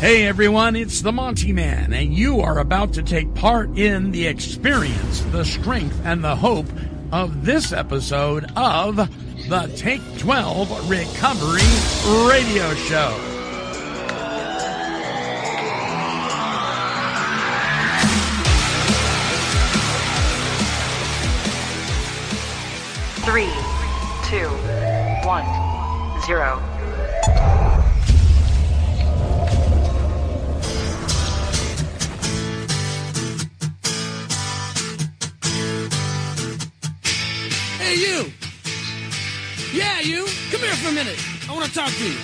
Hey 0.00 0.26
everyone, 0.26 0.76
it's 0.76 1.00
the 1.00 1.12
Monty 1.12 1.52
Man, 1.52 1.92
and 1.94 2.12
you 2.12 2.40
are 2.40 2.58
about 2.58 2.92
to 2.94 3.02
take 3.02 3.32
part 3.34 3.78
in 3.78 4.10
the 4.10 4.26
experience, 4.26 5.20
the 5.30 5.44
strength, 5.44 5.98
and 6.04 6.22
the 6.22 6.36
hope 6.36 6.66
of 7.10 7.46
this 7.46 7.72
episode 7.72 8.44
of 8.54 8.96
the 8.96 9.72
Take 9.76 10.02
12 10.18 10.90
Recovery 10.90 11.62
Radio 12.28 12.74
Show. 12.74 13.16
Three, 23.24 23.52
two, 24.28 24.48
one, 25.26 25.46
zero. 26.26 26.73
Hey, 37.94 38.00
you. 38.00 38.32
Yeah, 39.72 40.00
you. 40.00 40.26
Come 40.50 40.62
here 40.62 40.74
for 40.74 40.88
a 40.88 40.92
minute. 40.92 41.16
I 41.48 41.52
want 41.54 41.64
to 41.66 41.72
talk 41.72 41.92
to 41.92 42.04
you. 42.04 42.18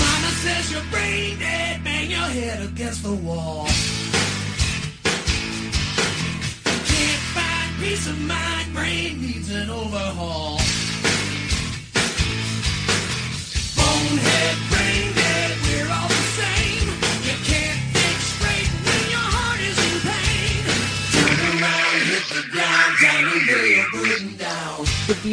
Mama 0.00 0.30
says 0.42 0.72
you're 0.72 0.82
brain 0.90 1.38
dead. 1.38 1.84
Bang 1.84 2.10
your 2.10 2.18
head 2.18 2.64
against 2.64 3.04
the 3.04 3.14
wall. 3.14 3.66
Can't 6.90 7.22
find 7.36 7.70
peace 7.80 8.08
of 8.08 8.20
mind. 8.22 8.74
Brain 8.74 9.20
needs 9.22 9.48
an 9.54 9.70
overhaul. 9.70 10.61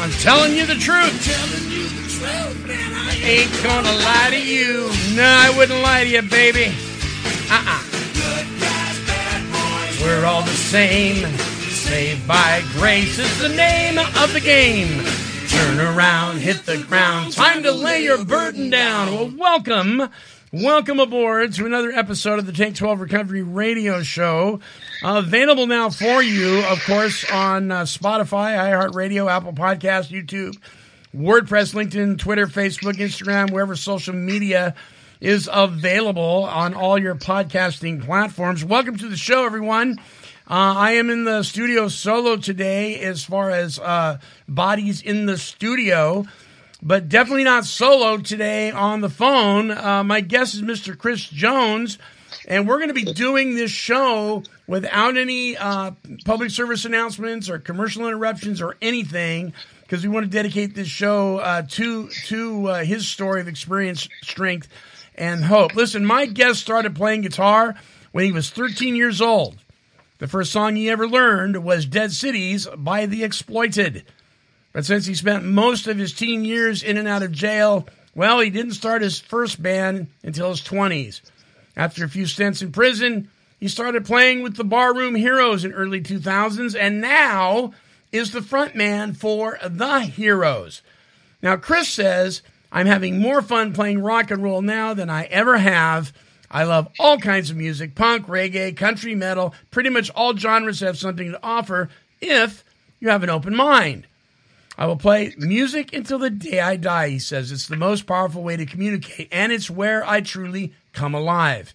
I'm 0.00 0.10
telling 0.12 0.56
you 0.56 0.64
the 0.64 0.76
truth. 0.76 1.24
Telling 1.26 1.70
you 1.70 1.86
the 1.86 2.08
truth, 2.08 2.66
man. 2.66 2.92
I 2.94 3.14
Ain't 3.22 3.62
gonna 3.62 3.92
lie 3.98 4.28
to 4.30 4.40
you. 4.42 4.88
No, 5.14 5.22
I 5.22 5.52
wouldn't 5.54 5.82
lie 5.82 6.04
to 6.04 6.08
you, 6.08 6.22
baby. 6.22 6.72
Uh-uh. 7.50 7.82
guys. 8.58 10.00
We're 10.00 10.24
all 10.24 10.40
the 10.40 10.48
same. 10.48 11.26
Saved 11.36 12.26
by 12.26 12.62
grace 12.72 13.18
is 13.18 13.38
the 13.40 13.50
name 13.50 13.98
of 13.98 14.32
the 14.32 14.40
game. 14.40 15.04
Turn 15.48 15.78
around, 15.78 16.38
hit 16.38 16.64
the 16.64 16.78
ground. 16.78 17.34
Time 17.34 17.62
to 17.64 17.72
lay 17.72 18.02
your 18.02 18.24
burden 18.24 18.70
down. 18.70 19.12
Well, 19.12 19.30
welcome. 19.36 20.08
Welcome 20.50 20.98
aboard 20.98 21.52
to 21.54 21.66
another 21.66 21.92
episode 21.92 22.38
of 22.38 22.46
the 22.46 22.52
Take 22.52 22.74
12 22.74 23.02
Recovery 23.02 23.42
Radio 23.42 24.02
Show. 24.02 24.60
Available 25.02 25.66
now 25.66 25.88
for 25.88 26.22
you, 26.22 26.62
of 26.66 26.84
course, 26.84 27.24
on 27.30 27.70
uh, 27.70 27.82
Spotify, 27.84 28.54
iHeartRadio, 28.58 29.30
Apple 29.30 29.54
Podcast, 29.54 30.10
YouTube, 30.10 30.58
WordPress, 31.16 31.72
LinkedIn, 31.72 32.18
Twitter, 32.18 32.46
Facebook, 32.46 32.94
Instagram, 32.94 33.50
wherever 33.50 33.74
social 33.76 34.12
media 34.14 34.74
is 35.18 35.48
available 35.50 36.44
on 36.44 36.74
all 36.74 36.98
your 36.98 37.14
podcasting 37.14 38.04
platforms. 38.04 38.62
Welcome 38.62 38.98
to 38.98 39.08
the 39.08 39.16
show, 39.16 39.46
everyone. 39.46 39.96
Uh, 40.46 40.74
I 40.76 40.92
am 40.92 41.08
in 41.08 41.24
the 41.24 41.44
studio 41.44 41.88
solo 41.88 42.36
today 42.36 43.00
as 43.00 43.24
far 43.24 43.50
as 43.50 43.78
uh, 43.78 44.18
bodies 44.48 45.00
in 45.00 45.24
the 45.24 45.38
studio, 45.38 46.26
but 46.82 47.08
definitely 47.08 47.44
not 47.44 47.64
solo 47.64 48.18
today 48.18 48.70
on 48.70 49.00
the 49.00 49.08
phone. 49.08 49.70
Uh, 49.70 50.04
my 50.04 50.20
guest 50.20 50.54
is 50.54 50.60
Mr. 50.60 50.96
Chris 50.96 51.26
Jones, 51.26 51.96
and 52.50 52.66
we're 52.66 52.78
going 52.78 52.88
to 52.88 52.94
be 52.94 53.04
doing 53.04 53.54
this 53.54 53.70
show 53.70 54.42
without 54.66 55.16
any 55.16 55.56
uh, 55.56 55.92
public 56.24 56.50
service 56.50 56.84
announcements 56.84 57.48
or 57.48 57.60
commercial 57.60 58.08
interruptions 58.08 58.60
or 58.60 58.76
anything 58.82 59.54
because 59.82 60.02
we 60.02 60.08
want 60.08 60.26
to 60.26 60.30
dedicate 60.30 60.74
this 60.74 60.88
show 60.88 61.38
uh, 61.38 61.62
to 61.62 62.08
to 62.08 62.66
uh, 62.66 62.84
his 62.84 63.06
story 63.06 63.40
of 63.40 63.46
experience, 63.46 64.08
strength, 64.22 64.68
and 65.14 65.44
hope. 65.44 65.76
Listen, 65.76 66.04
my 66.04 66.26
guest 66.26 66.60
started 66.60 66.96
playing 66.96 67.20
guitar 67.20 67.76
when 68.10 68.24
he 68.24 68.32
was 68.32 68.50
13 68.50 68.96
years 68.96 69.20
old. 69.20 69.56
The 70.18 70.26
first 70.26 70.50
song 70.50 70.74
he 70.74 70.90
ever 70.90 71.06
learned 71.06 71.62
was 71.62 71.86
Dead 71.86 72.10
Cities 72.10 72.66
by 72.76 73.06
The 73.06 73.22
Exploited. 73.22 74.04
But 74.72 74.84
since 74.84 75.06
he 75.06 75.14
spent 75.14 75.44
most 75.44 75.86
of 75.86 75.98
his 75.98 76.12
teen 76.12 76.44
years 76.44 76.82
in 76.82 76.96
and 76.96 77.08
out 77.08 77.22
of 77.22 77.32
jail, 77.32 77.88
well, 78.14 78.40
he 78.40 78.50
didn't 78.50 78.72
start 78.72 79.02
his 79.02 79.20
first 79.20 79.62
band 79.62 80.08
until 80.24 80.50
his 80.50 80.60
20s. 80.62 81.20
After 81.80 82.04
a 82.04 82.10
few 82.10 82.26
stints 82.26 82.60
in 82.60 82.72
prison, 82.72 83.30
he 83.58 83.66
started 83.66 84.04
playing 84.04 84.42
with 84.42 84.56
the 84.56 84.64
Barroom 84.64 85.14
Heroes 85.14 85.64
in 85.64 85.72
early 85.72 86.02
2000s 86.02 86.78
and 86.78 87.00
now 87.00 87.72
is 88.12 88.32
the 88.32 88.40
frontman 88.40 89.16
for 89.16 89.58
The 89.64 90.00
Heroes. 90.00 90.82
Now, 91.42 91.56
Chris 91.56 91.88
says, 91.88 92.42
I'm 92.70 92.84
having 92.84 93.18
more 93.18 93.40
fun 93.40 93.72
playing 93.72 94.02
rock 94.02 94.30
and 94.30 94.42
roll 94.42 94.60
now 94.60 94.92
than 94.92 95.08
I 95.08 95.24
ever 95.24 95.56
have. 95.56 96.12
I 96.50 96.64
love 96.64 96.88
all 96.98 97.16
kinds 97.16 97.48
of 97.48 97.56
music 97.56 97.94
punk, 97.94 98.26
reggae, 98.26 98.76
country, 98.76 99.14
metal. 99.14 99.54
Pretty 99.70 99.88
much 99.88 100.10
all 100.10 100.36
genres 100.36 100.80
have 100.80 100.98
something 100.98 101.32
to 101.32 101.40
offer 101.42 101.88
if 102.20 102.62
you 103.00 103.08
have 103.08 103.22
an 103.22 103.30
open 103.30 103.56
mind. 103.56 104.06
I 104.80 104.86
will 104.86 104.96
play 104.96 105.34
music 105.36 105.92
until 105.92 106.18
the 106.18 106.30
day 106.30 106.58
I 106.58 106.76
die, 106.76 107.10
he 107.10 107.18
says. 107.18 107.52
It's 107.52 107.66
the 107.66 107.76
most 107.76 108.06
powerful 108.06 108.42
way 108.42 108.56
to 108.56 108.64
communicate, 108.64 109.28
and 109.30 109.52
it's 109.52 109.68
where 109.68 110.02
I 110.08 110.22
truly 110.22 110.72
come 110.94 111.14
alive. 111.14 111.74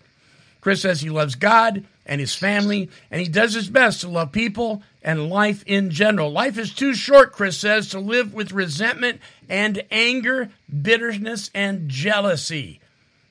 Chris 0.60 0.82
says 0.82 1.02
he 1.02 1.12
loves 1.12 1.36
God 1.36 1.86
and 2.08 2.20
his 2.20 2.34
family, 2.34 2.90
and 3.12 3.22
he 3.22 3.28
does 3.28 3.54
his 3.54 3.70
best 3.70 4.02
to 4.02 4.10
love 4.10 4.32
people 4.32 4.82
and 5.04 5.30
life 5.30 5.64
in 5.68 5.92
general. 5.92 6.32
Life 6.32 6.58
is 6.58 6.74
too 6.74 6.96
short, 6.96 7.32
Chris 7.32 7.60
says, 7.60 7.90
to 7.90 8.00
live 8.00 8.34
with 8.34 8.52
resentment 8.52 9.22
and 9.48 9.84
anger, 9.92 10.50
bitterness, 10.82 11.52
and 11.54 11.88
jealousy. 11.88 12.80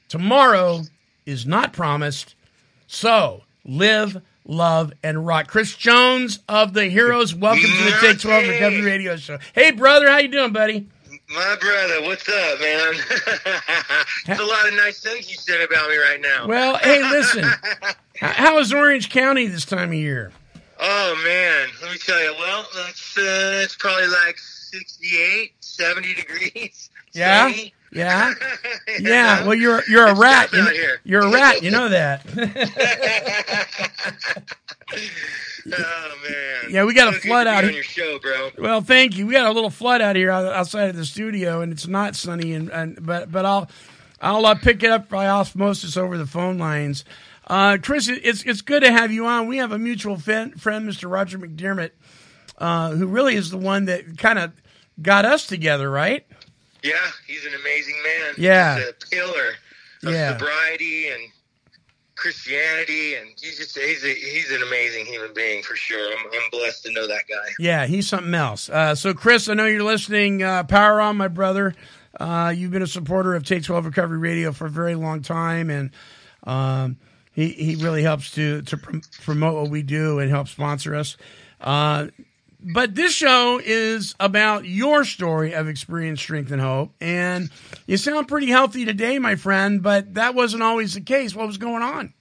Tomorrow 0.08 0.82
is 1.26 1.46
not 1.46 1.72
promised, 1.72 2.36
so 2.86 3.42
live, 3.64 4.22
love, 4.44 4.92
and 5.02 5.26
rock. 5.26 5.48
Chris 5.48 5.74
Jones 5.74 6.40
of 6.48 6.74
the 6.74 6.86
Heroes, 6.86 7.34
welcome 7.34 7.62
to 7.62 7.84
the 7.84 7.96
Take 8.00 8.20
12 8.20 8.48
Recovery 8.48 8.82
Radio 8.82 9.16
Show. 9.16 9.38
Hey, 9.54 9.70
brother, 9.70 10.08
how 10.08 10.18
you 10.18 10.28
doing, 10.28 10.52
buddy? 10.52 10.86
My 11.30 11.56
brother, 11.60 12.02
what's 12.02 12.28
up, 12.28 12.60
man? 12.60 12.94
There's 14.26 14.40
a 14.40 14.44
lot 14.44 14.68
of 14.68 14.74
nice 14.74 15.00
things 15.00 15.30
you 15.30 15.36
said 15.36 15.62
about 15.62 15.88
me 15.88 15.96
right 15.96 16.20
now. 16.20 16.46
Well, 16.46 16.76
hey, 16.78 17.02
listen. 17.02 17.44
How 18.20 18.58
is 18.58 18.72
Orange 18.72 19.08
County 19.10 19.46
this 19.46 19.64
time 19.64 19.88
of 19.88 19.94
year? 19.94 20.32
oh 20.80 21.22
man, 21.24 21.68
let 21.82 21.92
me 21.92 21.98
tell 21.98 22.20
you. 22.22 22.34
Well, 22.38 22.66
that's 22.74 23.16
uh, 23.16 23.60
it's 23.62 23.76
probably 23.76 24.08
like 24.08 24.38
68, 24.38 25.52
70 25.60 26.14
degrees. 26.14 26.90
Yeah? 27.12 27.50
sunny. 27.50 27.74
Yeah? 27.94 28.34
Yeah, 29.00 29.44
well, 29.44 29.54
you're 29.54 29.82
you're 29.88 30.06
a 30.06 30.10
It's 30.12 30.20
rat. 30.20 30.52
You, 30.52 30.66
here. 30.66 31.00
you're 31.04 31.22
a 31.22 31.30
rat. 31.30 31.62
You 31.62 31.70
know 31.72 31.88
that. 31.88 32.24
oh 35.72 36.14
man. 36.28 36.70
Yeah, 36.70 36.84
we 36.84 36.94
got 36.94 37.12
a 37.12 37.16
So 37.16 37.20
flood 37.20 37.46
out 37.46 37.64
here. 37.64 37.72
your 37.72 37.82
show, 37.82 38.18
bro. 38.20 38.50
well, 38.58 38.80
thank 38.82 39.16
you. 39.16 39.26
We 39.26 39.32
got 39.32 39.46
a 39.46 39.52
little 39.52 39.70
flood 39.70 40.00
out 40.00 40.16
here 40.16 40.30
outside 40.30 40.90
of 40.90 40.96
the 40.96 41.04
studio, 41.04 41.60
and 41.60 41.72
it's 41.72 41.86
not 41.86 42.16
sunny. 42.16 42.52
And, 42.52 42.70
and 42.70 43.04
but 43.04 43.30
but 43.32 43.44
I'll 43.44 43.68
I'll 44.20 44.44
uh, 44.46 44.54
pick 44.54 44.82
it 44.82 44.90
up 44.90 45.08
by 45.08 45.28
osmosis 45.28 45.96
over 45.96 46.16
the 46.18 46.26
phone 46.26 46.58
lines. 46.58 47.04
Uh, 47.46 47.78
Chris, 47.82 48.08
it's 48.08 48.42
it's 48.44 48.62
good 48.62 48.82
to 48.82 48.92
have 48.92 49.12
you 49.12 49.26
on. 49.26 49.46
We 49.48 49.58
have 49.58 49.72
a 49.72 49.78
mutual 49.78 50.16
friend, 50.18 50.60
friend 50.60 50.88
Mr. 50.88 51.10
Roger 51.10 51.38
McDermott, 51.38 51.90
uh, 52.58 52.90
who 52.92 53.06
really 53.06 53.34
is 53.34 53.50
the 53.50 53.58
one 53.58 53.86
that 53.86 54.18
kind 54.18 54.38
of 54.38 54.52
got 55.02 55.24
us 55.24 55.46
together, 55.46 55.90
right? 55.90 56.24
Yeah, 56.84 56.94
he's 57.26 57.44
an 57.46 57.52
amazing 57.60 57.96
man. 58.04 58.34
Yeah. 58.38 58.76
He's 58.78 58.88
a 58.88 58.92
pillar 59.10 59.48
of 60.04 60.12
Yeah. 60.12 60.36
sobriety 60.38 61.08
and 61.08 61.22
Christianity, 62.16 63.14
and 63.14 63.28
he's 63.40 63.58
just 63.58 63.76
he's 63.76 64.04
a, 64.04 64.08
he's 64.14 64.50
an 64.52 64.62
amazing 64.62 65.06
human 65.06 65.32
being 65.34 65.62
for 65.62 65.74
sure. 65.74 66.12
I'm, 66.12 66.26
I'm 66.26 66.50
blessed 66.52 66.84
to 66.84 66.92
know 66.92 67.06
that 67.08 67.22
guy. 67.28 67.48
Yeah, 67.58 67.86
he's 67.86 68.06
something 68.06 68.34
else. 68.34 68.68
Uh, 68.68 68.94
so, 68.94 69.14
Chris, 69.14 69.48
I 69.48 69.54
know 69.54 69.66
you're 69.66 69.82
listening. 69.82 70.42
Uh, 70.42 70.62
Power 70.64 71.00
on, 71.00 71.16
my 71.16 71.26
brother. 71.28 71.74
Uh, 72.20 72.52
you've 72.56 72.70
been 72.70 72.82
a 72.82 72.86
supporter 72.86 73.34
of 73.34 73.42
Take 73.44 73.64
12 73.64 73.86
Recovery 73.86 74.18
Radio 74.18 74.52
for 74.52 74.66
a 74.66 74.70
very 74.70 74.94
long 74.94 75.22
time, 75.22 75.70
and 75.70 75.90
um, 76.44 76.96
he, 77.32 77.48
he 77.48 77.74
really 77.76 78.02
helps 78.04 78.30
to, 78.32 78.62
to 78.62 78.76
prom- 78.76 79.02
promote 79.22 79.54
what 79.54 79.70
we 79.70 79.82
do 79.82 80.20
and 80.20 80.30
help 80.30 80.46
sponsor 80.46 80.94
us. 80.94 81.16
But 82.66 82.94
this 82.94 83.12
show 83.12 83.60
is 83.62 84.14
about 84.18 84.64
your 84.64 85.04
story 85.04 85.52
of 85.52 85.68
experience, 85.68 86.22
strength, 86.22 86.50
and 86.50 86.62
hope. 86.62 86.94
And 86.98 87.50
you 87.86 87.98
sound 87.98 88.26
pretty 88.26 88.46
healthy 88.46 88.86
today, 88.86 89.18
my 89.18 89.34
friend, 89.36 89.82
but 89.82 90.14
that 90.14 90.34
wasn't 90.34 90.62
always 90.62 90.94
the 90.94 91.02
case. 91.02 91.34
What 91.34 91.46
was 91.46 91.58
going 91.58 91.82
on? 91.82 92.14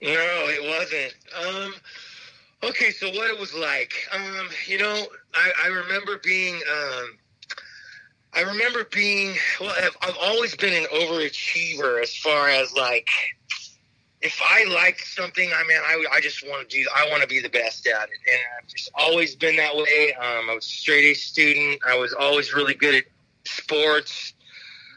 No, 0.00 0.08
it 0.10 0.62
wasn't. 0.68 1.14
Um, 1.44 1.74
okay, 2.62 2.92
so 2.92 3.08
what 3.08 3.28
it 3.28 3.40
was 3.40 3.52
like, 3.54 3.92
um, 4.14 4.48
you 4.68 4.78
know, 4.78 5.06
I, 5.34 5.52
I 5.64 5.66
remember 5.66 6.20
being, 6.22 6.54
um, 6.54 7.18
I 8.34 8.42
remember 8.42 8.84
being, 8.92 9.34
well, 9.60 9.74
I've, 9.82 9.96
I've 10.02 10.16
always 10.22 10.54
been 10.54 10.74
an 10.74 10.88
overachiever 10.94 12.00
as 12.00 12.16
far 12.16 12.48
as 12.48 12.72
like, 12.72 13.08
if 14.20 14.40
I 14.42 14.64
like 14.64 14.98
something, 14.98 15.48
I 15.54 15.62
mean, 15.66 15.78
I, 15.78 16.16
I 16.16 16.20
just 16.20 16.46
want 16.46 16.68
to 16.68 16.76
do, 16.76 16.88
I 16.94 17.08
want 17.08 17.22
to 17.22 17.28
be 17.28 17.40
the 17.40 17.48
best 17.48 17.86
at 17.86 18.08
it. 18.08 18.18
And 18.30 18.40
I've 18.58 18.66
just 18.68 18.90
always 18.94 19.36
been 19.36 19.56
that 19.56 19.76
way. 19.76 20.14
Um, 20.18 20.50
I 20.50 20.54
was 20.54 20.64
a 20.64 20.68
straight 20.68 21.04
A 21.04 21.14
student. 21.14 21.80
I 21.86 21.96
was 21.96 22.12
always 22.12 22.52
really 22.52 22.74
good 22.74 22.96
at 22.96 23.04
sports. 23.44 24.34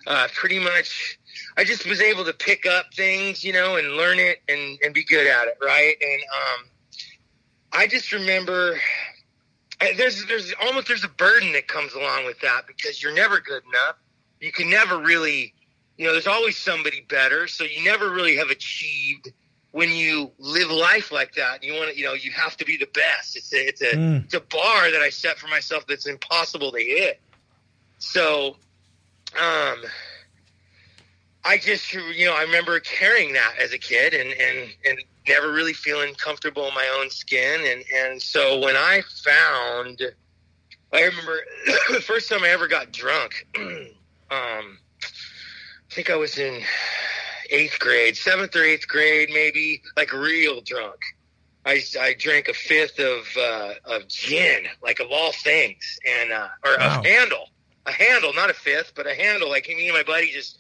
Uh, 0.08 0.28
pretty 0.34 0.58
much, 0.58 1.20
I 1.58 1.64
just 1.64 1.88
was 1.88 2.02
able 2.02 2.26
to 2.26 2.34
pick 2.34 2.66
up 2.66 2.92
things, 2.96 3.44
you 3.44 3.54
know, 3.54 3.76
and 3.76 3.90
learn 3.90 4.18
it 4.18 4.42
and, 4.50 4.80
and 4.84 4.94
be 4.94 5.04
good 5.04 5.28
at 5.28 5.48
it, 5.48 5.58
right? 5.62 5.96
And 6.02 6.22
um, 6.34 6.66
I 7.74 7.86
just 7.86 8.12
remember 8.12 8.80
uh, 9.82 9.88
there's 9.98 10.26
there's 10.26 10.54
almost 10.64 10.88
there's 10.88 11.04
a 11.04 11.10
burden 11.10 11.52
that 11.54 11.68
comes 11.68 11.94
along 11.94 12.26
with 12.26 12.40
that 12.42 12.68
because 12.68 13.02
you're 13.02 13.14
never 13.14 13.40
good 13.40 13.64
enough. 13.64 13.96
You 14.40 14.52
can 14.52 14.70
never 14.70 14.98
really, 14.98 15.54
you 16.02 16.08
know, 16.08 16.14
there's 16.14 16.26
always 16.26 16.58
somebody 16.58 17.06
better, 17.08 17.48
so 17.48 17.64
you 17.64 17.84
never 17.84 18.10
really 18.10 18.36
have 18.38 18.50
achieved 18.50 19.32
when 19.70 19.92
you 19.92 20.32
live 20.40 20.72
life 20.72 21.12
like 21.12 21.36
that. 21.36 21.64
You 21.64 21.76
want 21.76 21.92
to, 21.92 21.96
you 21.98 22.06
know, 22.06 22.14
you 22.14 22.32
have 22.32 22.58
to 22.58 22.66
be 22.66 22.76
the 22.76 22.88
best. 22.88 23.38
It's 23.38 23.54
a 23.54 23.68
it's 23.68 23.82
a 23.84 23.98
Mm. 23.98 24.26
it's 24.26 24.34
a 24.34 24.40
bar 24.40 24.90
that 24.90 25.00
I 25.00 25.12
set 25.12 25.38
for 25.38 25.48
myself 25.48 25.86
that's 25.86 26.08
impossible 26.08 26.72
to 26.72 26.80
hit. 26.80 27.22
So, 28.00 28.56
um, 29.40 29.78
I 31.46 31.60
just, 31.60 31.94
you 31.94 32.26
know, 32.26 32.34
I 32.34 32.42
remember 32.42 32.80
carrying 32.80 33.34
that 33.34 33.54
as 33.62 33.72
a 33.72 33.78
kid 33.78 34.16
and, 34.16 34.32
and, 34.32 34.74
and 34.88 35.00
never 35.28 35.52
really 35.52 35.74
feeling 35.74 36.16
comfortable 36.16 36.68
in 36.68 36.74
my 36.74 36.98
own 37.00 37.12
skin. 37.12 37.62
And, 37.64 37.84
and 37.96 38.20
so 38.20 38.58
when 38.58 38.76
I 38.76 39.04
found, 39.24 40.02
I 40.92 41.04
remember 41.04 41.40
the 41.92 42.02
first 42.02 42.28
time 42.28 42.44
I 42.44 42.50
ever 42.50 42.68
got 42.68 42.92
drunk, 42.92 43.48
um, 44.32 44.80
I 45.92 45.94
think 45.94 46.10
I 46.10 46.16
was 46.16 46.38
in 46.38 46.62
eighth 47.50 47.78
grade, 47.80 48.16
seventh 48.16 48.56
or 48.56 48.64
eighth 48.64 48.88
grade, 48.88 49.30
maybe 49.34 49.82
like 49.98 50.14
real 50.14 50.62
drunk. 50.62 50.96
I, 51.66 51.82
I 52.00 52.16
drank 52.18 52.48
a 52.48 52.54
fifth 52.54 52.98
of, 52.98 53.28
uh, 53.38 53.74
of 53.84 54.08
gin, 54.08 54.64
like 54.82 55.02
of 55.02 55.08
all 55.12 55.34
things, 55.34 56.00
and, 56.10 56.32
uh, 56.32 56.48
or 56.64 56.78
Wow. 56.80 57.02
a 57.04 57.08
handle, 57.08 57.50
a 57.86 57.92
handle, 57.92 58.34
not 58.34 58.50
a 58.50 58.54
fifth, 58.54 58.94
but 58.96 59.06
a 59.06 59.14
handle. 59.14 59.50
Like 59.50 59.68
me 59.68 59.90
and 59.90 59.96
my 59.98 60.04
buddy 60.04 60.32
just 60.32 60.58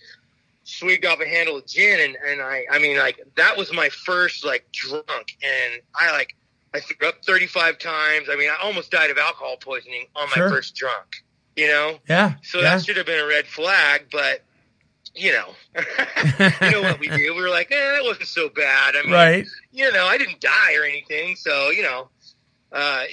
swigged 0.63 1.05
off 1.05 1.21
a 1.21 1.25
handle 1.27 1.55
of 1.57 1.65
gin 1.65 1.99
and, 2.01 2.15
and 2.27 2.39
I 2.39 2.65
I 2.71 2.77
mean 2.77 2.95
like 2.97 3.19
that 3.35 3.57
was 3.57 3.73
my 3.73 3.89
first 3.89 4.45
like 4.45 4.63
drunk 4.71 5.35
and 5.41 5.81
I 5.95 6.11
like 6.11 6.35
I 6.73 6.79
threw 6.81 7.07
up 7.07 7.15
35 7.25 7.79
times. 7.79 8.27
I 8.31 8.35
mean 8.35 8.49
I 8.49 8.57
almost 8.63 8.91
died 8.91 9.09
of 9.09 9.17
alcohol 9.17 9.55
poisoning 9.59 10.05
on 10.15 10.27
my 10.29 10.35
Sure. 10.35 10.49
first 10.49 10.75
drunk, 10.75 11.23
you 11.55 11.67
know? 11.67 11.97
Yeah. 12.07 12.35
So 12.43 12.59
yeah. 12.59 12.75
that 12.75 12.85
should 12.85 12.97
have 12.97 13.07
been 13.07 13.19
a 13.19 13.25
red 13.27 13.47
flag, 13.47 14.05
but 14.11 14.43
you 15.15 15.31
know, 15.33 15.47
you 16.61 16.71
know 16.71 16.81
what 16.81 16.99
we 16.99 17.09
do. 17.09 17.33
We 17.35 17.41
were 17.41 17.49
like, 17.49 17.71
eh, 17.71 17.97
it 17.97 18.03
wasn't 18.03 18.27
so 18.27 18.49
bad. 18.49 18.95
I 18.95 19.03
mean, 19.03 19.11
right. 19.11 19.47
you 19.71 19.91
know, 19.91 20.05
I 20.05 20.17
didn't 20.17 20.39
die 20.39 20.75
or 20.75 20.83
anything, 20.83 21.35
so 21.35 21.69
you 21.69 21.83
know, 21.83 22.09
uh, 22.71 23.03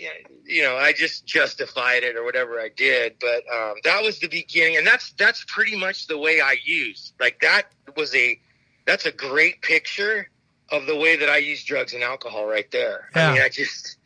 you 0.45 0.63
know, 0.63 0.77
I 0.77 0.93
just 0.93 1.27
justified 1.27 2.05
it 2.05 2.17
or 2.17 2.25
whatever 2.25 2.61
I 2.61 2.71
did. 2.75 3.17
But 3.21 3.43
um, 3.53 3.75
that 3.85 4.03
was 4.03 4.21
the 4.21 4.29
beginning, 4.29 4.77
and 4.77 4.87
that's 4.87 5.13
that's 5.13 5.45
pretty 5.49 5.77
much 5.77 6.07
the 6.07 6.19
way 6.19 6.41
I 6.41 6.57
used. 6.65 7.15
Like 7.19 7.41
that 7.41 7.65
was 7.97 8.15
a 8.15 8.41
that's 8.87 9.07
a 9.07 9.13
great 9.13 9.61
picture 9.63 10.31
of 10.71 10.87
the 10.87 10.97
way 10.97 11.17
that 11.17 11.29
I 11.29 11.39
use 11.39 11.65
drugs 11.65 11.95
and 11.95 12.03
alcohol 12.03 12.47
right 12.47 12.71
there. 12.71 13.09
Yeah. 13.17 13.31
I 13.31 13.33
mean, 13.33 13.43
I 13.43 13.49
just 13.49 13.97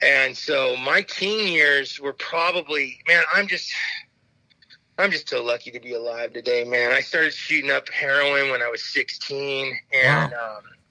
and 0.00 0.36
so 0.36 0.76
my 0.76 1.02
teen 1.02 1.48
years 1.48 1.98
were 1.98 2.12
probably 2.12 3.00
man. 3.08 3.24
I'm 3.34 3.48
just. 3.48 3.72
I'm 4.98 5.12
just 5.12 5.28
so 5.28 5.44
lucky 5.44 5.70
to 5.70 5.78
be 5.78 5.94
alive 5.94 6.32
today, 6.32 6.64
man. 6.64 6.90
I 6.90 7.00
started 7.00 7.32
shooting 7.32 7.70
up 7.70 7.88
heroin 7.88 8.50
when 8.50 8.62
I 8.62 8.68
was 8.68 8.84
16, 8.84 9.78
and 9.94 10.32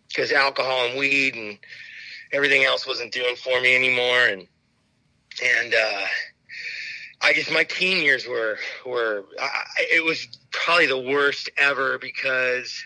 because 0.08 0.32
alcohol 0.32 0.88
and 0.88 0.98
weed 0.98 1.36
and 1.36 1.60
everything 2.32 2.64
else 2.64 2.88
wasn't 2.88 3.12
doing 3.12 3.36
for 3.36 3.60
me 3.60 3.76
anymore, 3.76 4.28
and 4.30 4.48
and 5.44 5.74
uh, 5.74 6.06
I 7.22 7.34
just 7.34 7.52
my 7.52 7.66
teen 7.66 8.02
years 8.02 8.26
were 8.26 8.58
were 8.86 9.26
I, 9.42 9.64
it 9.92 10.06
was 10.06 10.26
probably 10.52 10.88
the 10.88 11.02
worst 11.02 11.50
ever 11.58 11.98
because 11.98 12.82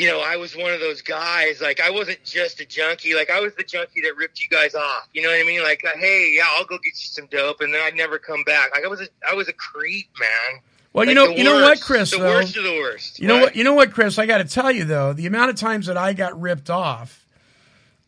you 0.00 0.08
know 0.08 0.20
I 0.20 0.36
was 0.36 0.56
one 0.56 0.72
of 0.72 0.80
those 0.80 1.02
guys 1.02 1.60
like 1.60 1.78
I 1.80 1.90
wasn't 1.90 2.24
just 2.24 2.58
a 2.60 2.64
junkie 2.64 3.14
like 3.14 3.28
I 3.28 3.40
was 3.40 3.54
the 3.54 3.64
junkie 3.64 4.00
that 4.00 4.16
ripped 4.16 4.40
you 4.40 4.48
guys 4.48 4.74
off 4.74 5.08
you 5.12 5.20
know 5.20 5.28
what 5.28 5.38
I 5.38 5.44
mean 5.44 5.62
like 5.62 5.84
uh, 5.84 5.90
hey 5.98 6.32
yeah 6.34 6.44
I'll 6.56 6.64
go 6.64 6.76
get 6.78 6.86
you 6.86 6.92
some 6.94 7.26
dope 7.26 7.60
and 7.60 7.74
then 7.74 7.82
I'd 7.84 7.94
never 7.94 8.18
come 8.18 8.42
back 8.44 8.70
like 8.74 8.84
I 8.84 8.88
was 8.88 9.02
a, 9.02 9.08
I 9.30 9.34
was 9.34 9.48
a 9.48 9.52
creep 9.52 10.08
man 10.18 10.62
Well, 10.94 11.06
you 11.06 11.14
know, 11.14 11.28
you 11.28 11.44
know 11.44 11.60
what. 11.60 11.80
Chris? 11.82 12.10
the 12.12 12.18
though? 12.18 12.34
worst 12.34 12.56
of 12.56 12.64
the 12.64 12.72
worst 12.72 13.20
You 13.20 13.28
know 13.28 13.40
what? 13.42 13.56
You 13.56 13.62
know 13.62 13.74
what, 13.74 13.92
Chris? 13.92 14.18
I 14.18 14.24
got 14.26 14.38
to 14.38 14.44
tell 14.44 14.72
you 14.72 14.84
though, 14.84 15.12
the 15.12 15.26
amount 15.26 15.50
of 15.50 15.56
times 15.56 15.86
that 15.86 15.96
I 15.96 16.14
got 16.14 16.40
ripped 16.40 16.70
off, 16.70 17.24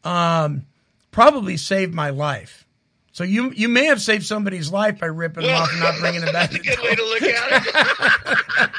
um, 0.03 0.63
probably 1.11 1.57
saved 1.57 1.95
my 1.95 2.11
life. 2.11 2.62
So 3.15 3.25
you 3.25 3.51
you 3.53 3.69
may 3.69 3.85
have 3.87 4.01
saved 4.01 4.25
somebody's 4.25 4.73
life 4.73 4.99
by 4.99 5.07
ripping 5.07 5.43
them 5.45 5.53
Well, 5.53 5.63
off 5.63 5.71
and 5.73 5.81
not 5.81 5.99
bringing 6.01 6.23
them 6.23 6.33
back. 6.33 6.51
That's 6.51 6.67
a 6.67 6.69
good 6.71 6.79
way 6.83 6.95
to 6.95 7.05
look 7.05 7.23
at 7.23 7.67
it. 7.67 8.73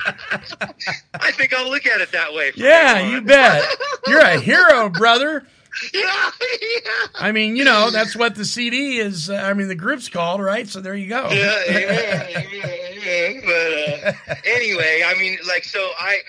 I 1.14 1.32
think 1.32 1.54
I'll 1.54 1.70
look 1.70 1.86
at 1.86 2.02
it 2.02 2.12
that 2.12 2.34
way. 2.34 2.52
yeah, 2.56 3.00
you 3.10 3.22
bet. 3.22 3.64
You're 4.08 4.20
a 4.22 4.40
hero, 4.40 4.90
brother. 4.90 5.46
yeah, 5.94 6.32
yeah. 6.62 7.08
I 7.16 7.32
mean, 7.32 7.56
you 7.56 7.64
know, 7.64 7.90
that's 7.92 8.16
what 8.16 8.36
the 8.36 8.46
CD 8.46 8.98
is. 8.98 9.30
Uh, 9.30 9.36
I 9.36 9.54
mean, 9.54 9.68
the 9.68 9.76
group's 9.76 10.10
called, 10.10 10.42
right? 10.42 10.68
So 10.68 10.82
there 10.82 10.96
you 10.96 11.10
go. 11.10 11.30
Yeah, 11.32 11.62
amen, 11.70 12.28
amen, 12.36 12.80
amen. 12.98 13.42
But 13.46 14.32
uh, 14.32 14.36
anyway, 14.46 15.04
I 15.06 15.16
mean, 15.20 15.38
like, 15.48 15.64
so 15.64 15.80
I, 16.00 16.20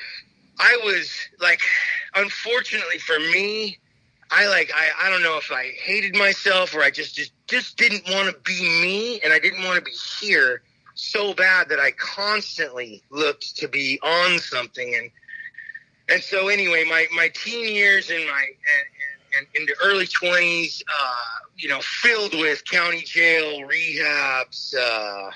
I 0.59 0.79
was 0.85 1.11
like, 1.41 1.61
unfortunately 2.15 2.99
for 2.99 3.19
me, 3.19 3.79
I 4.37 4.49
like, 4.49 4.73
I, 4.75 5.07
I 5.07 5.11
don't 5.11 5.23
know 5.23 5.39
if 5.39 5.53
I 5.53 5.73
hated 5.85 6.17
myself 6.17 6.75
or 6.75 6.83
I 6.83 6.91
just, 6.91 7.15
just, 7.15 7.33
just 7.47 7.77
didn't 7.77 8.03
want 8.11 8.35
to 8.35 8.41
be 8.43 8.61
me, 8.83 9.21
and 9.21 9.33
I 9.33 9.39
didn't 9.39 9.65
want 9.65 9.77
to 9.77 9.83
be 9.83 9.97
here 10.21 10.63
so 10.95 11.35
bad 11.35 11.69
that 11.69 11.79
I 11.79 11.93
constantly 11.93 13.03
looked 13.11 13.57
to 13.59 13.69
be 13.69 13.99
on 14.03 14.39
something, 14.39 14.95
and 14.95 15.11
and 16.09 16.23
so 16.23 16.49
anyway, 16.49 16.85
my 16.85 17.07
my 17.15 17.31
teen 17.35 17.75
years 17.75 18.11
and 18.11 18.25
my 18.27 18.45
and, 18.45 19.47
and, 19.57 19.69
and 19.69 19.71
early 19.83 20.07
twenties, 20.07 20.83
uh, 20.89 21.15
you 21.57 21.69
know, 21.69 21.81
filled 21.81 22.35
with 22.35 22.65
county 22.65 23.01
jail, 23.01 23.61
rehabs, 23.63 24.75
uh, 24.75 25.31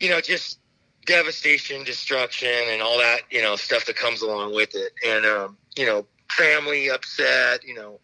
you 0.00 0.10
know, 0.10 0.20
just 0.20 0.58
devastation, 1.06 1.84
destruction, 1.84 2.48
and 2.68 2.82
all 2.82 2.98
that, 2.98 3.20
you 3.30 3.42
know, 3.42 3.56
stuff 3.56 3.86
that 3.86 3.96
comes 3.96 4.22
along 4.22 4.54
with 4.54 4.74
it, 4.74 4.92
and 5.06 5.24
um, 5.24 5.56
you 5.76 5.86
know, 5.86 6.06
family 6.30 6.90
upset. 6.90 7.64
You 7.64 7.74
know, 7.74 8.00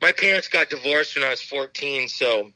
my 0.00 0.12
parents 0.12 0.48
got 0.48 0.70
divorced 0.70 1.16
when 1.16 1.24
I 1.24 1.30
was 1.30 1.42
fourteen, 1.42 2.08
so 2.08 2.50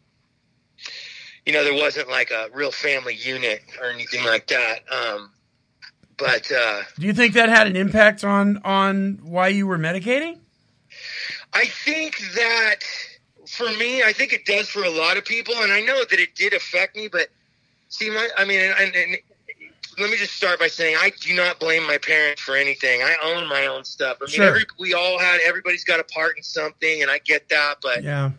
you 1.47 1.53
know, 1.53 1.65
there 1.65 1.75
wasn't 1.75 2.09
like 2.09 2.31
a 2.31 2.49
real 2.53 2.71
family 2.71 3.15
unit 3.15 3.63
or 3.81 3.91
anything 3.91 4.25
like 4.25 4.47
that. 4.49 4.81
Um, 4.91 5.33
but 6.17 6.51
uh, 6.53 6.83
Do 6.99 7.07
you 7.07 7.13
think 7.13 7.35
that 7.35 7.49
had 7.49 7.67
an 7.67 7.77
impact 7.77 8.23
on 8.25 8.61
on 8.65 9.19
why 9.23 9.49
you 9.49 9.67
were 9.67 9.79
medicating? 9.79 10.39
I 11.53 11.65
think 11.67 12.19
that 12.35 12.81
for 13.49 13.65
me, 13.73 14.03
I 14.03 14.13
think 14.13 14.33
it 14.33 14.45
does 14.47 14.69
for 14.69 14.85
a 14.85 14.91
lot 14.91 15.17
of 15.17 15.25
people, 15.25 15.55
and 15.57 15.73
I 15.73 15.81
know 15.81 16.05
that 16.09 16.19
it 16.19 16.35
did 16.35 16.55
affect 16.55 16.97
me. 16.97 17.09
But 17.09 17.29
see, 17.89 18.11
my, 18.11 18.29
I 18.37 18.45
mean, 18.45 18.61
and, 18.61 18.95
and 18.95 19.17
let 19.99 20.11
me 20.11 20.17
just 20.17 20.35
start 20.35 20.59
by 20.59 20.69
saying 20.69 20.97
I 20.99 21.13
do 21.21 21.35
not 21.35 21.59
blame 21.61 21.87
my 21.87 21.99
parents 21.99 22.41
for 22.43 22.57
anything. 22.57 23.03
I 23.03 23.17
own 23.23 23.49
my 23.49 23.67
own 23.67 23.85
stuff. 23.85 24.19
I 24.21 24.25
mean, 24.27 24.35
Sure. 24.35 24.47
every, 24.47 24.65
we 24.79 24.95
all 24.95 25.19
had 25.19 25.41
everybody's 25.45 25.85
got 25.85 26.01
a 26.01 26.05
part 26.05 26.37
in 26.37 26.43
something, 26.43 27.03
and 27.03 27.11
I 27.11 27.19
get 27.19 27.49
that. 27.51 27.77
But 27.83 28.03
Yeah. 28.03 28.31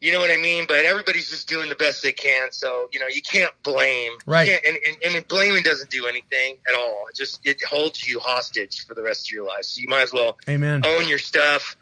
You 0.00 0.12
know 0.12 0.20
what 0.20 0.30
I 0.30 0.36
mean? 0.36 0.64
But 0.68 0.84
everybody's 0.84 1.28
just 1.28 1.48
doing 1.48 1.68
the 1.68 1.74
best 1.74 2.04
they 2.04 2.12
can. 2.12 2.52
So, 2.52 2.88
you 2.92 3.00
know, 3.00 3.08
you 3.08 3.20
can't 3.20 3.52
blame. 3.64 4.12
Right. 4.26 4.46
can't- 4.48 4.64
and, 4.64 4.76
and, 5.04 5.16
and 5.16 5.26
blaming 5.26 5.64
doesn't 5.64 5.90
do 5.90 6.06
anything 6.06 6.56
at 6.68 6.74
all. 6.76 7.06
It 7.10 7.16
just, 7.16 7.40
it 7.44 7.60
holds 7.64 8.06
you 8.06 8.20
hostage 8.20 8.86
for 8.86 8.94
the 8.94 9.02
rest 9.02 9.26
of 9.28 9.32
your 9.32 9.44
life. 9.44 9.64
So 9.64 9.80
you 9.80 9.88
might 9.88 10.02
as 10.02 10.12
well 10.12 10.38
Amen. 10.48 10.82
own 10.86 11.08
your 11.08 11.18
stuff 11.18 11.76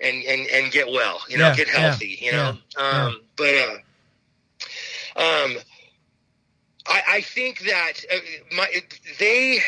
and, 0.00 0.24
and, 0.24 0.48
and 0.48 0.72
get 0.72 0.88
well, 0.90 1.20
you 1.28 1.38
know, 1.38 1.46
Yeah, 1.50 1.54
get 1.54 1.68
yeah, 1.68 1.78
healthy, 1.80 2.18
you 2.20 2.32
know? 2.32 2.56
yeah. 2.82 3.06
Um, 3.06 3.20
but, 3.36 3.54
uh, 3.54 3.76
um, 5.20 5.56
I, 6.90 7.02
I 7.08 7.20
think 7.20 7.60
that 7.60 7.92
uh, 8.12 8.16
my, 8.56 8.68
they, 9.18 9.60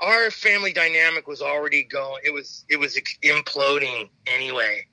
our 0.00 0.30
family 0.30 0.72
dynamic 0.72 1.26
was 1.26 1.40
already 1.40 1.82
going, 1.82 2.22
it 2.24 2.32
was, 2.32 2.64
it 2.68 2.78
was 2.78 2.96
imploding 3.22 4.10
anyway. 4.26 4.86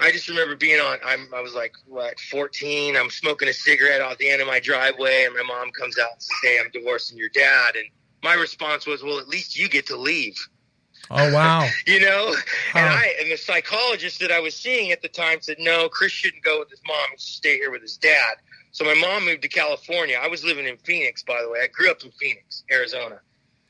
I 0.00 0.12
just 0.12 0.28
remember 0.28 0.54
being 0.54 0.80
on. 0.80 0.98
I'm, 1.04 1.28
I 1.34 1.40
was 1.40 1.54
like, 1.54 1.74
what, 1.86 2.20
14? 2.20 2.96
I'm 2.96 3.10
smoking 3.10 3.48
a 3.48 3.52
cigarette 3.52 4.00
out 4.00 4.18
the 4.18 4.30
end 4.30 4.40
of 4.40 4.46
my 4.46 4.60
driveway, 4.60 5.24
and 5.24 5.34
my 5.34 5.42
mom 5.42 5.70
comes 5.72 5.98
out 5.98 6.12
and 6.12 6.22
says, 6.22 6.36
"Hey, 6.42 6.58
I'm 6.60 6.70
divorcing 6.70 7.18
your 7.18 7.30
dad." 7.30 7.74
And 7.74 7.86
my 8.22 8.34
response 8.34 8.86
was, 8.86 9.02
"Well, 9.02 9.18
at 9.18 9.28
least 9.28 9.58
you 9.58 9.68
get 9.68 9.86
to 9.86 9.96
leave." 9.96 10.36
Oh 11.10 11.32
wow. 11.32 11.68
you 11.86 12.00
know. 12.00 12.34
And 12.74 12.86
I 12.86 13.14
and 13.20 13.30
the 13.30 13.36
psychologist 13.36 14.20
that 14.20 14.30
I 14.30 14.40
was 14.40 14.54
seeing 14.54 14.92
at 14.92 15.02
the 15.02 15.08
time 15.08 15.40
said, 15.40 15.56
"No, 15.58 15.88
Chris 15.88 16.12
shouldn't 16.12 16.44
go 16.44 16.60
with 16.60 16.70
his 16.70 16.80
mom. 16.86 17.08
He 17.10 17.18
should 17.18 17.34
stay 17.34 17.56
here 17.56 17.70
with 17.70 17.82
his 17.82 17.96
dad." 17.96 18.36
So 18.78 18.84
my 18.84 18.94
mom 18.94 19.24
moved 19.24 19.42
to 19.42 19.48
California. 19.48 20.16
I 20.22 20.28
was 20.28 20.44
living 20.44 20.64
in 20.64 20.76
Phoenix, 20.76 21.24
by 21.24 21.42
the 21.42 21.50
way. 21.50 21.58
I 21.64 21.66
grew 21.66 21.90
up 21.90 22.04
in 22.04 22.12
Phoenix, 22.12 22.62
Arizona 22.70 23.18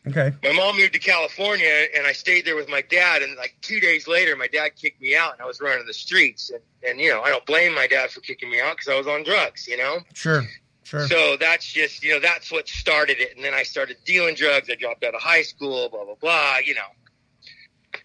Okay. 0.06 0.34
my 0.42 0.52
mom 0.52 0.76
moved 0.76 0.92
to 0.92 0.98
California 0.98 1.86
and 1.96 2.06
I 2.06 2.12
stayed 2.12 2.44
there 2.44 2.56
with 2.56 2.68
my 2.68 2.82
dad. 2.82 3.22
And 3.22 3.34
like 3.36 3.56
two 3.62 3.80
days 3.80 4.06
later, 4.06 4.36
my 4.36 4.48
dad 4.48 4.72
kicked 4.76 5.00
me 5.00 5.16
out 5.16 5.32
and 5.32 5.40
I 5.40 5.46
was 5.46 5.62
running 5.62 5.86
the 5.86 5.94
streets. 5.94 6.50
And, 6.50 6.60
and 6.86 7.00
you 7.00 7.08
know, 7.08 7.22
I 7.22 7.30
don't 7.30 7.46
blame 7.46 7.74
my 7.74 7.86
dad 7.86 8.10
for 8.10 8.20
kicking 8.20 8.50
me 8.50 8.60
out 8.60 8.76
because 8.76 8.88
I 8.88 8.98
was 8.98 9.06
on 9.06 9.22
drugs, 9.22 9.66
you 9.66 9.78
know? 9.78 10.00
Sure. 10.12 10.42
Sure. 10.84 11.08
So 11.08 11.38
that's 11.40 11.64
just, 11.72 12.04
you 12.04 12.12
know, 12.12 12.20
that's 12.20 12.52
what 12.52 12.68
started 12.68 13.18
it. 13.18 13.34
And 13.34 13.42
then 13.42 13.54
I 13.54 13.62
started 13.62 13.96
dealing 14.04 14.34
drugs. 14.34 14.68
I 14.70 14.74
dropped 14.74 15.04
out 15.04 15.14
of 15.14 15.22
high 15.22 15.42
school, 15.42 15.88
blah, 15.88 16.04
blah, 16.04 16.16
blah, 16.20 16.58
you 16.58 16.74
know. 16.74 18.00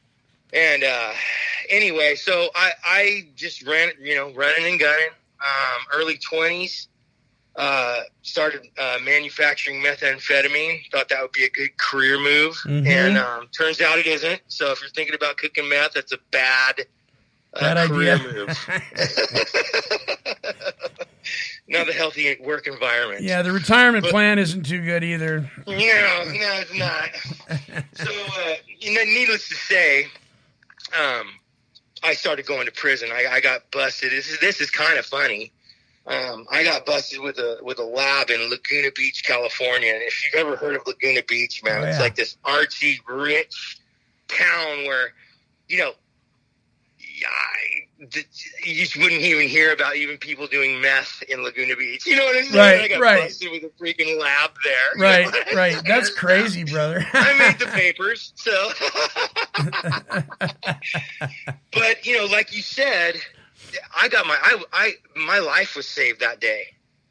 And 0.54 0.86
uh, 0.86 1.12
anyway, 1.70 2.16
so 2.16 2.48
I, 2.56 2.72
I 2.86 3.28
just 3.36 3.68
ran, 3.68 3.92
you 4.02 4.16
know, 4.16 4.32
running 4.34 4.72
and 4.72 4.80
gunning, 4.80 5.10
um, 5.46 5.82
early 5.94 6.18
20s. 6.18 6.88
Uh, 7.56 8.00
started 8.24 8.68
uh, 8.80 8.98
manufacturing 9.04 9.80
methamphetamine. 9.84 10.90
Thought 10.92 11.10
that 11.10 11.22
would 11.22 11.34
be 11.34 11.44
a 11.44 11.50
good 11.52 11.78
career 11.78 12.18
move, 12.20 12.56
Mhm. 12.66 12.88
and 12.88 13.16
um, 13.18 13.48
turns 13.56 13.80
out 13.80 14.00
it 14.00 14.08
isn't. 14.08 14.42
So 14.48 14.72
if 14.72 14.82
you're 14.82 14.90
thinking 14.90 15.14
about 15.14 15.38
cooking 15.38 15.70
meth, 15.70 15.94
that's 15.94 16.12
a 16.14 16.18
bad, 16.32 16.80
uh, 17.54 17.60
Bad 17.76 17.90
career 17.90 18.16
idea. 18.16 18.34
move. 18.34 18.50
Not 21.68 21.90
a 21.90 21.94
healthy 21.94 22.36
work 22.42 22.68
environment. 22.68 23.22
yeah, 23.22 23.42
the 23.42 23.52
retirement 23.52 24.04
But- 24.04 24.12
plan 24.12 24.38
isn't 24.40 24.64
too 24.64 24.84
good 24.84 25.04
either. 25.04 25.50
No, 25.66 25.74
no, 25.74 25.78
it's 25.78 26.74
not. 26.74 27.10
so, 27.94 28.12
uh, 28.12 28.54
you 28.80 28.94
know, 28.94 29.04
needless 29.06 29.48
to 29.50 29.56
say, 29.56 30.08
um, 31.00 31.28
I 32.04 32.14
started 32.16 32.46
going 32.46 32.66
to 32.66 32.72
prison. 32.72 33.10
I, 33.14 33.28
I 33.34 33.40
got 33.40 33.72
busted. 33.72 34.12
This 34.12 34.30
is 34.30 34.40
this 34.40 34.60
is 34.60 34.70
kind 34.70 35.00
of 35.00 35.06
funny. 35.06 35.54
Um, 36.06 36.46
I 36.52 36.64
got 36.66 36.86
busted 36.86 37.22
with 37.22 37.38
a 37.38 37.60
with 37.62 37.80
a 37.80 37.84
lab 37.84 38.30
in 38.30 38.50
Laguna 38.50 38.90
Beach, 38.94 39.24
California. 39.26 39.94
And 39.94 40.04
if 40.04 40.26
you've 40.26 40.46
ever 40.46 40.58
heard 40.58 40.76
of 40.76 40.86
Laguna 40.86 41.22
Beach, 41.28 41.64
man, 41.64 41.82
Oh, 41.82 41.86
it's 41.86 42.00
like 42.00 42.16
this 42.16 42.38
artsy, 42.44 42.98
rich 43.08 43.80
town 44.28 44.86
where, 44.86 45.14
you 45.68 45.78
know, 45.78 45.92
I, 47.26 47.88
you 48.66 48.76
just 48.76 48.98
wouldn't 48.98 49.22
even 49.22 49.48
hear 49.48 49.72
about 49.72 49.96
even 49.96 50.18
people 50.18 50.48
doing 50.48 50.82
meth 50.82 51.24
in 51.30 51.42
Laguna 51.42 51.76
Beach. 51.76 52.06
You 52.06 52.18
know 52.18 52.26
what 52.26 52.36
I'm 52.38 52.44
saying? 52.46 52.82
Right, 52.82 52.82
I 52.82 52.88
got 52.94 53.02
right. 53.02 53.24
busted 53.24 53.52
with 53.52 53.64
a 53.64 53.70
freaking 53.82 54.20
lab 54.20 54.52
there. 54.64 54.74
Right, 54.98 55.54
right. 55.54 55.82
That's 55.86 56.10
crazy, 56.10 56.64
brother. 56.64 57.06
I 57.14 57.38
made 57.38 57.60
the 57.60 57.66
papers, 57.74 58.34
so. 58.36 58.72
but 61.72 62.06
you 62.06 62.18
know, 62.18 62.26
like 62.26 62.54
you 62.56 62.62
said, 62.62 63.16
I 63.96 64.08
got 64.10 64.26
my 64.26 64.38
I, 64.42 64.64
I 64.74 64.92
my 65.16 65.40
life 65.40 65.76
was 65.76 65.88
saved 65.88 66.20
that 66.22 66.40
day. 66.40 66.64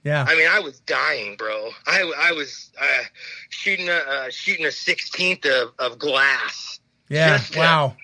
yeah. 0.04 0.24
I 0.28 0.34
mean, 0.36 0.48
I 0.50 0.60
was 0.60 0.80
dying, 0.80 1.36
bro. 1.36 1.70
I 1.86 2.12
I 2.16 2.32
was 2.32 2.70
uh, 2.80 3.02
shooting 3.50 3.88
a 3.88 3.92
uh, 3.92 4.30
shooting 4.30 4.66
a 4.66 4.72
sixteenth 4.72 5.44
of, 5.46 5.72
of 5.78 5.98
glass. 5.98 6.80
Yeah. 7.08 7.36
just, 7.36 7.56
Wow. 7.56 7.96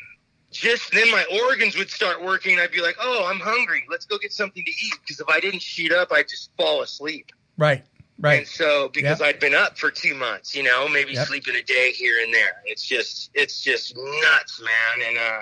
Just 0.50 0.92
then, 0.92 1.10
my 1.10 1.24
organs 1.46 1.76
would 1.76 1.90
start 1.90 2.24
working. 2.24 2.58
I'd 2.58 2.72
be 2.72 2.80
like, 2.80 2.96
"Oh, 3.00 3.26
I'm 3.30 3.38
hungry. 3.38 3.84
Let's 3.90 4.06
go 4.06 4.16
get 4.18 4.32
something 4.32 4.64
to 4.64 4.70
eat." 4.70 4.94
Because 5.02 5.20
if 5.20 5.28
I 5.28 5.40
didn't 5.40 5.60
shoot 5.60 5.92
up, 5.92 6.10
I'd 6.10 6.28
just 6.28 6.50
fall 6.56 6.80
asleep. 6.82 7.26
Right. 7.58 7.84
Right. 8.18 8.38
And 8.38 8.48
so 8.48 8.88
because 8.88 9.20
Yep. 9.20 9.28
I'd 9.28 9.40
been 9.40 9.54
up 9.54 9.78
for 9.78 9.90
two 9.90 10.14
months, 10.14 10.56
you 10.56 10.62
know, 10.62 10.88
maybe 10.88 11.12
Yep. 11.12 11.26
sleeping 11.28 11.54
a 11.54 11.62
day 11.62 11.92
here 11.92 12.16
and 12.24 12.32
there. 12.34 12.62
It's 12.64 12.82
just 12.82 13.30
it's 13.34 13.60
just 13.62 13.94
nuts, 13.96 14.60
man. 14.60 15.08
And 15.08 15.18
uh 15.18 15.40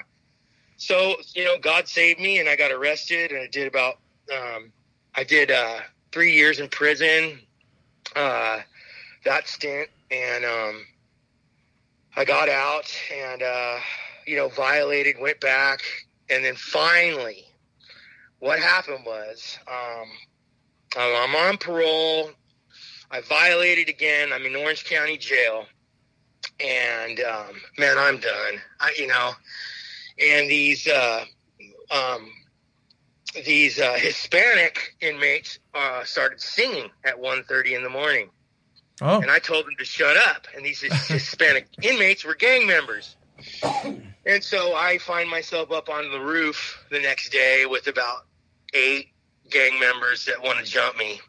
so, 0.76 1.16
you 1.34 1.44
know, 1.44 1.58
God 1.58 1.88
saved 1.88 2.20
me 2.20 2.38
and 2.38 2.48
I 2.48 2.56
got 2.56 2.70
arrested 2.70 3.32
and 3.32 3.40
I 3.40 3.46
did 3.46 3.66
about 3.66 3.98
um 4.32 4.72
I 5.14 5.24
did 5.24 5.50
uh 5.50 5.80
three 6.12 6.34
years 6.34 6.58
in 6.60 6.68
prison, 6.68 7.40
uh 8.14 8.60
that 9.24 9.48
stint 9.48 9.88
and 10.10 10.44
um 10.44 10.84
I 12.16 12.24
got 12.24 12.48
out 12.48 12.90
and 13.12 13.42
uh 13.42 13.78
you 14.26 14.36
know, 14.36 14.48
violated, 14.48 15.16
went 15.20 15.40
back, 15.40 15.80
and 16.28 16.44
then 16.44 16.56
finally 16.56 17.44
what 18.38 18.58
happened 18.58 19.04
was 19.06 19.58
um 19.68 20.08
I'm 20.96 21.34
on 21.34 21.58
parole. 21.58 22.30
I 23.10 23.20
violated 23.20 23.88
again. 23.88 24.32
I'm 24.32 24.44
in 24.46 24.56
Orange 24.56 24.84
County 24.84 25.16
Jail, 25.16 25.66
and 26.58 27.20
um, 27.20 27.60
man, 27.78 27.96
I'm 27.98 28.18
done. 28.18 28.60
I, 28.80 28.94
you 28.98 29.06
know, 29.06 29.32
and 30.20 30.50
these 30.50 30.86
uh, 30.88 31.24
um, 31.90 32.30
these 33.44 33.78
uh, 33.78 33.94
Hispanic 33.94 34.94
inmates 35.00 35.58
uh, 35.74 36.04
started 36.04 36.40
singing 36.40 36.90
at 37.04 37.16
1.30 37.20 37.72
in 37.76 37.82
the 37.82 37.90
morning, 37.90 38.30
Oh. 39.02 39.20
and 39.20 39.30
I 39.30 39.38
told 39.38 39.66
them 39.66 39.74
to 39.78 39.84
shut 39.84 40.16
up. 40.16 40.46
And 40.56 40.64
these 40.64 40.80
Hispanic 41.08 41.68
inmates 41.82 42.24
were 42.24 42.34
gang 42.34 42.66
members. 42.66 43.16
And 44.24 44.42
so 44.42 44.74
I 44.74 44.96
find 44.98 45.28
myself 45.28 45.70
up 45.70 45.90
on 45.90 46.10
the 46.10 46.18
roof 46.20 46.82
the 46.90 46.98
next 47.00 47.30
day 47.30 47.66
with 47.66 47.86
about 47.88 48.24
eight 48.72 49.08
gang 49.50 49.78
members 49.78 50.24
that 50.24 50.42
want 50.42 50.58
to 50.58 50.64
jump 50.64 50.96
me. 50.96 51.20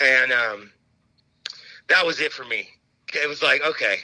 And 0.00 0.32
um, 0.32 0.72
that 1.88 2.04
was 2.04 2.18
it 2.20 2.32
for 2.32 2.44
me. 2.44 2.68
It 3.14 3.28
was 3.28 3.40
like, 3.42 3.62
okay. 3.64 3.98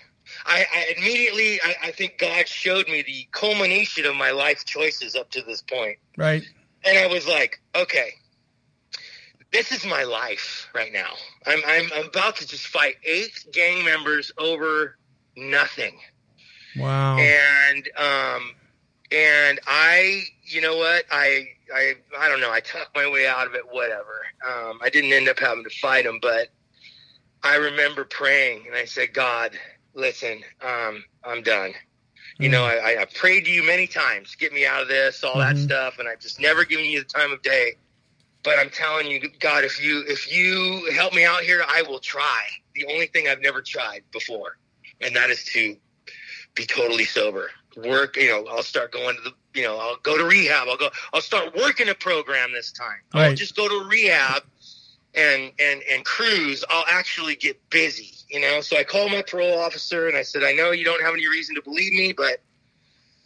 I, 0.49 0.67
I 0.75 0.95
immediately, 0.97 1.61
I, 1.63 1.75
I 1.85 1.91
think 1.93 2.19
God 2.19 2.49
showed 2.49 2.89
me 2.89 3.03
the 3.03 3.29
culmination 3.33 4.07
of 4.07 4.17
my 4.17 4.31
life 4.31 4.65
choices 4.65 5.15
up 5.15 5.31
to 5.31 5.43
this 5.43 5.63
point. 5.63 5.99
Right. 6.17 6.43
And 6.85 6.99
I 6.99 7.07
was 7.07 7.29
like, 7.29 7.61
okay, 7.75 8.11
this 9.53 9.73
is 9.73 9.85
my 9.87 10.05
life 10.05 10.69
right 10.75 10.93
now. 10.93 11.13
I'm, 11.47 11.61
I'm, 11.67 11.91
I'm 11.95 12.07
about 12.07 12.37
to 12.37 12.47
just 12.47 12.67
fight 12.67 12.97
eight 13.05 13.47
gang 13.53 13.85
members 13.85 14.33
over 14.39 14.97
nothing 15.37 15.99
Wow. 16.77 17.19
and 17.19 17.89
um 17.97 18.53
and 19.11 19.61
i 19.67 20.23
you 20.45 20.61
know 20.61 20.77
what 20.77 21.05
i 21.11 21.47
i 21.75 21.95
i 22.19 22.29
don't 22.29 22.41
know 22.41 22.53
i 22.53 22.61
talked 22.61 22.95
my 22.95 23.09
way 23.11 23.27
out 23.27 23.47
of 23.47 23.55
it 23.55 23.63
whatever 23.71 24.21
um 24.47 24.79
i 24.83 24.89
didn't 24.91 25.13
end 25.13 25.29
up 25.29 25.39
having 25.39 25.65
to 25.65 25.71
fight 25.71 26.05
him 26.05 26.19
but 26.21 26.49
i 27.43 27.57
remember 27.57 28.05
praying 28.05 28.65
and 28.67 28.77
i 28.77 28.85
said 28.85 29.13
god 29.13 29.53
listen 29.99 30.41
um 30.63 31.03
i'm 31.25 31.43
done 31.43 31.73
you 32.39 32.49
know 32.49 32.65
I, 32.65 33.03
I- 33.03 33.07
prayed 33.07 33.45
to 33.47 33.51
you 33.51 33.63
many 33.65 33.87
times 33.87 34.35
get 34.37 34.53
me 34.53 34.65
out 34.65 34.81
of 34.83 34.89
this 34.89 35.25
all 35.25 35.39
that 35.39 35.57
Mhm. 35.57 35.65
stuff 35.65 35.99
and 35.99 36.09
i've 36.09 36.21
just 36.21 36.41
never 36.41 36.65
given 36.65 36.85
you 36.87 37.01
the 37.01 37.05
time 37.05 37.33
of 37.33 37.43
day 37.43 37.75
but 38.45 38.59
i'm 38.59 38.71
telling 38.71 39.09
you 39.09 39.21
god 39.41 39.65
if 39.65 39.83
you 39.83 40.05
if 40.07 40.33
you 40.33 40.91
help 40.95 41.13
me 41.15 41.25
out 41.25 41.43
here 41.43 41.65
i 41.69 41.83
will 41.83 41.99
try 41.99 42.43
the 42.75 42.87
only 42.87 43.07
thing 43.09 43.29
i've 43.29 43.43
never 43.43 43.61
tried 43.61 44.05
before 44.13 44.57
and 45.01 45.17
that 45.17 45.31
is 45.31 45.45
to 45.45 45.77
be 46.55 46.67
totally 46.67 47.05
sober. 47.05 47.51
Work, 47.77 48.17
you 48.17 48.29
know, 48.29 48.47
I'll 48.51 48.63
start 48.65 48.91
going 48.93 49.15
to 49.17 49.23
the, 49.23 49.33
you 49.55 49.63
know, 49.65 49.79
I'll 49.79 49.97
go 49.99 50.19
to 50.19 50.25
rehab. 50.25 50.67
I'll 50.69 50.77
go, 50.77 50.91
I'll 51.13 51.21
start 51.21 51.55
working 51.57 51.89
a 51.89 51.95
program 51.95 52.53
this 52.53 52.73
time. 52.73 52.99
I 53.15 53.19
won't 53.27 53.39
just 53.39 53.55
go 53.57 53.69
to 53.69 53.89
rehab 53.89 54.43
and, 55.15 55.53
and, 55.61 55.83
and 55.89 56.05
cruise. 56.05 56.65
I'll 56.69 56.85
actually 56.89 57.37
get 57.37 57.57
busy, 57.71 58.11
you 58.31 58.41
know? 58.41 58.61
So 58.61 58.77
I 58.77 58.85
called 58.85 59.11
my 59.11 59.23
parole 59.23 59.59
officer 59.59 60.09
and 60.09 60.17
I 60.17 60.23
said, 60.23 60.43
I 60.43 60.53
know 60.53 60.71
you 60.71 60.85
don't 60.85 61.03
have 61.03 61.15
any 61.15 61.29
reason 61.29 61.55
to 61.57 61.63
believe 61.63 61.93
me, 61.93 62.13
but 62.13 62.41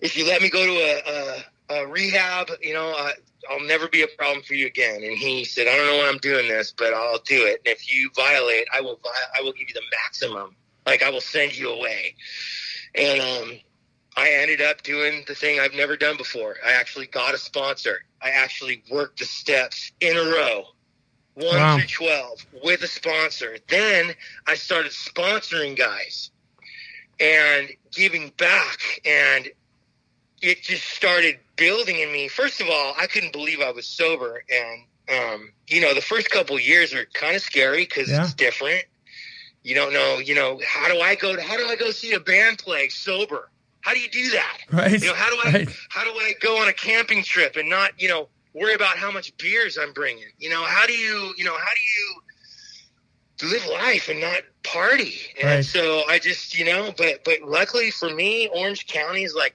if 0.01 0.17
you 0.17 0.27
let 0.27 0.43
me 0.43 0.51
go 0.51 0.65
to 0.65 0.73
a, 0.73 1.75
a, 1.75 1.83
a 1.83 1.87
rehab, 1.87 2.49
you 2.61 2.75
know, 2.75 2.89
I, 2.89 3.13
I'll 3.51 3.65
never 3.65 3.89
be 3.89 4.03
a 4.03 4.09
problem 4.19 4.43
for 4.43 4.55
you 4.55 4.67
again. 4.67 5.03
And 5.03 5.17
he 5.17 5.45
said, 5.45 5.67
I 5.67 5.77
don't 5.77 5.87
know 5.87 5.99
why 5.99 6.09
I'm 6.09 6.19
doing 6.19 6.49
this, 6.49 6.73
but 6.77 6.93
I'll 6.93 7.19
do 7.19 7.47
it. 7.47 7.63
And 7.65 7.75
if 7.75 7.93
you 7.93 8.11
violate, 8.15 8.67
I 8.73 8.81
will, 8.81 9.01
I 9.39 9.43
will 9.43 9.53
give 9.53 9.69
you 9.69 9.75
the 9.75 9.83
maximum. 10.03 10.57
Like 10.87 11.03
I 11.03 11.11
will 11.11 11.21
send 11.21 11.57
you 11.57 11.71
away. 11.71 12.15
And 12.95 13.21
um, 13.21 13.59
I 14.17 14.31
ended 14.31 14.61
up 14.61 14.83
doing 14.83 15.25
the 15.27 15.35
thing 15.35 15.61
I've 15.61 15.75
never 15.75 15.97
done 15.97 16.17
before. 16.17 16.57
I 16.65 16.73
actually 16.73 17.07
got 17.07 17.35
a 17.35 17.39
sponsor. 17.39 17.99
I 18.21 18.31
actually 18.31 18.83
worked 18.91 19.21
the 19.21 19.25
steps 19.25 19.93
in 20.01 20.17
a 20.17 20.23
row, 20.23 20.65
one 21.35 21.57
Wow. 21.59 21.79
through 21.79 21.87
twelve, 21.87 22.47
with 22.63 22.83
a 22.83 22.89
sponsor. 22.89 23.57
Then 23.69 24.15
I 24.47 24.55
started 24.55 24.93
sponsoring 24.93 25.77
guys 25.77 26.31
and 27.21 27.69
giving 27.93 28.31
back, 28.31 28.79
and 29.05 29.49
it 30.41 30.63
just 30.63 30.85
started 30.85 31.39
building 31.57 32.01
in 32.01 32.13
me. 32.13 32.29
First 32.29 32.61
of 32.61 32.69
all, 32.69 32.95
I 32.99 33.07
couldn't 33.07 33.33
believe 33.33 33.61
I 33.61 33.71
was 33.71 33.87
sober, 33.87 34.43
and 34.51 34.83
um, 35.09 35.53
you 35.69 35.81
know, 35.81 35.95
the 35.95 36.01
first 36.01 36.31
couple 36.31 36.59
years 36.59 36.95
are 36.95 37.07
kind 37.13 37.37
of 37.37 37.43
scary 37.43 37.85
because 37.85 38.09
Yeah. 38.11 38.23
it's 38.25 38.35
different. 38.35 38.85
You 39.63 39.75
don't 39.75 39.93
know, 39.93 40.19
you 40.19 40.35
know, 40.35 40.61
how 40.67 40.89
do 40.93 41.01
I 41.01 41.15
go? 41.15 41.37
To, 41.37 41.43
How 41.43 41.57
do 41.57 41.67
I 41.69 41.77
go 41.77 41.91
see 41.93 42.13
a 42.15 42.21
band 42.21 42.59
play 42.59 42.89
sober? 42.89 43.49
How 43.81 43.95
do 43.95 44.01
you 44.01 44.09
do 44.11 44.31
that? 44.31 44.59
Right. 44.71 45.01
You 45.01 45.09
know, 45.09 45.15
how 45.15 45.31
do 45.31 45.37
I 45.45 45.53
Right. 45.53 45.69
how 45.89 46.05
do 46.05 46.11
I 46.11 46.35
go 46.41 46.61
on 46.61 46.69
a 46.69 46.73
camping 46.73 47.23
trip 47.23 47.57
and 47.57 47.69
not, 47.69 48.01
you 48.01 48.09
know, 48.09 48.29
worry 48.55 48.75
about 48.75 48.97
how 48.99 49.11
much 49.11 49.37
beers 49.39 49.79
I'm 49.79 49.93
bringing? 49.93 50.29
You 50.39 50.51
know, 50.51 50.63
how 50.65 50.87
do 50.87 50.93
you, 50.93 51.35
you 51.37 51.45
know, 51.45 51.57
how 51.57 51.71
do 51.75 53.47
you 53.47 53.51
live 53.53 53.67
life 53.67 54.09
and 54.09 54.21
not 54.21 54.41
party? 54.65 55.15
And 55.41 55.49
Right. 55.51 55.65
so 55.65 56.03
I 56.09 56.19
just, 56.19 56.59
you 56.59 56.65
know, 56.65 56.93
but 56.97 57.25
but 57.25 57.43
luckily 57.43 57.91
for 57.91 58.11
me, 58.11 58.49
Orange 58.49 58.87
County 58.87 59.25
is 59.25 59.35
like 59.35 59.55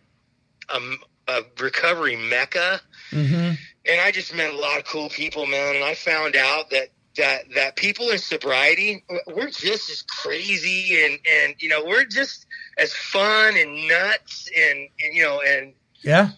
a, 0.69 0.79
a 1.27 1.41
recovery 1.59 2.15
mecca 2.15 2.81
hmm 3.11 3.51
and 3.87 4.01
I 4.01 4.11
just 4.11 4.35
met 4.35 4.53
a 4.53 4.57
lot 4.57 4.77
of 4.77 4.85
cool 4.85 5.09
people, 5.09 5.45
man. 5.45 5.75
And 5.75 5.83
I 5.83 5.93
found 5.95 6.35
out 6.35 6.69
that 6.71 6.89
that 7.15 7.43
that 7.55 7.75
people 7.75 8.09
in 8.09 8.17
sobriety, 8.19 9.03
we're 9.27 9.49
just 9.49 9.89
as 9.89 10.01
crazy, 10.03 11.03
and 11.03 11.19
and 11.31 11.55
you 11.59 11.69
know, 11.69 11.83
we're 11.85 12.05
just 12.05 12.45
as 12.77 12.93
fun 12.93 13.55
and 13.57 13.87
nuts, 13.87 14.49
and, 14.55 14.79
and 15.01 15.13
you 15.15 15.23
know, 15.23 15.41
and 15.41 15.73
Yeah. 16.03 16.31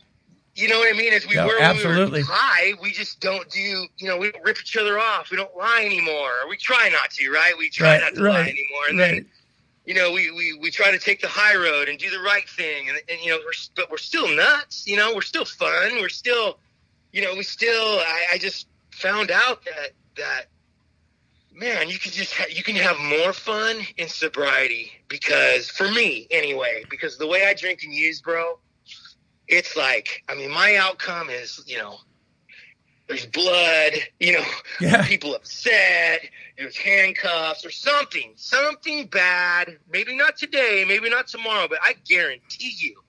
You 0.59 0.69
know 0.69 0.79
what 0.79 0.93
I 0.93 0.97
mean. 0.97 1.13
As 1.13 1.27
we 1.27 1.35
Yeah, 1.35 1.45
were 1.45 1.57
when 1.59 1.67
absolutely. 1.71 2.21
we 2.21 2.27
were 2.27 2.35
high, 2.35 2.73
we 2.81 2.91
just 2.91 3.19
don't 3.21 3.49
do, 3.49 3.59
you 3.97 4.07
know, 4.09 4.17
we 4.17 4.31
don't 4.31 4.43
rip 4.45 4.59
each 4.61 4.77
other 4.77 4.99
off. 4.99 5.31
We 5.31 5.37
don't 5.37 5.55
lie 5.57 5.83
anymore. 5.85 6.31
We 6.49 6.57
try 6.57 6.89
not 6.89 7.11
to, 7.11 7.31
right? 7.31 7.53
We 7.57 7.69
try 7.69 7.87
Right, 7.87 8.01
not 8.01 8.15
to 8.15 8.21
right, 8.23 8.33
lie 8.33 8.49
anymore, 8.49 8.89
and 8.89 8.99
right. 8.99 9.13
then. 9.15 9.25
You 9.85 9.95
know, 9.95 10.11
we, 10.13 10.31
we, 10.31 10.59
we 10.61 10.71
try 10.71 10.91
to 10.91 10.99
take 10.99 11.21
the 11.21 11.27
high 11.27 11.55
road 11.55 11.89
and 11.89 11.97
do 11.99 12.09
the 12.11 12.19
right 12.19 12.47
thing, 12.49 12.89
and, 12.89 12.99
and 13.09 13.19
you 13.21 13.31
know, 13.31 13.39
we're, 13.43 13.51
but 13.75 13.91
we're 13.91 13.97
still 13.97 14.27
nuts. 14.35 14.85
You 14.87 14.97
know, 14.97 15.15
we're 15.15 15.21
still 15.21 15.45
fun. 15.45 15.93
We're 15.95 16.09
still, 16.09 16.59
you 17.13 17.23
know, 17.23 17.35
we 17.35 17.43
still. 17.43 17.99
I, 17.99 18.25
I 18.33 18.37
just 18.39 18.67
found 18.91 19.31
out 19.31 19.65
that 19.65 19.91
that 20.17 20.43
man, 21.53 21.89
you 21.89 21.99
can 21.99 22.11
just 22.11 22.35
ha- 22.35 22.45
you 22.49 22.63
can 22.63 22.75
have 22.75 22.97
more 22.99 23.33
fun 23.33 23.77
in 23.97 24.07
sobriety 24.07 24.91
because 25.09 25.69
for 25.69 25.89
me 25.91 26.27
anyway, 26.31 26.83
because 26.89 27.17
the 27.17 27.27
way 27.27 27.45
I 27.47 27.53
drink 27.53 27.81
and 27.83 27.93
use, 27.93 28.21
bro, 28.21 28.59
it's 29.49 29.75
like 29.75 30.23
I 30.29 30.35
mean, 30.35 30.51
my 30.51 30.77
outcome 30.77 31.29
is 31.29 31.61
you 31.67 31.77
know. 31.77 31.97
There's 33.07 33.25
blood, 33.25 33.93
you 34.19 34.33
know, 34.33 34.45
Yeah. 34.79 35.03
people 35.03 35.33
upset, 35.33 36.21
there's 36.59 36.77
handcuffs 36.77 37.65
or 37.65 37.71
something, 37.71 38.33
something 38.35 39.07
bad. 39.07 39.79
Maybe 39.91 40.15
not 40.15 40.37
today, 40.37 40.85
maybe 40.87 41.09
not 41.09 41.27
tomorrow, 41.27 41.67
but 41.67 41.79
I 41.81 41.95
guarantee 42.07 42.71
you 42.77 43.01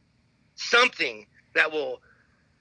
something 0.54 1.26
that 1.54 1.70
will 1.70 2.00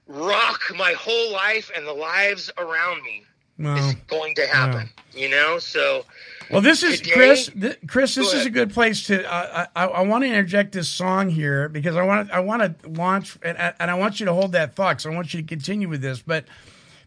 rock 0.05 0.63
my 0.75 0.91
whole 0.93 1.31
life 1.31 1.71
and 1.73 1.87
the 1.87 1.93
lives 1.93 2.51
around 2.57 3.03
me 3.03 3.23
Wow. 3.59 3.75
is 3.89 3.95
going 4.07 4.35
to 4.35 4.47
happen. 4.47 4.89
You 5.13 5.29
know, 5.29 5.59
so 5.59 6.05
Well, 6.49 6.61
this 6.61 6.81
is 6.83 6.99
Today- 7.01 7.11
Chris. 7.13 7.47
Th- 7.47 7.77
Chris, 7.87 8.15
this 8.15 8.33
is 8.33 8.45
a 8.45 8.49
good 8.49 8.73
place 8.73 9.07
to. 9.07 9.23
Uh, 9.31 9.65
I, 9.75 9.85
I 9.85 10.01
want 10.03 10.23
to 10.23 10.27
interject 10.29 10.71
this 10.71 10.87
song 10.87 11.29
here 11.29 11.67
because 11.69 11.95
I 11.95 12.03
want 12.03 12.31
I 12.31 12.39
want 12.39 12.61
to 12.81 12.89
launch 12.89 13.37
and, 13.43 13.57
I- 13.57 13.73
and 13.79 13.91
I 13.91 13.95
want 13.95 14.19
you 14.19 14.25
to 14.27 14.33
hold 14.33 14.53
that 14.53 14.75
thought. 14.75 14.97
'cause 14.97 15.05
I 15.05 15.09
want 15.09 15.33
you 15.33 15.41
to 15.41 15.47
continue 15.47 15.89
with 15.89 16.01
this. 16.01 16.21
But 16.21 16.45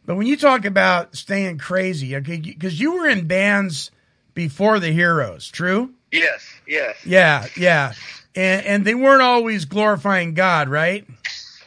but 0.05 0.17
when 0.17 0.27
you 0.27 0.37
talk 0.37 0.65
about 0.65 1.17
staying 1.17 1.59
crazy, 1.59 2.17
okay, 2.17 2.37
because 2.39 2.79
you 2.79 2.95
were 2.95 3.09
in 3.09 3.27
bands 3.27 3.91
before 4.35 4.79
the 4.81 4.91
Heroes, 4.93 5.49
true? 5.49 5.91
yes, 6.11 6.45
yes, 6.67 6.97
Yeah, 7.07 7.47
yeah, 7.57 7.93
and 8.35 8.67
and 8.67 8.85
they 8.85 8.95
weren't 8.95 9.23
always 9.23 9.65
glorifying 9.65 10.35
God, 10.35 10.69
right? 10.69 11.07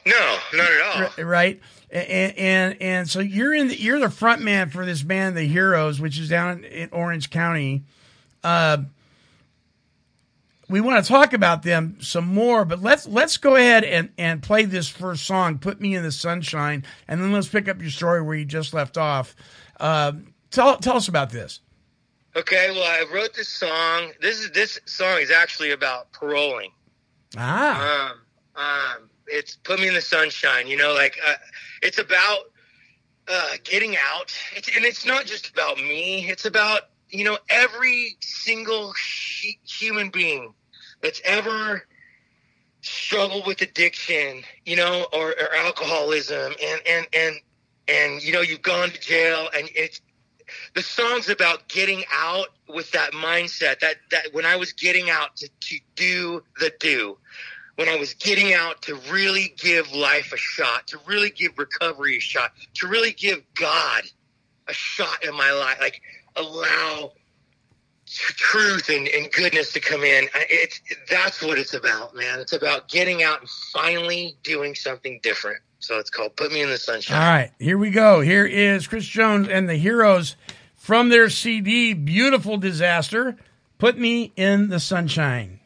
no, 0.06 0.38
not 0.54 0.68
at 0.72 1.18
all. 1.18 1.24
Right? 1.26 1.60
And, 1.96 2.38
and 2.38 2.82
and 2.82 3.10
so 3.10 3.22
you're 3.22 3.54
in 3.54 3.70
the, 3.70 3.80
you're 3.80 4.00
the 4.00 4.10
front 4.10 4.42
man 4.42 4.70
for 4.70 4.86
this 4.86 5.02
band, 5.02 5.38
the 5.38 5.48
Heroes, 5.48 6.02
which 6.02 6.20
is 6.20 6.28
down 6.28 6.66
in 6.66 6.90
Orange 6.92 7.30
County. 7.30 7.84
Uh, 8.44 8.78
we 10.68 10.82
want 10.82 11.04
to 11.04 11.08
talk 11.10 11.34
about 11.34 11.64
them 11.64 11.98
some 12.02 12.28
more, 12.28 12.66
but 12.66 12.82
let's 12.82 13.08
let's 13.08 13.38
go 13.38 13.56
ahead 13.56 13.86
and, 13.86 14.10
and 14.18 14.44
play 14.44 14.66
this 14.66 14.90
first 14.90 15.26
song, 15.26 15.58
"Put 15.58 15.80
Me 15.80 15.96
in 15.96 16.04
the 16.04 16.12
Sunshine," 16.12 16.84
and 17.08 17.22
then 17.22 17.32
let's 17.32 17.48
pick 17.48 17.70
up 17.70 17.82
your 17.82 17.92
story 17.92 18.22
where 18.22 18.36
you 18.36 18.44
just 18.46 18.74
left 18.74 18.98
off. 18.98 19.34
Uh, 19.80 20.12
tell 20.52 20.78
tell 20.78 20.98
us 20.98 21.08
about 21.08 21.30
this. 21.30 21.62
Okay, 22.36 22.72
well, 22.72 22.84
I 22.84 23.06
wrote 23.14 23.34
this 23.36 23.48
song. 23.48 24.12
This 24.20 24.40
is 24.40 24.52
this 24.52 24.80
song 24.86 25.20
is 25.20 25.32
actually 25.32 25.72
about 25.72 26.12
paroling. 26.12 26.72
Ah, 27.38 28.12
Um, 28.12 28.20
um, 28.56 29.10
it's 29.28 29.56
put 29.56 29.80
me 29.80 29.88
in 29.88 29.94
the 29.94 30.02
sunshine. 30.02 30.68
You 30.68 30.76
know, 30.76 30.94
like 30.94 31.18
uh, 31.26 31.36
it's 31.82 31.98
about 31.98 32.40
uh, 33.28 33.50
getting 33.64 33.96
out, 33.96 34.34
it's, 34.56 34.76
and 34.76 34.86
it's 34.86 35.06
not 35.06 35.26
just 35.26 35.50
about 35.50 35.78
me. 35.78 36.30
It's 36.30 36.46
about 36.46 36.82
you 37.10 37.24
know 37.24 37.38
every 37.50 38.18
single 38.22 38.90
hu- 38.90 39.60
human 39.64 40.10
being 40.10 40.54
that's 41.02 41.22
ever 41.24 41.84
struggled 42.82 43.48
with 43.48 43.62
addiction, 43.62 44.44
you 44.66 44.76
know, 44.76 45.08
or, 45.12 45.30
or 45.30 45.56
alcoholism, 45.56 46.54
and 46.64 46.82
and 46.88 47.08
and 47.14 47.36
and 47.88 48.24
you 48.24 48.32
know 48.32 48.42
you've 48.42 48.62
gone 48.62 48.90
to 48.90 49.00
jail, 49.00 49.50
and 49.58 49.70
it's 49.76 50.02
the 50.76 50.82
song's 50.84 51.30
about 51.30 51.68
getting 51.68 52.04
out 52.14 52.48
with 52.68 52.92
that 52.92 53.14
mindset 53.14 53.80
that 53.80 53.96
that 54.12 54.34
when 54.34 54.46
I 54.46 54.56
was 54.56 54.74
getting 54.74 55.10
out 55.10 55.36
to, 55.38 55.50
to 55.62 55.80
do 55.96 56.44
the 56.60 56.72
do, 56.80 57.18
when 57.76 57.90
I 57.90 57.96
was 57.96 58.14
getting 58.14 58.54
out 58.54 58.82
to 58.84 58.96
really 59.12 59.54
give 59.58 59.92
life 59.94 60.32
a 60.34 60.38
shot, 60.38 60.88
to 60.88 61.00
really 61.06 61.30
give 61.30 61.58
recovery 61.58 62.18
a 62.18 62.20
shot, 62.22 62.52
to 62.76 62.88
really 62.88 63.12
give 63.12 63.42
God 63.56 64.04
a 64.68 64.74
shot 64.74 65.24
in 65.24 65.36
my 65.36 65.52
life, 65.52 65.78
like 65.80 66.02
allow 66.36 67.12
tr- 68.08 68.34
truth 68.34 68.90
and, 68.90 69.08
and 69.08 69.32
goodness 69.32 69.74
to 69.74 69.80
come 69.80 70.04
in. 70.04 70.28
It's 70.50 70.82
that's 71.10 71.42
what 71.42 71.58
it's 71.58 71.74
about, 71.74 72.16
man. 72.16 72.40
It's 72.40 72.54
about 72.54 72.88
getting 72.90 73.24
out 73.24 73.42
and 73.42 73.50
finally 73.74 74.38
doing 74.44 74.76
something 74.76 75.20
different. 75.22 75.60
So 75.80 76.00
it's 76.00 76.10
called 76.10 76.36
"Put 76.36 76.52
Me 76.52 76.62
in 76.62 76.70
the 76.70 76.78
Sunshine." 76.78 77.22
All 77.22 77.28
right, 77.28 77.52
here 77.60 77.78
we 77.78 77.92
go. 77.92 78.22
Here 78.22 78.46
is 78.46 78.88
Chris 78.88 79.06
Jones 79.06 79.48
and 79.50 79.68
the 79.70 79.76
Heroes 79.76 80.36
from 80.76 81.10
their 81.10 81.30
CD, 81.30 81.94
Beautiful 81.94 82.58
Disaster. 82.58 83.36
Put 83.78 83.98
me 83.98 84.32
in 84.36 84.70
the 84.70 84.80
sunshine. 84.80 85.60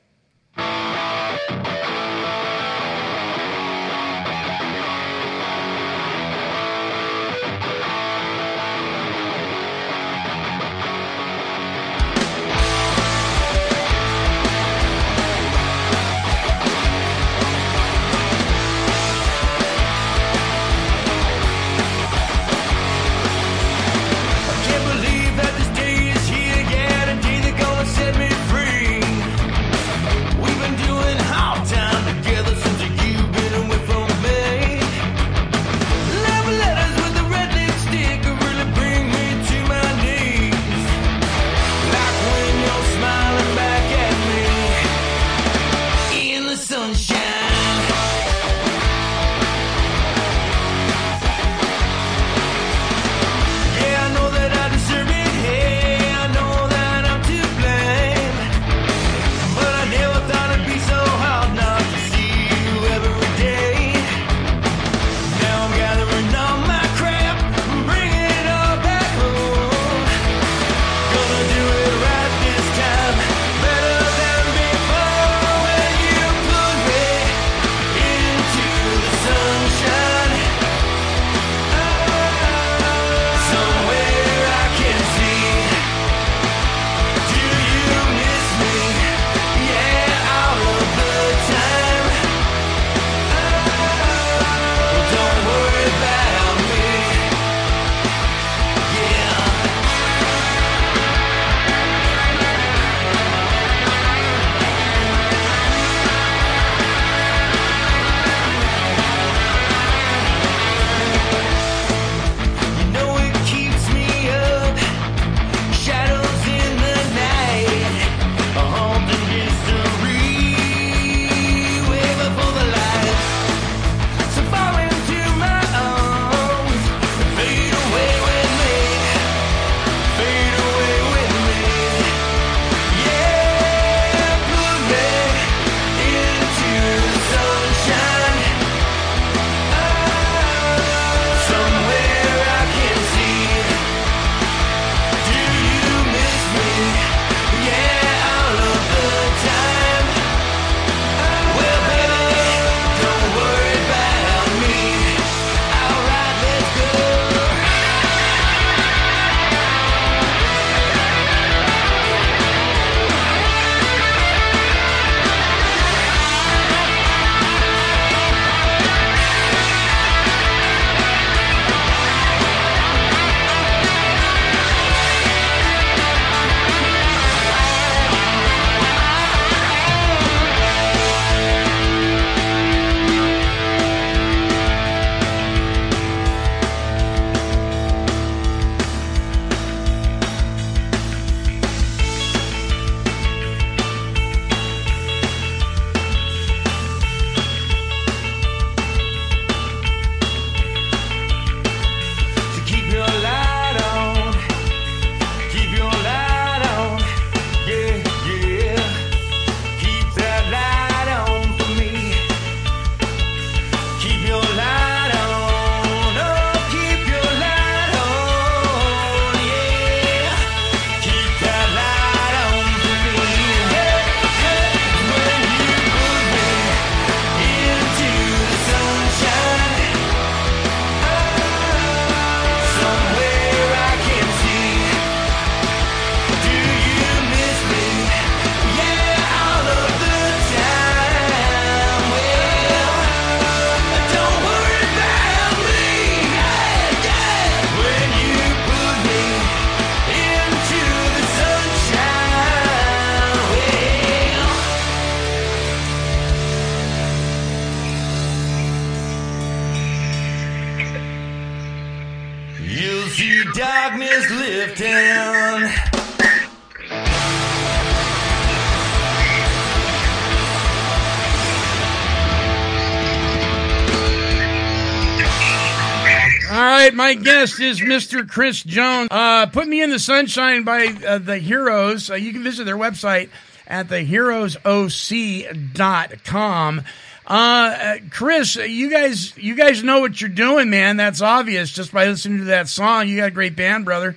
My 277.09 277.15
guest 277.15 277.59
is 277.59 277.79
Mr. 277.79 278.29
Chris 278.29 278.61
Jones. 278.61 279.07
Uh, 279.09 279.47
Put 279.47 279.67
Me 279.67 279.81
in 279.81 279.89
the 279.89 279.97
Sunshine 279.97 280.63
by 280.63 280.95
uh, 281.07 281.17
The 281.17 281.39
Heroes. 281.39 282.11
Uh, 282.11 282.13
you 282.13 282.31
can 282.31 282.43
visit 282.43 282.65
their 282.65 282.77
website 282.77 283.29
at 283.65 283.87
theheroesoc.com. 283.87 286.81
Uh, 287.25 287.31
uh, 287.31 287.97
Chris, 288.11 288.57
you 288.57 288.91
guys, 288.91 289.35
you 289.37 289.55
guys 289.55 289.83
know 289.83 290.01
what 290.01 290.21
you're 290.21 290.29
doing, 290.29 290.69
man. 290.69 290.97
That's 290.97 291.23
obvious 291.23 291.71
just 291.71 291.91
by 291.91 292.05
listening 292.05 292.37
to 292.39 292.45
that 292.45 292.67
song. 292.67 293.07
You 293.07 293.17
got 293.17 293.29
a 293.29 293.31
great 293.31 293.55
band, 293.55 293.85
brother. 293.85 294.15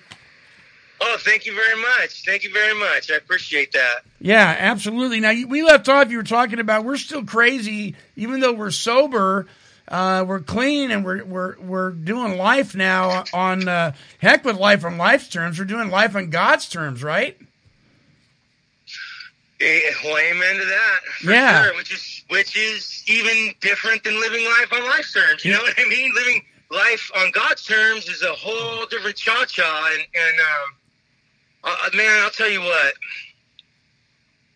Oh, 1.01 1.17
thank 1.21 1.47
you 1.47 1.55
very 1.55 1.81
much. 1.81 2.25
Thank 2.27 2.45
you 2.45 2.53
very 2.53 2.79
much. 2.79 3.11
I 3.11 3.15
appreciate 3.15 3.73
that. 3.73 4.01
Yeah, 4.21 4.55
absolutely. 4.59 5.21
Now 5.21 5.33
we 5.49 5.63
left 5.63 5.89
off. 5.89 6.11
You 6.11 6.19
were 6.19 6.25
talking 6.25 6.59
about 6.59 6.85
we're 6.85 6.99
still 6.99 7.25
crazy, 7.25 7.95
even 8.17 8.41
though 8.41 8.53
we're 8.53 8.71
sober. 8.71 9.47
Uh, 9.93 10.25
we're 10.27 10.41
clean 10.41 10.91
and 10.91 11.05
we're 11.05 11.23
we're 11.23 11.61
we're 11.61 11.91
doing 11.91 12.39
life 12.39 12.75
now 12.75 13.25
on 13.35 13.69
uh, 13.69 13.93
heck 14.21 14.43
with 14.43 14.57
life 14.57 14.87
on 14.87 14.97
life's 14.97 15.29
terms. 15.29 15.59
We're 15.59 15.67
doing 15.67 15.91
life 15.91 16.17
on 16.17 16.31
God's 16.31 16.67
terms, 16.67 17.03
right? 17.03 17.37
Eh, 19.61 19.81
Well, 20.03 20.17
amen 20.17 20.57
to 20.57 20.65
that. 20.65 21.01
For 21.21 21.31
Yeah. 21.31 21.65
Sure, 21.65 21.77
which 21.77 21.93
is 21.93 22.25
which 22.29 22.57
is 22.57 23.05
even 23.07 23.55
different 23.61 24.03
than 24.03 24.19
living 24.19 24.47
life 24.47 24.73
on 24.73 24.83
life's 24.85 25.13
terms. 25.13 25.45
You 25.45 25.53
know 25.53 25.61
what 25.61 25.75
I 25.77 25.87
mean? 25.87 26.11
Living 26.15 26.43
life 26.71 27.11
on 27.15 27.31
God's 27.33 27.63
terms 27.63 28.09
is 28.09 28.23
a 28.23 28.33
whole 28.33 28.87
different 28.87 29.17
cha 29.17 29.45
cha. 29.45 29.91
And 29.93 30.07
and 30.15 30.41
um, 30.41 30.75
uh, 31.65 31.97
man, 31.97 32.23
I'll 32.23 32.31
tell 32.31 32.51
you 32.51 32.61
what. 32.63 32.95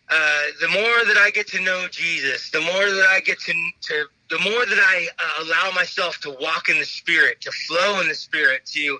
Uh, 0.09 0.41
the 0.61 0.69
more 0.69 1.05
that 1.05 1.17
I 1.17 1.29
get 1.31 1.47
to 1.49 1.59
know 1.61 1.85
Jesus, 1.91 2.49
the 2.49 2.61
more 2.61 2.89
that 2.89 3.07
I 3.11 3.19
get 3.19 3.39
to 3.41 3.53
to 3.81 4.05
the 4.29 4.39
more 4.39 4.65
that 4.65 4.79
I 4.79 5.07
uh, 5.19 5.43
allow 5.45 5.71
myself 5.73 6.19
to 6.21 6.35
walk 6.41 6.69
in 6.69 6.77
the 6.77 6.85
Spirit, 6.85 7.41
to 7.41 7.51
flow 7.51 8.01
in 8.01 8.07
the 8.07 8.15
Spirit, 8.15 8.65
to 8.73 8.99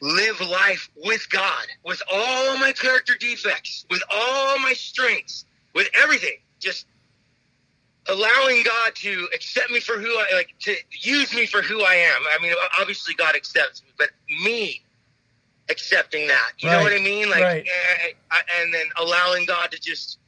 live 0.00 0.40
life 0.40 0.90
with 0.96 1.28
God, 1.30 1.66
with 1.84 2.02
all 2.12 2.58
my 2.58 2.72
character 2.72 3.14
defects, 3.18 3.86
with 3.90 4.02
all 4.10 4.58
my 4.58 4.72
strengths, 4.72 5.44
with 5.74 5.88
everything. 6.02 6.36
Just 6.60 6.86
allowing 8.08 8.62
God 8.64 8.94
to 8.96 9.28
accept 9.34 9.70
me 9.70 9.80
for 9.80 9.98
who 9.98 10.08
I 10.08 10.26
like, 10.34 10.54
to 10.60 10.74
use 10.90 11.34
me 11.34 11.46
for 11.46 11.62
who 11.62 11.82
I 11.82 11.94
am. 11.94 12.22
I 12.32 12.42
mean, 12.42 12.52
obviously 12.80 13.14
God 13.14 13.36
accepts 13.36 13.82
me, 13.82 13.90
but 13.98 14.10
me 14.44 14.82
accepting 15.68 16.26
that. 16.28 16.52
You 16.58 16.70
know 16.70 16.80
what 16.80 16.92
I 16.92 16.98
mean? 16.98 17.28
Like, 17.30 17.42
Right. 17.42 17.66
eh, 17.66 18.12
eh, 18.32 18.60
and 18.60 18.72
then 18.72 18.86
allowing 18.96 19.44
God 19.44 19.70
to 19.72 19.80
just 19.80 20.18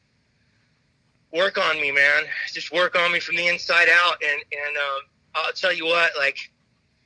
work 1.32 1.58
on 1.58 1.80
me, 1.80 1.90
man. 1.92 2.24
Just 2.52 2.72
work 2.72 2.96
on 2.96 3.12
me 3.12 3.20
from 3.20 3.36
the 3.36 3.46
inside 3.48 3.88
out. 3.92 4.16
And 4.22 4.42
and 4.52 4.76
um, 4.76 5.00
I'll 5.34 5.52
tell 5.52 5.72
you 5.72 5.86
what, 5.86 6.12
like, 6.18 6.38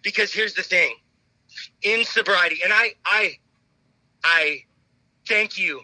because 0.02 0.32
here's 0.32 0.54
the 0.54 0.62
thing 0.62 0.94
in 1.82 2.04
sobriety 2.04 2.58
and 2.64 2.72
i 2.72 2.92
i 3.04 3.38
i 4.24 4.58
thank 5.28 5.56
you 5.56 5.80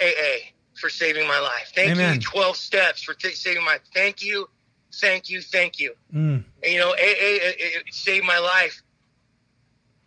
aa 0.00 0.36
for 0.80 0.88
saving 0.88 1.26
my 1.26 1.38
life 1.40 1.72
thank 1.74 1.90
Amen. 1.90 2.14
you 2.14 2.20
12 2.20 2.56
steps 2.56 3.02
for 3.02 3.14
t- 3.14 3.30
saving 3.32 3.64
my 3.64 3.78
thank 3.92 4.22
you 4.24 4.48
thank 4.94 5.28
you 5.28 5.40
thank 5.42 5.78
you 5.80 5.94
Mm. 6.14 6.44
and, 6.62 6.72
you 6.72 6.78
know 6.78 6.90
aa 6.90 6.94
it, 6.96 7.56
it 7.88 7.94
saved 7.94 8.24
my 8.26 8.38
life 8.38 8.82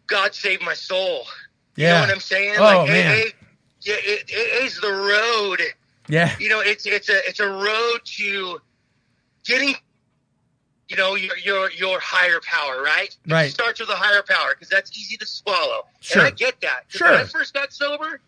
god 0.07 0.33
saved 0.33 0.63
my 0.63 0.73
soul 0.73 1.25
you 1.75 1.83
Yeah. 1.83 1.95
know 1.95 1.99
what 2.01 2.11
i'm 2.11 2.19
saying 2.21 2.55
Oh, 2.57 2.63
like 2.63 2.87
man. 2.89 3.11
aa 3.11 3.31
yeah, 3.81 3.95
it, 3.99 4.23
it 4.29 4.63
is 4.63 4.79
the 4.79 4.91
road 4.91 5.61
Yeah. 6.07 6.35
you 6.39 6.49
know 6.49 6.59
it's 6.61 6.85
it's 6.85 7.09
a 7.09 7.27
it's 7.27 7.39
a 7.39 7.47
road 7.49 7.99
to 8.03 8.59
getting 9.45 9.75
you 10.87 10.95
know 10.97 11.15
your 11.15 11.37
your 11.37 11.71
your 11.71 11.99
higher 11.99 12.39
power 12.45 12.81
right 12.83 13.15
Right. 13.27 13.47
it 13.47 13.51
starts 13.53 13.79
with 13.79 13.89
a 13.89 13.95
higher 13.95 14.21
power 14.27 14.49
because 14.53 14.69
that's 14.69 14.95
easy 14.97 15.17
to 15.17 15.25
swallow 15.25 15.83
Sure. 16.01 16.21
and 16.23 16.27
i 16.27 16.31
get 16.31 16.61
that. 16.61 16.83
Sure. 16.87 17.09
when 17.11 17.19
i 17.19 17.23
first 17.23 17.53
got 17.53 17.73
sober 17.73 18.21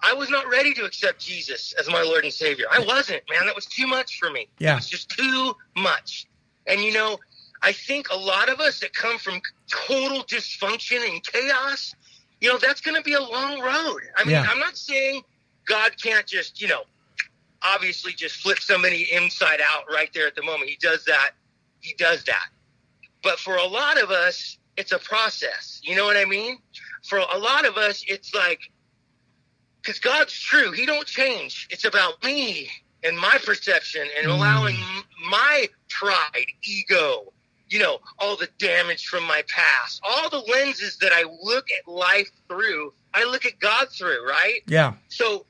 i 0.00 0.12
was 0.12 0.28
not 0.30 0.48
ready 0.48 0.74
to 0.74 0.84
accept 0.84 1.20
jesus 1.20 1.72
as 1.78 1.88
my 1.88 2.02
lord 2.02 2.24
and 2.24 2.32
savior 2.32 2.66
i 2.72 2.80
wasn't 2.80 3.22
man 3.30 3.46
that 3.46 3.54
was 3.54 3.66
too 3.66 3.86
much 3.86 4.18
for 4.18 4.30
me 4.30 4.48
Yeah. 4.58 4.76
It's 4.76 4.88
just 4.88 5.08
too 5.10 5.54
much 5.76 6.26
and 6.66 6.80
you 6.80 6.92
know 6.92 7.18
i 7.62 7.70
think 7.72 8.08
a 8.10 8.16
lot 8.16 8.48
of 8.48 8.58
us 8.58 8.80
that 8.80 8.92
come 8.94 9.18
from 9.18 9.40
total 9.70 10.24
dysfunction 10.24 11.08
and 11.08 11.22
chaos 11.22 11.94
you 12.40 12.48
know 12.48 12.58
that's 12.58 12.80
going 12.80 12.96
to 12.96 13.02
be 13.02 13.12
a 13.14 13.22
long 13.22 13.60
road 13.60 14.00
i 14.16 14.24
mean 14.24 14.32
Yeah. 14.32 14.46
i'm 14.50 14.58
not 14.58 14.76
saying 14.76 15.22
god 15.68 15.92
can't 16.02 16.26
just 16.26 16.60
you 16.60 16.66
know 16.66 16.82
obviously 17.64 18.12
just 18.12 18.36
flip 18.36 18.60
somebody 18.60 19.08
inside 19.12 19.60
out 19.60 19.84
right 19.92 20.10
there 20.14 20.26
at 20.26 20.34
the 20.34 20.42
moment. 20.42 20.70
He 20.70 20.76
does 20.80 21.04
that. 21.04 21.32
He 21.80 21.94
does 21.94 22.24
that. 22.24 22.46
But 23.22 23.38
for 23.38 23.56
a 23.56 23.66
lot 23.66 24.00
of 24.00 24.10
us, 24.10 24.58
it's 24.76 24.92
a 24.92 24.98
process. 24.98 25.80
You 25.84 25.96
know 25.96 26.04
what 26.04 26.16
I 26.16 26.24
mean? 26.24 26.58
For 27.04 27.18
a 27.18 27.38
lot 27.38 27.66
of 27.66 27.76
us, 27.76 28.04
it's 28.06 28.34
like, 28.34 28.60
because 29.80 29.98
God's 29.98 30.32
true. 30.32 30.72
He 30.72 30.86
don't 30.86 31.06
change. 31.06 31.68
It's 31.70 31.84
about 31.84 32.22
me 32.22 32.68
and 33.02 33.18
my 33.18 33.38
perception 33.44 34.06
and 34.18 34.28
mm. 34.28 34.34
allowing 34.34 34.76
m- 34.76 35.04
my 35.28 35.68
pride, 35.88 36.46
ego, 36.64 37.32
you 37.68 37.78
know, 37.78 37.98
all 38.18 38.36
the 38.36 38.48
damage 38.58 39.06
from 39.06 39.24
my 39.24 39.42
past, 39.48 40.00
all 40.06 40.28
the 40.28 40.38
lenses 40.52 40.98
that 40.98 41.12
I 41.12 41.24
look 41.42 41.66
at 41.70 41.90
life 41.90 42.30
through, 42.48 42.92
I 43.14 43.24
look 43.24 43.46
at 43.46 43.58
God 43.58 43.88
through, 43.88 44.26
right? 44.28 44.60
Yeah. 44.66 44.94
So, 45.08 45.46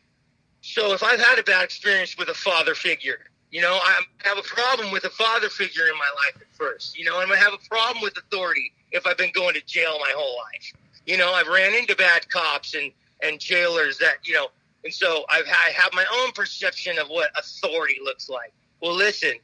so 0.63 0.95
if 0.95 1.03
I've 1.03 1.21
had 1.21 1.39
a 1.39 1.43
bad 1.43 1.65
experience 1.65 2.17
with 2.17 2.29
a 2.29 2.35
father 2.35 2.75
figure, 2.75 3.19
you 3.51 3.61
know, 3.61 3.79
I 3.83 4.01
have 4.23 4.39
a 4.39 4.43
problem 4.43 4.93
with 4.93 5.05
a 5.05 5.11
father 5.11 5.49
figure 5.49 5.87
in 5.87 5.95
my 5.99 6.09
life 6.15 6.41
at 6.41 6.57
first. 6.57 6.97
You 6.97 7.05
know, 7.05 7.21
I'm 7.21 7.29
gonna 7.29 7.41
have 7.41 7.53
a 7.53 7.69
problem 7.69 8.01
with 8.01 8.17
authority 8.17 8.73
if 8.93 9.05
I've 9.05 9.19
been 9.19 9.33
going 9.35 9.55
to 9.55 9.61
jail 9.67 9.99
my 10.01 10.13
whole 10.17 10.37
life. 10.37 10.73
You 11.05 11.17
know, 11.19 11.33
I've 11.33 11.49
ran 11.49 11.75
into 11.75 11.97
bad 11.97 12.29
cops 12.31 12.75
and 12.75 12.93
and 13.23 13.41
jailers 13.41 13.99
that 13.99 14.19
you 14.25 14.35
know, 14.35 14.49
and 14.85 14.95
so 14.95 15.25
I've 15.29 15.47
I 15.47 15.73
have 15.73 15.93
my 15.93 16.05
own 16.21 16.31
perception 16.31 16.97
of 16.99 17.09
what 17.09 17.31
authority 17.37 17.99
looks 18.03 18.29
like. 18.31 18.53
Well, 18.81 18.95
listen, 18.95 19.35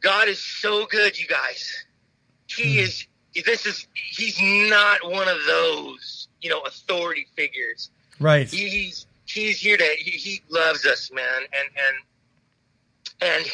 God 0.00 0.28
is 0.28 0.38
so 0.38 0.86
good, 0.86 1.18
you 1.18 1.26
guys. 1.26 1.84
He 2.46 2.74
hmm. 2.74 2.84
is. 2.84 3.06
This 3.44 3.66
is. 3.66 3.86
He's 3.94 4.40
not 4.40 5.04
one 5.04 5.28
of 5.28 5.38
those, 5.46 6.28
you 6.40 6.50
know, 6.50 6.60
authority 6.60 7.26
figures 7.36 7.90
Right. 8.20 8.48
he, 8.48 8.68
he's 8.68 9.06
he's 9.32 9.60
here 9.60 9.76
to 9.76 9.84
he, 9.98 10.10
he 10.12 10.42
loves 10.48 10.86
us 10.86 11.10
man. 11.12 11.24
And 11.38 11.70
and 13.20 13.36
and 13.36 13.52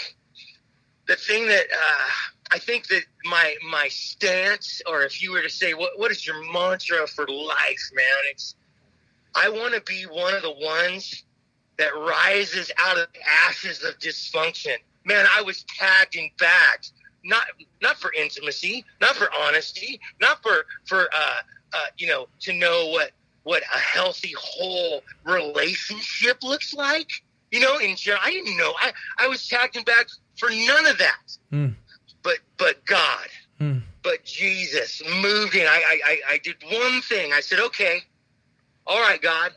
the 1.08 1.16
thing 1.16 1.46
that 1.48 1.66
uh 1.72 2.10
i 2.52 2.58
think 2.58 2.86
that 2.88 3.02
my 3.24 3.54
my 3.70 3.88
stance 3.88 4.80
or 4.86 5.02
if 5.02 5.22
you 5.22 5.32
were 5.32 5.42
to 5.42 5.50
say 5.50 5.74
what 5.74 5.98
what 5.98 6.10
is 6.10 6.26
your 6.26 6.42
mantra 6.52 7.06
for 7.06 7.26
life 7.28 7.90
man? 7.94 8.04
It's 8.30 8.54
i 9.34 9.48
want 9.48 9.74
to 9.74 9.80
be 9.82 10.04
one 10.04 10.34
of 10.34 10.42
the 10.42 10.54
ones 10.54 11.24
that 11.78 11.94
rises 11.94 12.72
out 12.78 12.96
of 12.98 13.06
the 13.12 13.20
ashes 13.48 13.84
of 13.84 13.98
dysfunction. 13.98 14.76
Man 15.04 15.26
i 15.36 15.42
was 15.42 15.64
tagged 15.78 16.16
and 16.16 16.30
bagged 16.38 16.92
not 17.24 17.46
not 17.82 17.96
for 17.98 18.12
intimacy 18.12 18.84
not 19.00 19.14
for 19.16 19.28
honesty 19.38 20.00
not 20.20 20.42
for 20.42 20.64
for 20.84 21.08
uh 21.12 21.40
uh 21.72 21.86
you 21.98 22.06
know 22.06 22.28
to 22.40 22.52
know 22.52 22.88
what 22.88 23.10
what 23.46 23.62
a 23.72 23.78
healthy 23.78 24.35
whole 24.37 25.04
relationship 25.24 26.42
looks 26.42 26.74
like. 26.74 27.09
You 27.52 27.61
know, 27.61 27.78
in 27.78 27.94
general, 27.94 28.20
I 28.26 28.32
didn't 28.32 28.56
know. 28.56 28.72
I, 28.80 28.92
I 29.20 29.28
was 29.28 29.46
tagged 29.46 29.76
and 29.76 29.85
back 29.87 30.09
for 30.37 30.50
none 30.50 30.87
of 30.87 30.98
that. 30.98 31.37
Mm. 31.52 31.74
But 32.24 32.38
but 32.59 32.85
God, 32.87 33.28
Mm. 33.61 33.82
but 34.02 34.24
Jesus 34.24 35.00
moved 35.22 35.54
in. 35.54 35.64
I, 35.64 35.80
I 35.92 36.00
I 36.04 36.20
I 36.32 36.38
did 36.38 36.56
one 36.72 37.00
thing. 37.02 37.32
I 37.32 37.38
said, 37.40 37.61
okay, 37.61 38.00
all 38.85 39.00
right, 39.00 39.22
God, 39.22 39.52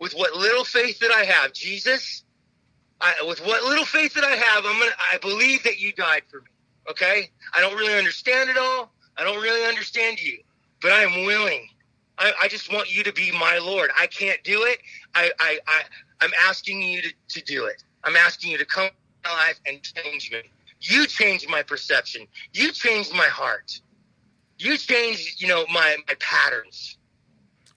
with 0.00 0.14
what 0.14 0.34
little 0.34 0.64
faith 0.64 0.98
that 1.00 1.10
I 1.12 1.26
have, 1.26 1.52
Jesus, 1.52 2.24
I, 3.02 3.12
with 3.28 3.44
what 3.44 3.62
little 3.64 3.84
faith 3.84 4.14
that 4.14 4.24
I 4.24 4.34
have, 4.34 4.64
I'm 4.64 4.78
gonna. 4.80 4.92
I 5.12 5.18
believe 5.18 5.62
that 5.64 5.78
you 5.78 5.92
died 5.92 6.22
for 6.30 6.40
me. 6.40 6.46
Okay, 6.90 7.28
I 7.54 7.60
don't 7.60 7.76
really 7.76 7.98
understand 7.98 8.48
it 8.48 8.56
all. 8.56 8.90
I 9.18 9.24
don't 9.24 9.42
really 9.42 9.66
understand 9.68 10.22
you, 10.22 10.38
but 10.80 10.92
I 10.92 11.02
am 11.02 11.26
willing. 11.26 11.68
I, 12.18 12.32
I 12.42 12.48
just 12.48 12.72
want 12.72 12.94
you 12.94 13.02
to 13.04 13.12
be 13.12 13.30
my 13.32 13.58
Lord. 13.58 13.90
I 13.98 14.06
can't 14.06 14.42
do 14.42 14.62
it. 14.64 14.78
I, 15.14 15.30
I, 15.38 15.58
I 15.66 15.82
I'm 16.20 16.30
asking 16.48 16.82
you 16.82 17.02
to, 17.02 17.12
to 17.28 17.42
do 17.42 17.66
it. 17.66 17.82
I'm 18.04 18.16
asking 18.16 18.52
you 18.52 18.58
to 18.58 18.64
come 18.64 18.84
into 18.84 18.94
my 19.24 19.30
life 19.32 19.60
and 19.66 19.82
change 19.82 20.30
me. 20.30 20.42
You 20.80 21.06
changed 21.06 21.48
my 21.48 21.62
perception. 21.62 22.26
You 22.52 22.72
changed 22.72 23.12
my 23.12 23.26
heart. 23.26 23.80
You 24.58 24.76
changed, 24.76 25.42
you 25.42 25.48
know, 25.48 25.66
my, 25.72 25.96
my 26.08 26.14
patterns. 26.18 26.96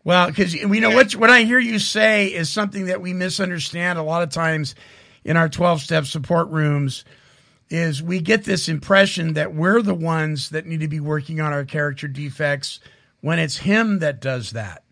Well, 0.04 0.28
because 0.28 0.56
we 0.65 0.80
know 0.80 0.91
what 0.91 1.13
what 1.15 1.30
I 1.30 1.41
hear 1.41 1.60
you 1.60 1.78
say 1.78 2.28
is 2.28 2.49
something 2.49 2.86
that 2.86 3.02
we 3.02 3.13
misunderstand 3.13 3.99
a 3.99 4.04
lot 4.04 4.23
of 4.23 4.30
times 4.30 4.75
in 5.25 5.36
our 5.36 5.49
twelve 5.49 5.82
step 5.82 6.06
support 6.06 6.49
rooms. 6.49 7.04
Is 7.69 8.02
we 8.02 8.19
get 8.19 8.45
this 8.45 8.67
impression 8.67 9.34
that 9.34 9.54
we're 9.54 9.84
the 9.84 9.93
ones 9.93 10.49
that 10.49 10.65
need 10.65 10.80
to 10.80 10.88
be 10.88 10.99
working 10.99 11.39
on 11.39 11.54
our 11.54 11.65
character 11.65 12.08
defects 12.08 12.80
when 13.22 13.40
it's 13.40 13.58
him 13.58 14.00
that 14.00 14.20
does 14.22 14.52
that. 14.52 14.84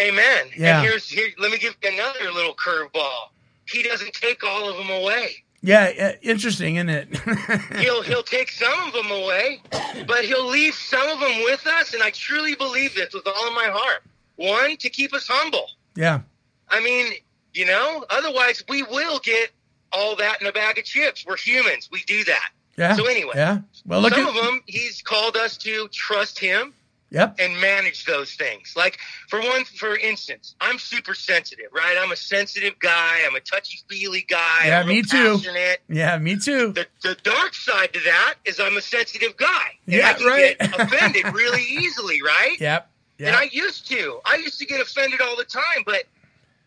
Amen. 0.00 0.46
Yeah. 0.56 0.78
And 0.80 0.86
here's 0.88 1.08
here. 1.08 1.28
Let 1.38 1.50
me 1.52 1.58
give 1.58 1.76
you 1.82 1.90
another 1.92 2.30
little 2.32 2.54
curveball. 2.54 3.28
He 3.66 3.82
doesn't 3.82 4.12
take 4.14 4.42
all 4.42 4.68
of 4.68 4.76
them 4.76 4.90
away. 4.90 5.44
Yeah, 5.64 5.92
uh, 6.00 6.12
interesting, 6.22 6.74
isn't 6.76 6.88
it? 6.90 7.08
He'll 7.78 8.02
he'll 8.02 8.24
take 8.24 8.50
some 8.50 8.72
of 8.88 8.92
them 8.92 9.12
away, 9.12 9.62
but 10.08 10.24
he'll 10.24 10.48
leave 10.48 10.74
some 10.74 11.08
of 11.08 11.20
them 11.20 11.44
with 11.44 11.64
us. 11.68 11.94
And 11.94 12.02
I 12.02 12.10
truly 12.10 12.56
believe 12.56 12.96
this 12.96 13.14
with 13.14 13.24
all 13.28 13.46
of 13.48 13.54
my 13.54 13.68
heart. 13.72 14.02
One 14.34 14.76
to 14.78 14.90
keep 14.90 15.14
us 15.14 15.28
humble. 15.28 15.66
yeah, 15.94 16.22
I 16.68 16.80
mean, 16.82 17.12
you 17.54 17.64
know, 17.66 18.04
otherwise 18.10 18.64
we 18.68 18.82
will 18.82 19.20
get 19.20 19.50
all 19.92 20.16
that 20.16 20.40
in 20.40 20.48
a 20.48 20.52
bag 20.52 20.78
of 20.78 20.84
chips. 20.84 21.24
We're 21.24 21.36
humans. 21.36 21.88
We 21.92 22.02
do 22.08 22.24
that. 22.24 22.50
yeah. 22.76 22.96
So 22.96 23.06
anyway, 23.06 23.34
yeah. 23.36 23.58
Well, 23.86 24.00
look 24.00 24.14
Some 24.14 24.24
at 24.26 24.28
of 24.30 24.34
them, 24.34 24.62
he's 24.66 25.00
called 25.00 25.36
us 25.36 25.56
to 25.58 25.86
trust 25.92 26.40
him 26.40 26.74
yep, 27.12 27.36
and 27.38 27.60
manage 27.60 28.04
those 28.04 28.34
things. 28.34 28.74
Like 28.76 28.98
for 29.28 29.40
one, 29.40 29.64
for 29.64 29.96
instance, 29.96 30.56
I'm 30.60 30.78
super 30.78 31.14
sensitive, 31.14 31.66
right? 31.72 31.96
I'm 32.00 32.10
a 32.10 32.16
sensitive 32.16 32.78
guy. 32.80 33.20
I'm 33.24 33.36
a 33.36 33.40
touchy 33.40 33.78
feely 33.88 34.26
guy. 34.28 34.66
Yeah, 34.66 34.80
I'm 34.80 34.88
me 34.88 35.02
too. 35.02 35.36
Passionate. 35.36 35.80
yeah. 35.88 36.18
Me 36.18 36.36
too. 36.36 36.72
The, 36.72 36.86
the 37.02 37.14
dark 37.22 37.54
side 37.54 37.92
to 37.92 38.00
that 38.00 38.34
is 38.44 38.58
I'm 38.58 38.76
a 38.76 38.82
sensitive 38.82 39.36
guy. 39.36 39.66
And 39.86 39.94
Yeah, 39.96 40.08
I 40.10 40.12
can 40.14 40.26
right. 40.26 40.58
get 40.58 40.80
offended 40.80 41.32
really 41.32 41.62
easily, 41.68 42.20
right? 42.22 42.56
Yep, 42.58 42.90
And. 43.20 43.36
I 43.36 43.48
used 43.52 43.86
to. 43.90 44.18
I 44.24 44.36
used 44.36 44.58
to 44.58 44.66
get 44.66 44.80
offended 44.80 45.20
all 45.20 45.36
the 45.36 45.44
time, 45.44 45.82
but 45.86 46.04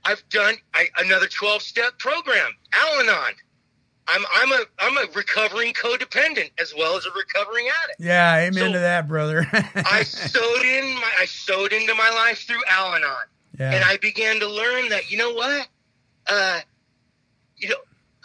I've 0.05 0.23
done 0.29 0.55
I, 0.73 0.85
another 0.99 1.25
12 1.27 1.61
step 1.63 1.97
program, 1.97 2.51
Al 2.73 2.99
Anon. 3.01 3.33
I'm 4.07 4.21
I'm 4.33 4.51
a 4.51 4.59
I'm 4.79 4.97
a 4.97 5.11
recovering 5.13 5.73
codependent 5.73 6.51
as 6.59 6.73
well 6.77 6.95
as 6.97 7.05
a 7.05 7.11
recovering 7.11 7.67
addict. 7.83 7.99
yeah, 7.99 8.37
amen 8.37 8.53
So- 8.53 8.71
to 8.73 8.79
that, 8.79 9.07
brother. 9.07 9.47
I 9.75 10.03
sewed 10.03 10.61
in 10.65 10.95
my 10.95 11.11
I 11.19 11.25
sewed 11.25 11.73
into 11.73 11.93
my 11.95 12.09
life 12.11 12.39
through 12.47 12.61
Al 12.69 12.93
Anon. 12.95 13.15
yeah, 13.59 13.71
And 13.73 13.83
I 13.83 13.97
began 13.97 14.39
to 14.39 14.47
learn 14.47 14.89
that 14.89 15.09
you 15.11 15.17
know 15.17 15.33
what? 15.33 15.67
Uh 16.27 16.59
you 17.57 17.69
know, 17.69 17.75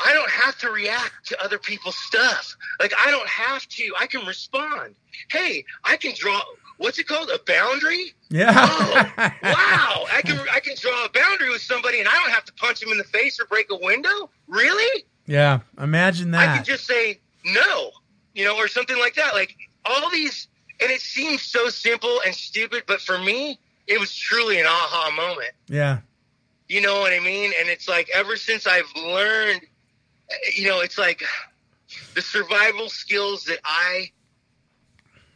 I 0.05 0.13
don't 0.13 0.31
have 0.31 0.59
to 0.59 0.71
react 0.71 1.27
to 1.29 1.43
other 1.45 1.59
people's 1.59 1.97
stuff. 1.97 2.57
Like 2.81 2.93
I 2.99 3.11
don't 3.11 3.29
have 3.29 3.67
to. 3.69 3.93
I 3.99 4.07
can 4.07 4.27
respond. 4.27 4.95
Hey, 5.31 5.65
I 5.85 5.97
can 5.97 6.13
draw 6.17 6.41
what's 6.79 6.99
it 6.99 7.07
called? 7.07 7.31
A 7.31 7.39
boundary? 7.47 8.15
yeah. 8.31 8.53
Oh, 8.57 8.93
wow! 9.43 10.07
I 10.13 10.23
can 10.25 10.39
I 10.53 10.61
can 10.61 10.75
draw 10.81 11.05
a 11.05 11.09
boundary 11.11 11.51
with 11.51 11.61
somebody, 11.63 12.01
and 12.01 12.09
I 12.09 12.13
don't 12.13 12.31
have 12.31 12.45
to 12.47 12.53
punch 12.55 12.83
him 12.83 12.91
in 12.91 12.99
the 12.99 13.05
face 13.05 13.39
or 13.41 13.45
break 13.47 13.71
a 13.71 13.77
window. 13.77 14.31
Really? 14.49 15.05
Yeah. 15.27 15.61
Imagine 15.81 16.31
that. 16.33 16.49
I 16.49 16.57
that. 16.57 16.65
just 16.67 16.87
say 16.87 17.21
no, 17.45 17.91
you 18.35 18.45
know, 18.45 18.57
or 18.57 18.69
something 18.69 18.99
like 18.99 19.15
that. 19.15 19.35
Like 19.35 19.57
all 19.85 20.11
these, 20.11 20.49
and 20.81 20.91
it 20.91 21.01
seems 21.01 21.43
so 21.43 21.69
simple 21.69 22.21
and 22.27 22.35
stupid, 22.35 22.85
but 22.87 23.01
for 23.01 23.19
me, 23.19 23.59
it 23.87 23.99
was 23.99 24.15
truly 24.15 24.61
an 24.61 24.67
aha 24.67 25.11
moment. 25.17 25.51
yeah, 25.69 25.99
You 26.69 26.81
know 26.81 27.01
what 27.01 27.13
I 27.13 27.21
mean? 27.21 27.53
And 27.59 27.69
it's 27.69 27.89
like 27.89 28.09
ever 28.15 28.37
since 28.37 28.67
I've 28.67 28.91
learned, 28.97 29.63
eh, 30.31 30.35
you 30.57 30.69
know, 30.69 30.81
it's 30.81 30.97
like 30.99 31.23
the 32.15 32.23
survival 32.23 32.89
skills 32.89 33.45
that 33.45 33.59
I 33.65 34.11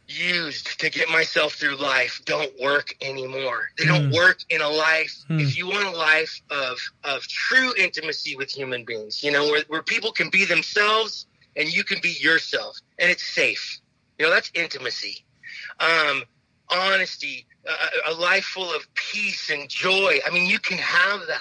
used 0.07 0.79
to 0.81 0.91
get 0.91 1.09
myself 1.09 1.55
through 1.55 1.77
life 1.77 2.21
don't 2.25 2.53
work 2.61 2.95
anymore. 3.01 3.69
They 3.79 3.87
don't 3.87 4.07
Hmm. 4.07 4.13
work 4.15 4.41
in 4.51 4.61
a 4.61 4.69
life. 4.69 5.15
Hmm. 5.29 5.41
If 5.41 5.57
you 5.57 5.67
want 5.69 5.87
a 5.87 5.91
life 5.91 6.43
of 6.51 6.79
of 7.05 7.27
true 7.27 7.75
intimacy 7.77 8.37
with 8.37 8.51
human 8.51 8.85
beings, 8.85 9.23
you 9.23 9.31
know, 9.31 9.45
where, 9.45 9.65
where 9.69 9.83
people 9.83 10.13
can 10.13 10.31
be 10.31 10.45
themselves 10.45 11.27
and 11.57 11.73
you 11.73 11.85
can 11.85 12.01
be 12.01 12.11
yourself 12.11 12.77
and 12.99 13.11
it's 13.11 13.25
safe. 13.25 13.81
You 14.19 14.27
know, 14.27 14.31
that's 14.33 14.51
intimacy. 14.55 15.25
Um, 15.81 16.25
honesty, 16.71 17.47
a, 17.67 18.11
a 18.11 18.15
life 18.15 18.45
full 18.45 18.71
of 18.75 18.87
peace 18.95 19.51
and 19.51 19.69
joy. 19.69 20.21
I 20.27 20.31
mean, 20.31 20.49
you 20.49 20.59
can 20.59 20.79
have 20.79 21.27
that. 21.27 21.41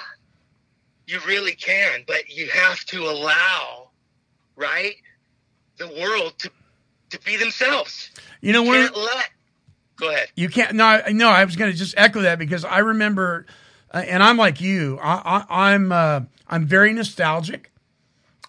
You 1.05 1.19
really 1.27 1.53
can, 1.53 2.03
but 2.07 2.29
you 2.29 2.47
have 2.49 2.83
to 2.85 3.03
allow, 3.09 3.89
right, 4.55 4.95
the 5.77 5.87
world 5.87 6.39
to 6.39 6.51
to 7.13 7.25
be 7.25 7.37
themselves. 7.37 8.11
you 8.41 8.53
know 8.53 8.63
what? 8.63 8.95
let. 8.95 9.29
Go 9.95 10.09
ahead. 10.09 10.27
you 10.35 10.49
can't. 10.49 10.73
No, 10.75 10.85
I- 10.85 11.11
no. 11.11 11.29
I 11.29 11.45
was 11.45 11.55
going 11.55 11.71
to 11.71 11.77
just 11.77 11.93
echo 11.97 12.21
that 12.21 12.39
because 12.39 12.65
I 12.65 12.79
remember, 12.79 13.45
uh, 13.93 13.97
and 14.05 14.21
I'm 14.23 14.37
like 14.37 14.59
you. 14.59 14.99
I, 15.01 15.45
I, 15.49 15.69
I'm 15.71 15.91
uh, 15.91 16.21
I'm 16.47 16.65
very 16.65 16.93
nostalgic, 16.93 17.71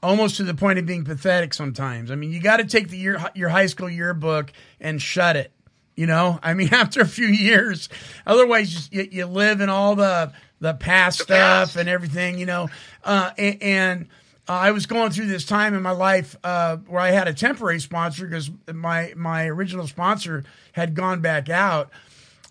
almost 0.03 0.37
to 0.39 0.43
the 0.45 0.55
point 0.55 0.79
of 0.79 0.87
being 0.87 1.05
pathetic 1.05 1.53
sometimes. 1.55 2.11
I 2.11 2.15
mean, 2.15 2.31
you 2.33 2.41
got 2.41 2.57
to 2.59 2.65
take 2.65 2.89
the 2.89 2.97
year 2.97 3.23
your 3.35 3.51
high 3.51 3.67
school 3.67 3.91
yearbook 3.91 4.53
and 4.81 5.01
shut 5.01 5.37
it. 5.37 5.53
You 5.97 6.07
know, 6.07 6.41
I 6.43 6.55
mean, 6.55 6.69
after 6.73 7.03
a 7.03 7.07
few 7.07 7.27
years, 7.29 7.89
otherwise 8.27 8.89
you, 8.91 9.07
you 9.11 9.27
live 9.27 9.61
in 9.61 9.69
all 9.69 9.95
the 9.97 10.33
the 10.61 10.73
past 10.75 11.19
The 11.19 11.25
stuff 11.25 11.39
past. 11.69 11.77
and 11.77 11.89
everything. 11.91 12.39
You 12.39 12.47
know, 12.47 12.69
uh, 13.05 13.31
and. 13.39 13.63
and 13.63 14.09
uh, 14.49 14.53
I 14.53 14.71
was 14.73 14.87
going 14.87 15.11
through 15.11 15.27
this 15.27 15.45
time 15.45 15.75
in 15.75 15.83
my 15.83 15.93
life 15.93 16.37
uh, 16.45 16.77
where 16.87 17.01
I 17.01 17.11
had 17.11 17.29
a 17.29 17.35
temporary 17.35 17.81
sponsor 17.81 18.27
because 18.27 18.51
my 18.73 19.13
my 19.17 19.47
original 19.47 19.87
sponsor 19.87 20.45
had 20.73 20.95
gone 20.95 21.21
back 21.21 21.49
out, 21.49 21.91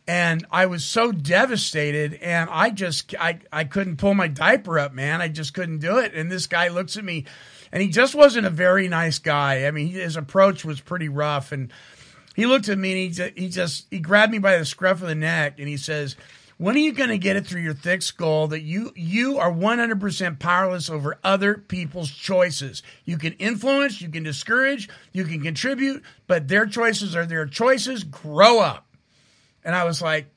and 0.08 0.46
I 0.50 0.66
was 0.66 0.84
so 0.84 1.12
devastated, 1.12 2.16
and 2.16 2.50
I 2.52 2.72
just 2.72 3.14
I 3.20 3.40
I 3.52 3.64
couldn't 3.66 3.98
pull 3.98 4.16
my 4.16 4.28
diaper 4.28 4.80
up, 4.80 4.94
man. 4.94 5.22
I 5.22 5.28
just 5.28 5.54
couldn't 5.54 5.80
do 5.80 6.00
it. 6.00 6.14
And 6.16 6.32
this 6.32 6.48
guy 6.48 6.70
looks 6.70 6.98
at 6.98 7.04
me, 7.04 7.26
and 7.72 7.82
he 7.82 7.90
just 7.90 8.16
wasn't 8.16 8.48
a 8.48 8.52
very 8.52 8.88
nice 8.88 9.20
guy. 9.20 9.68
I 9.68 9.72
mean, 9.72 9.90
his 9.90 10.18
approach 10.18 10.66
was 10.66 10.82
pretty 10.82 11.10
rough, 11.10 11.52
and 11.52 11.72
he 12.36 12.48
looked 12.48 12.70
at 12.70 12.78
me 12.78 13.06
and 13.06 13.16
he 13.16 13.44
he 13.44 13.50
just 13.50 13.86
he 13.92 14.00
grabbed 14.00 14.32
me 14.32 14.40
by 14.40 14.58
the 14.58 14.66
scruff 14.66 15.02
of 15.02 15.08
the 15.08 15.16
neck 15.16 15.60
and 15.60 15.68
he 15.68 15.78
says, 15.78 16.16
"When 16.64 16.76
are 16.76 16.80
you 16.80 16.94
going 16.94 17.10
to 17.10 17.18
get 17.18 17.36
it 17.36 17.46
through 17.46 17.62
your 17.62 17.74
thick 17.74 18.02
skull 18.02 18.48
that 18.48 18.62
you 18.62 18.92
you 18.96 19.38
are 19.38 19.52
100% 19.52 20.40
powerless 20.40 20.90
over 20.90 21.18
other 21.24 21.56
people's 21.56 22.10
choices? 22.12 22.82
You 23.06 23.18
can 23.18 23.34
influence, 23.34 24.02
you 24.02 24.10
can 24.10 24.24
discourage, 24.24 24.88
you 25.12 25.26
can 25.26 25.42
contribute, 25.42 26.04
but 26.28 26.48
their 26.48 26.66
choices 26.66 27.16
are 27.16 27.26
their 27.26 27.46
choices. 27.46 28.04
Grow 28.04 28.60
up." 28.60 28.88
And 29.66 29.76
I 29.76 29.84
was 29.84 30.02
like, 30.02 30.28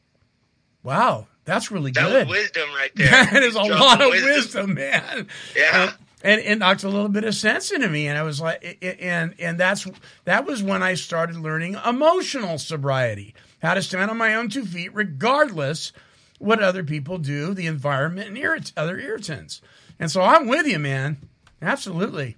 "Wow, 0.83 1.27
that's 1.45 1.71
really 1.71 1.93
That 1.93 2.09
good." 2.09 2.29
wisdom 2.29 2.69
right 2.75 2.91
there. 2.97 3.09
That 3.11 3.43
is 3.43 3.55
a 3.55 3.63
lot 3.63 4.01
of 4.01 4.09
wisdom, 4.11 4.75
man 4.75 5.29
Yeah. 5.57 5.93
and 6.25 6.41
it 6.41 6.59
knocked 6.59 6.83
a 6.83 6.89
little 6.89 7.09
bit 7.09 7.25
of 7.25 7.35
sense 7.35 7.71
into 7.71 7.89
me 7.89 8.09
and 8.09 8.17
i 8.17 8.23
was 8.23 8.41
like 8.41 8.79
and 8.83 9.35
and 9.39 9.61
that's 9.61 9.87
that 10.25 10.47
was 10.47 10.63
when 10.63 10.83
i 10.83 10.95
started 10.95 11.37
learning 11.37 11.77
emotional 11.87 12.57
sobriety 12.59 13.35
how 13.63 13.75
to 13.75 13.83
stand 13.83 14.11
on 14.11 14.17
my 14.17 14.35
own 14.35 14.49
two 14.49 14.65
feet 14.65 14.93
regardless 14.95 15.93
what 16.39 16.63
other 16.63 16.85
people 16.85 17.19
do 17.19 17.55
the 17.55 17.67
environment 17.67 18.29
and 18.29 18.37
irrit- 18.37 18.73
other 18.77 18.99
irritants 18.99 19.61
and 19.99 20.11
so 20.11 20.23
i'm 20.23 20.47
with 20.47 20.67
you 20.67 20.79
man. 20.79 21.17
Absolutely. 21.63 22.37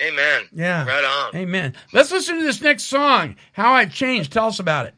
Amen. 0.00 0.42
yeah. 0.52 0.84
Right 0.84 1.04
on. 1.04 1.36
amen. 1.36 1.74
Let's 1.92 2.10
listen 2.10 2.38
to 2.38 2.42
this 2.42 2.60
next 2.60 2.84
song 2.84 3.36
how 3.52 3.72
i've 3.72 3.92
changed. 3.94 4.32
Tell 4.32 4.46
us 4.46 4.58
about 4.58 4.86
it. 4.86 4.94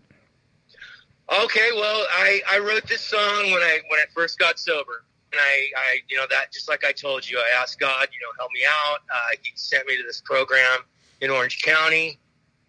Okay, 1.43 1.71
well, 1.75 2.05
I, 2.11 2.43
I 2.51 2.59
wrote 2.59 2.87
this 2.87 3.01
song 3.01 3.45
when 3.51 3.63
I 3.63 3.81
when 3.89 3.99
I 3.99 4.05
first 4.15 4.39
got 4.39 4.59
sober, 4.59 5.05
and 5.33 5.41
I, 5.41 5.71
I 5.77 6.01
you 6.09 6.17
know 6.17 6.27
that 6.31 6.53
just 6.53 6.69
like 6.69 6.85
I 6.85 6.93
told 6.93 7.29
you, 7.29 7.39
I 7.39 7.61
asked 7.61 7.81
God, 7.81 8.09
you 8.13 8.21
know, 8.21 8.33
help 8.39 8.51
me 8.53 8.61
out. 8.69 8.99
Uh, 9.13 9.37
he 9.43 9.53
sent 9.55 9.87
me 9.87 9.97
to 9.97 10.03
this 10.03 10.21
program 10.21 10.81
in 11.21 11.31
Orange 11.31 11.63
County 11.63 12.19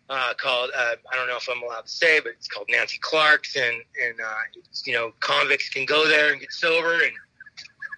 uh, 0.10 0.34
called 0.38 0.72
uh, 0.76 0.96
I 1.12 1.16
don't 1.16 1.28
know 1.28 1.38
if 1.38 1.48
I'm 1.50 1.62
allowed 1.64 1.86
to 1.86 1.92
say, 1.92 2.20
but 2.20 2.34
it's 2.34 2.48
called 2.48 2.68
Nancy 2.70 2.98
Clark's, 3.02 3.56
and 3.56 3.76
and 4.04 4.20
uh, 4.20 4.34
you 4.86 4.94
know 4.94 5.14
convicts 5.20 5.70
can 5.70 5.86
go 5.86 6.08
there 6.08 6.32
and 6.32 6.40
get 6.40 6.52
sober, 6.52 6.94
and 6.94 7.12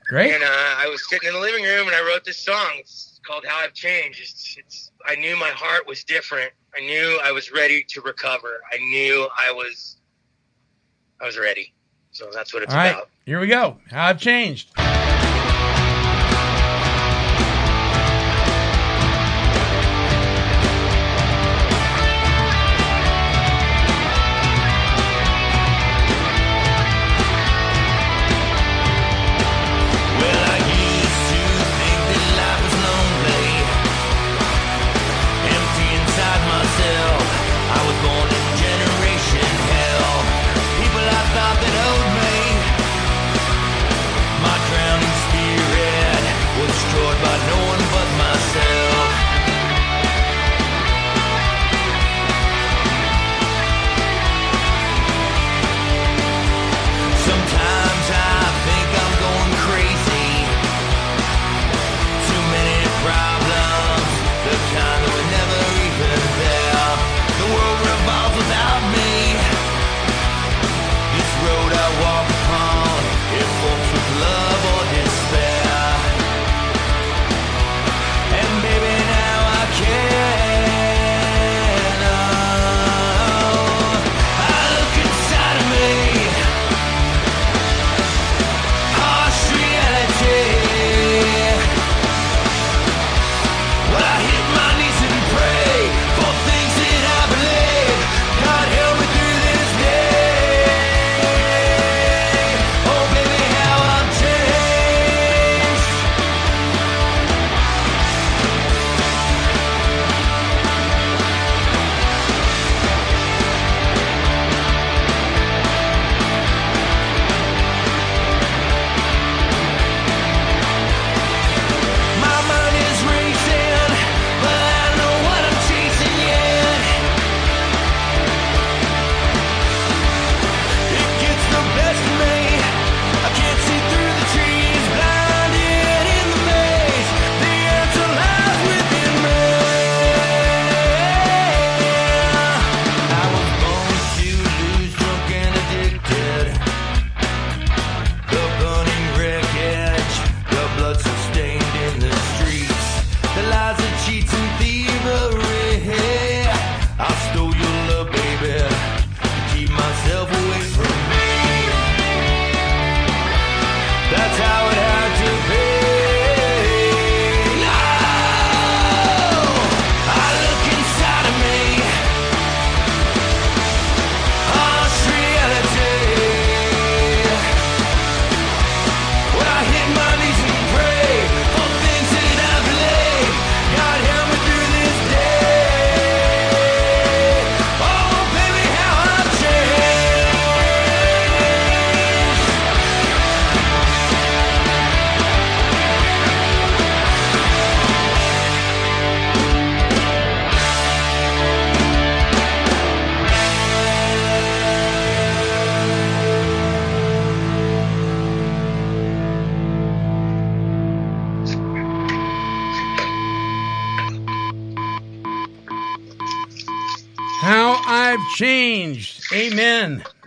great 0.08 0.34
and 0.34 0.44
uh, 0.44 0.48
I 0.78 0.88
was 0.90 1.08
sitting 1.10 1.28
in 1.28 1.34
the 1.34 1.40
living 1.40 1.64
room 1.64 1.88
and 1.88 1.96
I 1.96 2.02
wrote 2.02 2.24
this 2.24 2.40
song. 2.40 2.72
It's 2.76 3.20
called 3.26 3.46
How 3.46 3.60
I've 3.60 3.74
Changed. 3.74 4.22
It's, 4.22 4.56
it's 4.58 4.92
I 5.06 5.16
knew 5.16 5.36
my 5.36 5.50
heart 5.50 5.86
was 5.88 6.04
different. 6.04 6.52
I 6.76 6.82
knew 6.82 7.20
I 7.24 7.32
was 7.32 7.52
ready 7.52 7.84
to 7.90 8.02
recover. 8.02 8.62
I 8.72 8.78
knew 8.78 9.28
I 9.38 9.52
was 9.52 9.98
I 11.22 11.26
was 11.26 11.38
ready. 11.38 11.74
So 12.12 12.30
that's 12.34 12.54
what 12.54 12.64
it's 12.64 12.74
all 12.74 12.80
right 12.80 12.94
about. 12.94 13.10
here 13.26 13.40
we 13.40 13.46
go 13.46 13.78
how 13.92 14.08
i've 14.08 14.20
changed 14.20 14.72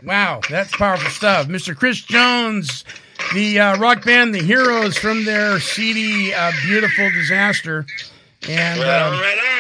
Wow, 0.05 0.41
that's 0.49 0.75
powerful 0.77 1.11
stuff. 1.11 1.49
Mr. 1.49 1.77
Chris 1.77 2.01
Jones, 2.01 2.85
the 3.35 3.61
uh, 3.61 3.79
rock 3.79 4.05
band 4.05 4.35
The 4.35 4.43
Heroes 4.43 4.97
from 4.97 5.25
their 5.25 5.61
CD 5.61 6.33
uh, 6.33 6.53
Beautiful 6.65 7.11
Disaster. 7.11 7.85
And 8.49 8.81
Right 8.81 9.03
um, 9.03 9.21
right 9.21 9.39
on. 9.39 9.51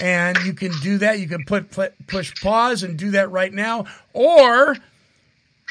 and 0.00 0.38
you 0.44 0.52
can 0.52 0.72
do 0.82 0.98
that. 0.98 1.18
You 1.18 1.28
can 1.28 1.46
put, 1.46 1.70
put 1.70 1.94
push 2.08 2.34
pause 2.42 2.82
and 2.82 2.98
do 2.98 3.12
that 3.12 3.30
right 3.30 3.52
now, 3.52 3.86
or 4.12 4.76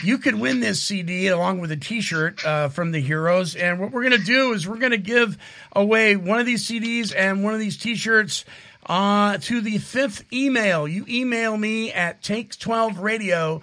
you 0.02 0.18
could 0.18 0.36
win 0.36 0.60
this 0.60 0.82
CD 0.82 1.28
along 1.28 1.60
with 1.60 1.72
a 1.72 1.78
T-shirt 1.78 2.44
uh, 2.46 2.70
from 2.70 2.92
the 2.92 3.00
Heroes. 3.00 3.56
And 3.56 3.80
what 3.80 3.92
we're 3.92 4.04
going 4.04 4.20
to 4.20 4.26
do 4.26 4.54
is 4.54 4.68
we're 4.68 4.78
going 4.78 4.92
to 4.92 4.98
give 4.98 5.38
away 5.76 6.16
one 6.16 6.40
of 6.40 6.46
these 6.46 6.68
CDs 6.68 7.14
and 7.16 7.44
one 7.44 7.54
of 7.54 7.60
these 7.60 7.78
T-shirts 7.78 8.46
uh, 8.88 9.38
to 9.40 9.62
the 9.62 9.78
fifth 9.78 10.26
email. 10.34 10.88
You 10.88 11.06
email 11.08 11.56
me 11.58 11.92
at 11.92 12.22
take12radio 12.22 13.62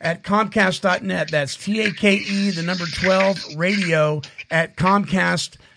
at 0.00 0.22
comcast.net. 0.22 1.30
That's 1.30 1.56
T-A-K-E, 1.56 2.50
the 2.50 2.62
number 2.62 2.84
12, 2.84 3.56
radio 3.56 4.20
at 4.50 4.76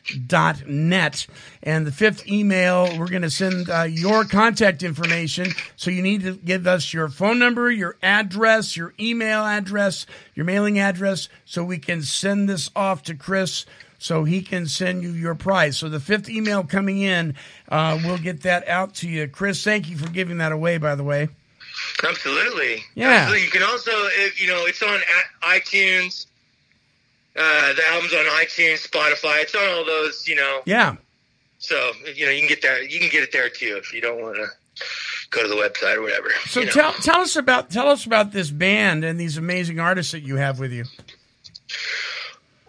comcast.net. 0.06 1.28
And 1.64 1.88
the 1.88 1.92
fifth 1.92 2.28
email, 2.28 2.98
we're 2.98 3.08
going 3.08 3.22
to 3.22 3.30
send 3.30 3.70
uh, 3.70 3.84
your 3.84 4.26
contact 4.26 4.84
information. 4.84 5.52
So 5.76 5.92
you 5.92 6.02
need 6.02 6.24
to 6.24 6.36
give 6.36 6.68
us 6.68 6.94
your 6.94 7.10
phone 7.10 7.40
number, 7.40 7.72
your 7.72 7.98
address, 8.02 8.78
your 8.78 8.94
email 9.00 9.44
address, 9.44 10.06
your 10.34 10.46
mailing 10.46 10.80
address, 10.80 11.30
so 11.46 11.64
we 11.64 11.78
can 11.78 12.02
send 12.02 12.50
this 12.50 12.70
off 12.76 13.04
to 13.04 13.16
Chris 13.16 13.66
so 13.98 14.24
he 14.24 14.42
can 14.42 14.68
send 14.68 15.02
you 15.04 15.10
your 15.10 15.36
prize. 15.36 15.78
So 15.78 15.90
the 15.90 16.00
fifth 16.00 16.30
email 16.30 16.64
coming 16.64 17.00
in, 17.00 17.34
uh, 17.70 18.00
we'll 18.04 18.18
get 18.18 18.44
that 18.44 18.68
out 18.68 18.94
to 18.96 19.10
you. 19.10 19.28
Chris, 19.28 19.64
thank 19.64 19.90
you 19.90 19.98
for 19.98 20.10
giving 20.10 20.38
that 20.40 20.52
away, 20.52 20.78
by 20.78 20.96
the 20.96 21.04
way. 21.04 21.30
Absolutely. 22.04 22.84
Yeah. 22.94 23.10
Absolutely. 23.10 23.46
You 23.46 23.52
can 23.52 23.64
also, 23.64 23.92
you 24.38 24.48
know, 24.48 24.66
it's 24.66 24.84
on 24.84 25.00
iTunes. 25.42 26.28
Uh, 27.36 27.74
the 27.74 27.82
album's 27.90 28.14
on 28.14 28.26
iTunes, 28.26 28.88
Spotify. 28.88 29.42
It's 29.42 29.56
on 29.56 29.68
all 29.68 29.86
those, 29.86 30.28
you 30.28 30.36
know. 30.36 30.62
Yeah. 30.66 30.96
So 31.60 31.92
you 32.16 32.26
know, 32.26 32.32
you 32.32 32.40
can 32.40 32.50
get 32.50 32.62
that. 32.62 32.90
You 32.90 33.00
can 33.00 33.10
get 33.10 33.24
it 33.24 33.32
there 33.32 33.50
too 33.50 33.78
if 33.78 33.94
you 33.94 34.02
don't 34.02 34.22
want 34.22 34.36
to 34.38 34.48
go 35.32 35.42
to 35.42 35.48
the 35.48 35.56
website 35.56 35.96
or 35.96 36.02
whatever. 36.02 36.30
So 36.48 36.62
you 36.62 36.68
know. 36.68 36.72
tell 36.72 36.94
tell 36.94 37.22
us 37.22 37.36
about 37.36 37.70
tell 37.70 37.90
us 37.90 38.06
about 38.06 38.32
this 38.32 38.52
band 38.52 39.04
and 39.04 39.20
these 39.20 39.38
amazing 39.38 39.80
artists 39.80 40.12
that 40.12 40.22
you 40.22 40.38
have 40.38 40.60
with 40.60 40.72
you. 40.72 40.86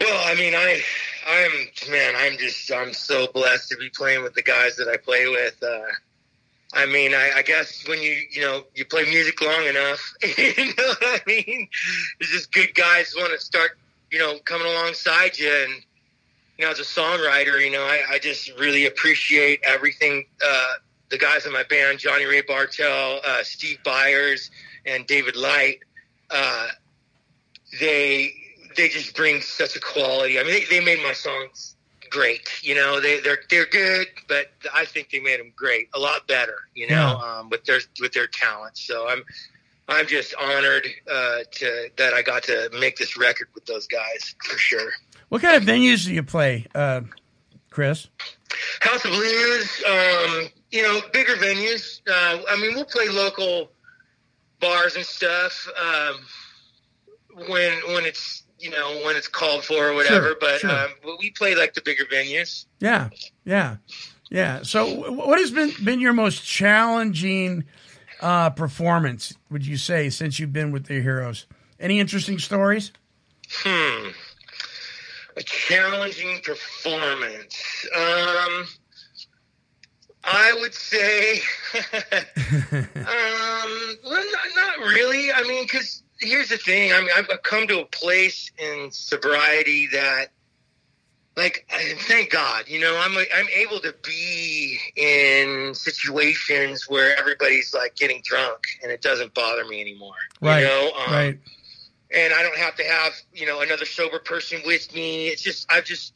Well, 0.00 0.22
I 0.26 0.34
mean, 0.34 0.54
I, 0.54 0.80
I'm 1.28 1.90
man, 1.90 2.14
I'm 2.16 2.38
just, 2.38 2.70
I'm 2.72 2.92
so 2.92 3.26
blessed 3.32 3.70
to 3.70 3.76
be 3.76 3.90
playing 3.90 4.22
with 4.22 4.34
the 4.34 4.42
guys 4.42 4.76
that 4.76 4.88
I 4.88 4.96
play 4.96 5.26
with. 5.28 5.62
Uh, 5.62 5.80
I 6.74 6.86
mean, 6.86 7.14
I, 7.14 7.32
I 7.36 7.42
guess 7.42 7.86
when 7.88 8.02
you, 8.02 8.16
you 8.30 8.42
know, 8.42 8.64
you 8.74 8.84
play 8.84 9.04
music 9.04 9.40
long 9.40 9.64
enough, 9.64 10.14
you 10.38 10.66
know 10.76 10.94
what 11.00 11.02
I 11.02 11.20
mean. 11.26 11.68
It's 12.20 12.30
just 12.30 12.52
good 12.52 12.74
guys 12.74 13.14
want 13.16 13.32
to 13.32 13.44
start, 13.44 13.78
you 14.10 14.18
know, 14.18 14.38
coming 14.44 14.66
alongside 14.66 15.38
you, 15.38 15.50
and 15.50 15.82
you 16.58 16.64
know, 16.64 16.70
as 16.70 16.78
a 16.78 16.82
songwriter, 16.82 17.62
you 17.62 17.70
know, 17.70 17.82
I, 17.82 18.02
I 18.12 18.18
just 18.18 18.50
really 18.58 18.86
appreciate 18.86 19.60
everything. 19.64 20.24
Uh, 20.44 20.72
the 21.10 21.18
guys 21.18 21.46
in 21.46 21.52
my 21.52 21.62
band, 21.64 21.98
Johnny 21.98 22.24
Ray 22.24 22.42
Bartell, 22.42 23.20
uh, 23.24 23.42
Steve 23.42 23.78
Byers, 23.84 24.50
and 24.84 25.06
David 25.06 25.36
Light. 25.36 25.78
Uh, 26.30 26.68
they 27.80 28.32
they 28.76 28.88
just 28.88 29.14
bring 29.14 29.40
such 29.40 29.76
a 29.76 29.80
quality. 29.80 30.38
I 30.38 30.42
mean, 30.42 30.52
they, 30.52 30.64
they 30.64 30.84
made 30.84 31.02
my 31.02 31.12
songs 31.12 31.76
great. 32.10 32.48
You 32.62 32.74
know, 32.74 33.00
they 33.00 33.20
they're 33.20 33.38
they're 33.50 33.66
good, 33.66 34.08
but 34.28 34.50
I 34.74 34.84
think 34.84 35.10
they 35.10 35.20
made 35.20 35.40
them 35.40 35.52
great, 35.54 35.88
a 35.94 35.98
lot 35.98 36.26
better. 36.26 36.56
You 36.74 36.88
know, 36.88 37.18
um, 37.18 37.50
with 37.50 37.64
their 37.64 37.80
with 38.00 38.12
their 38.12 38.26
talent. 38.26 38.76
So 38.76 39.08
I'm 39.08 39.22
I'm 39.88 40.06
just 40.06 40.34
honored 40.34 40.86
uh, 41.10 41.38
to 41.50 41.90
that 41.96 42.12
I 42.12 42.22
got 42.22 42.42
to 42.44 42.70
make 42.80 42.96
this 42.96 43.16
record 43.16 43.48
with 43.54 43.66
those 43.66 43.86
guys 43.86 44.34
for 44.44 44.58
sure. 44.58 44.90
What 45.28 45.42
kind 45.42 45.56
of 45.56 45.62
venues 45.62 46.04
do 46.04 46.12
you 46.12 46.22
play, 46.22 46.66
uh, 46.74 47.02
Chris? 47.70 48.08
House 48.80 49.04
of 49.04 49.10
Blues, 49.10 49.84
um, 49.88 50.48
you 50.70 50.82
know, 50.82 51.00
bigger 51.12 51.34
venues. 51.34 52.00
Uh, 52.08 52.42
I 52.48 52.60
mean, 52.60 52.74
we'll 52.74 52.84
play 52.84 53.08
local 53.08 53.70
bars 54.60 54.96
and 54.96 55.04
stuff 55.04 55.68
um, 55.80 56.16
when 57.48 57.72
when 57.94 58.04
it's 58.04 58.44
you 58.58 58.70
know 58.70 59.00
when 59.04 59.16
it's 59.16 59.28
called 59.28 59.64
for 59.64 59.88
or 59.88 59.94
whatever. 59.94 60.28
Sure, 60.28 60.36
but 60.40 60.60
sure. 60.60 60.70
Um, 60.70 60.90
but 61.02 61.18
we 61.20 61.30
play 61.30 61.54
like 61.54 61.74
the 61.74 61.82
bigger 61.82 62.04
venues. 62.04 62.66
Yeah, 62.80 63.10
yeah, 63.44 63.76
yeah. 64.30 64.62
So, 64.62 65.12
what 65.12 65.38
has 65.38 65.50
been 65.50 65.72
been 65.84 66.00
your 66.00 66.12
most 66.12 66.44
challenging 66.44 67.64
uh, 68.20 68.50
performance? 68.50 69.34
Would 69.50 69.66
you 69.66 69.76
say 69.76 70.10
since 70.10 70.38
you've 70.38 70.52
been 70.52 70.72
with 70.72 70.86
the 70.86 71.00
Heroes? 71.00 71.46
Any 71.78 72.00
interesting 72.00 72.38
stories? 72.38 72.92
Hmm. 73.50 74.08
A 75.36 75.42
challenging 75.42 76.40
performance. 76.42 77.86
Um, 77.94 78.66
I 80.24 80.56
would 80.60 80.74
say, 80.74 81.40
um, 81.74 82.86
well, 84.04 84.24
not, 84.32 84.44
not 84.56 84.78
really. 84.88 85.30
I 85.32 85.42
mean, 85.42 85.64
because 85.64 86.02
here's 86.20 86.48
the 86.48 86.56
thing. 86.56 86.92
I 86.92 87.00
mean, 87.00 87.10
I've 87.16 87.28
I've 87.30 87.42
come 87.42 87.68
to 87.68 87.80
a 87.80 87.86
place 87.86 88.50
in 88.58 88.88
sobriety 88.90 89.88
that, 89.92 90.28
like, 91.36 91.66
thank 92.00 92.30
God, 92.30 92.64
you 92.66 92.80
know, 92.80 92.96
I'm 92.98 93.16
I'm 93.16 93.46
able 93.54 93.78
to 93.80 93.94
be 94.02 94.78
in 94.96 95.74
situations 95.74 96.88
where 96.88 97.18
everybody's 97.18 97.74
like 97.74 97.94
getting 97.94 98.22
drunk, 98.24 98.60
and 98.82 98.90
it 98.90 99.02
doesn't 99.02 99.34
bother 99.34 99.64
me 99.66 99.80
anymore. 99.80 100.14
Right, 100.40 100.60
You 100.60 100.66
know, 100.66 100.92
um, 101.06 101.12
right. 101.12 101.38
and 102.10 102.32
I 102.32 102.42
don't 102.42 102.56
have 102.56 102.74
to 102.76 102.84
have 102.84 103.12
you 103.34 103.46
know 103.46 103.60
another 103.60 103.84
sober 103.84 104.18
person 104.18 104.62
with 104.64 104.94
me. 104.94 105.28
It's 105.28 105.42
just 105.42 105.70
I've 105.70 105.84
just 105.84 106.14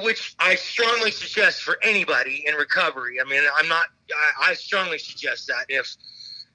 which 0.00 0.34
I 0.38 0.54
strongly 0.54 1.10
suggest 1.10 1.62
for 1.62 1.76
anybody 1.82 2.44
in 2.46 2.54
recovery. 2.54 3.20
I 3.20 3.28
mean, 3.28 3.42
I'm 3.56 3.68
not. 3.68 3.84
I, 4.40 4.50
I 4.50 4.54
strongly 4.54 4.98
suggest 4.98 5.48
that 5.48 5.66
if 5.68 5.96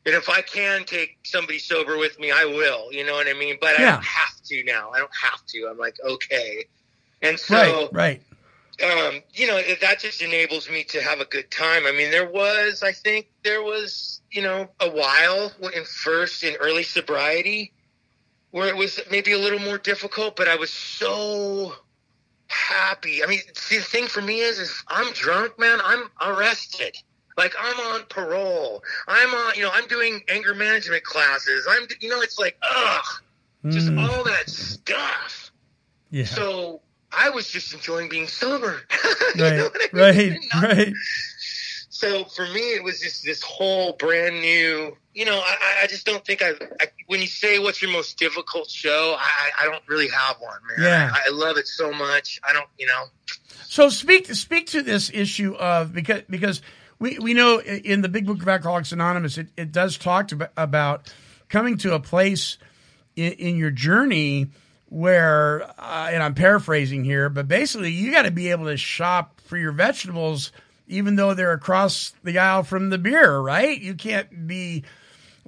and 0.05 0.16
if 0.16 0.30
I 0.30 0.41
can 0.41 0.86
take 0.86 1.18
somebody 1.24 1.60
sober 1.60 1.97
with 1.97 2.18
me, 2.20 2.32
I 2.32 2.45
will. 2.45 2.91
You 2.93 3.05
know 3.05 3.14
what 3.14 3.28
I 3.28 3.34
mean? 3.34 3.58
But 3.60 3.78
I 3.78 3.84
don't 3.84 4.03
have 4.03 4.41
to 4.45 4.64
now. 4.64 4.91
I 4.91 4.99
don't 4.99 5.12
have 5.22 5.45
to. 5.47 5.68
I'm 5.70 5.78
like 5.78 5.97
okay, 6.05 6.66
and 7.22 7.39
so 7.39 7.89
right, 7.91 7.93
right. 7.93 8.22
um, 8.84 9.22
you 9.34 9.47
know, 9.47 9.61
that 9.82 9.99
just 9.99 10.22
enables 10.22 10.70
me 10.70 10.84
to 10.86 11.01
have 11.01 11.20
a 11.20 11.26
good 11.26 11.49
time. 11.51 11.86
I 11.86 11.91
mean, 11.91 12.11
there 12.11 12.30
was, 12.30 12.84
I 12.84 12.91
think 12.91 13.30
there 13.43 13.63
was, 13.63 14.22
you 14.32 14.41
know, 14.41 14.70
a 14.80 14.89
while 14.89 15.51
in 15.74 15.84
first 15.86 16.43
in 16.43 16.55
early 16.57 16.84
sobriety 16.84 17.74
where 18.51 18.68
it 18.68 18.76
was 18.76 18.99
maybe 19.11 19.34
a 19.34 19.38
little 19.38 19.59
more 19.59 19.78
difficult, 19.78 20.36
but 20.36 20.47
I 20.47 20.55
was 20.55 20.70
so 20.72 21.74
happy. 22.49 23.24
I 23.24 23.28
mean, 23.28 23.39
see, 23.53 23.78
the 23.78 23.84
thing 23.84 24.07
for 24.07 24.22
me 24.22 24.39
is, 24.39 24.59
is 24.59 24.84
I'm 24.88 25.11
drunk, 25.13 25.59
man. 25.59 25.80
I'm 25.84 26.03
arrested. 26.22 26.97
Like 27.38 27.53
I'm 27.59 27.80
on 27.93 28.05
parole. 28.09 28.84
I'm 29.07 29.30
on, 29.34 29.55
you 29.55 29.63
know, 29.63 29.72
I'm 29.74 29.88
doing 29.88 30.22
anger 30.30 30.55
management 30.55 31.03
classes. 31.03 31.68
I'm, 31.70 31.88
you 31.99 32.09
know, 32.09 32.22
it's 32.22 32.39
like, 32.39 32.57
ugh, 32.63 33.05
just 33.70 33.89
Mm, 33.89 33.97
all 33.97 34.24
that 34.24 34.49
stuff. 34.49 35.51
yeah. 36.09 36.26
So 36.26 36.82
I 37.18 37.30
was 37.32 37.49
just 37.49 37.74
enjoying 37.74 38.09
being 38.09 38.28
sober. 38.28 38.82
You 39.36 39.43
right, 39.43 39.57
know 39.57 39.63
what 39.65 39.93
I 39.93 39.99
right, 39.99 40.15
mean? 40.18 40.39
Not- 40.53 40.63
right. 40.63 40.93
So 41.89 42.24
for 42.26 42.43
me, 42.47 42.76
it 42.76 42.84
was 42.84 42.99
just 42.99 43.24
this 43.24 43.41
whole 43.41 43.93
brand 43.93 44.39
new. 44.41 44.95
You 45.13 45.26
know, 45.26 45.36
I, 45.38 45.55
I- 45.61 45.84
I 45.84 45.88
just 45.88 46.05
don't 46.05 46.26
think 46.26 46.41
I, 46.41 46.51
I. 46.80 46.88
When 47.07 47.20
you 47.22 47.28
say 47.28 47.59
what's 47.59 47.82
your 47.82 47.91
most 47.91 48.18
difficult 48.18 48.70
show, 48.70 49.15
I, 49.18 49.49
I 49.61 49.65
don't 49.65 49.84
really 49.88 50.07
have 50.09 50.38
one, 50.39 50.57
man. 50.78 50.86
Yeah. 50.86 51.11
I, 51.13 51.28
I 51.28 51.32
love 51.32 51.57
it 51.57 51.68
so 51.68 51.91
much. 51.91 52.39
I 52.47 52.53
don't, 52.53 52.68
you 52.80 52.88
know. 52.88 53.03
So 53.65 53.89
speak 53.89 54.28
speak 54.28 54.68
to 54.68 54.82
this 54.82 55.11
issue 55.13 55.53
of 55.55 55.93
because 55.93 56.22
because 56.30 56.61
we, 56.99 57.20
we 57.20 57.34
know 57.34 57.59
in 57.61 58.01
the 58.01 58.09
Big 58.09 58.26
Book 58.26 58.41
of 58.41 58.47
Alcoholics 58.47 58.91
Anonymous 58.91 59.38
it, 59.38 59.49
it 59.57 59.72
does 59.72 59.97
talk 59.97 60.30
to, 60.30 60.49
about 60.57 61.13
coming 61.49 61.78
to 61.80 61.93
a 61.93 61.99
place 61.99 62.57
in, 63.15 63.34
in 63.34 63.55
your 63.57 63.72
journey 63.72 64.47
where 64.89 65.63
uh, 65.79 66.09
and 66.11 66.23
I'm 66.23 66.33
paraphrasing 66.33 67.03
here, 67.03 67.29
but 67.29 67.47
basically 67.47 67.91
you 67.91 68.11
got 68.11 68.23
to 68.23 68.31
be 68.31 68.51
able 68.51 68.65
to 68.65 68.77
shop 68.77 69.41
for 69.41 69.57
your 69.57 69.71
vegetables 69.71 70.51
even 70.88 71.17
though 71.17 71.33
they're 71.33 71.51
across 71.53 72.13
the 72.23 72.39
aisle 72.39 72.63
from 72.63 72.89
the 72.89 72.97
beer, 72.97 73.39
right? 73.39 73.79
You 73.79 73.93
can't 73.95 74.47
be 74.47 74.83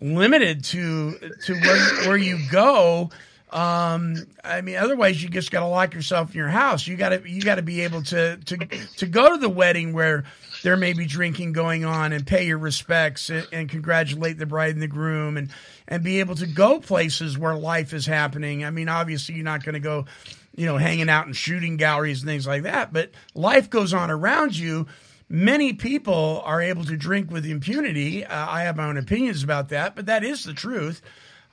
limited 0.01 0.63
to 0.65 1.17
to 1.45 1.53
where 1.55 2.07
where 2.07 2.17
you 2.17 2.39
go 2.51 3.09
Um, 3.51 4.15
I 4.43 4.61
mean, 4.61 4.75
otherwise 4.75 5.23
you 5.23 5.29
just 5.29 5.49
got 5.51 5.61
to 5.61 5.65
lock 5.65 5.93
yourself 5.95 6.31
in 6.31 6.37
your 6.37 6.49
house. 6.49 6.85
You 6.85 6.95
got 6.97 7.09
to 7.09 7.29
you 7.29 7.41
got 7.41 7.55
to 7.55 7.63
be 7.63 7.81
able 7.81 8.03
to 8.03 8.37
to 8.37 8.57
to 8.97 9.07
go 9.07 9.31
to 9.31 9.37
the 9.37 9.49
wedding 9.49 9.93
where 9.93 10.25
there 10.64 10.78
may 10.78 10.93
be 10.93 11.05
drinking 11.05 11.53
going 11.53 11.86
on 11.86 12.12
and 12.12 12.26
pay 12.26 12.45
your 12.45 12.57
respects 12.57 13.30
and, 13.30 13.47
and 13.51 13.70
congratulate 13.70 14.38
the 14.38 14.45
bride 14.45 14.74
and 14.74 14.82
the 14.82 14.88
groom 14.88 15.38
and 15.38 15.49
and 15.88 16.03
be 16.03 16.20
able 16.20 16.36
to 16.36 16.45
go 16.45 16.80
places 16.80 17.38
where 17.38 17.55
life 17.55 17.93
is 17.93 18.05
happening. 18.05 18.64
I 18.64 18.70
mean, 18.70 18.89
obviously 18.89 19.36
you're 19.36 19.43
not 19.43 19.64
going 19.64 19.74
to 19.74 19.80
go, 19.80 20.05
you 20.55 20.66
know, 20.66 20.78
hanging 20.78 21.10
out 21.10 21.28
in 21.28 21.34
shooting 21.34 21.78
galleries 21.78 22.22
and 22.22 22.30
things 22.30 22.45
like 22.45 22.64
that, 22.64 22.93
but 22.93 23.12
life 23.34 23.70
goes 23.70 23.93
on 23.93 24.12
around 24.12 24.55
you. 24.55 24.88
Many 25.28 25.74
people 25.74 26.41
are 26.43 26.62
able 26.62 26.86
to 26.86 26.97
drink 26.97 27.32
with 27.32 27.45
impunity. 27.45 28.26
Uh, 28.26 28.49
I 28.49 28.64
have 28.64 28.78
my 28.78 28.86
own 28.86 28.97
opinions 28.97 29.43
about 29.43 29.70
that, 29.70 29.95
but 29.95 30.07
that 30.07 30.24
is 30.24 30.43
the 30.43 30.53
truth. 30.53 31.01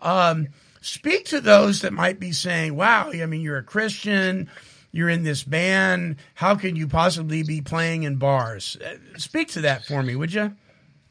Um, 0.00 0.48
speak 0.80 1.26
to 1.26 1.40
those 1.40 1.82
that 1.82 1.92
might 1.92 2.18
be 2.18 2.32
saying, 2.32 2.76
wow, 2.76 3.10
I 3.10 3.26
mean, 3.26 3.40
you're 3.40 3.58
a 3.58 3.62
Christian, 3.62 4.48
you're 4.96 5.08
in 5.08 5.22
this 5.22 5.44
band. 5.44 6.16
How 6.34 6.54
can 6.54 6.74
you 6.74 6.88
possibly 6.88 7.42
be 7.42 7.60
playing 7.60 8.04
in 8.04 8.16
bars? 8.16 8.76
Uh, 8.84 8.96
Speak 9.18 9.48
to 9.48 9.60
that 9.60 9.84
for 9.84 10.02
me, 10.02 10.16
would 10.16 10.32
you? 10.32 10.52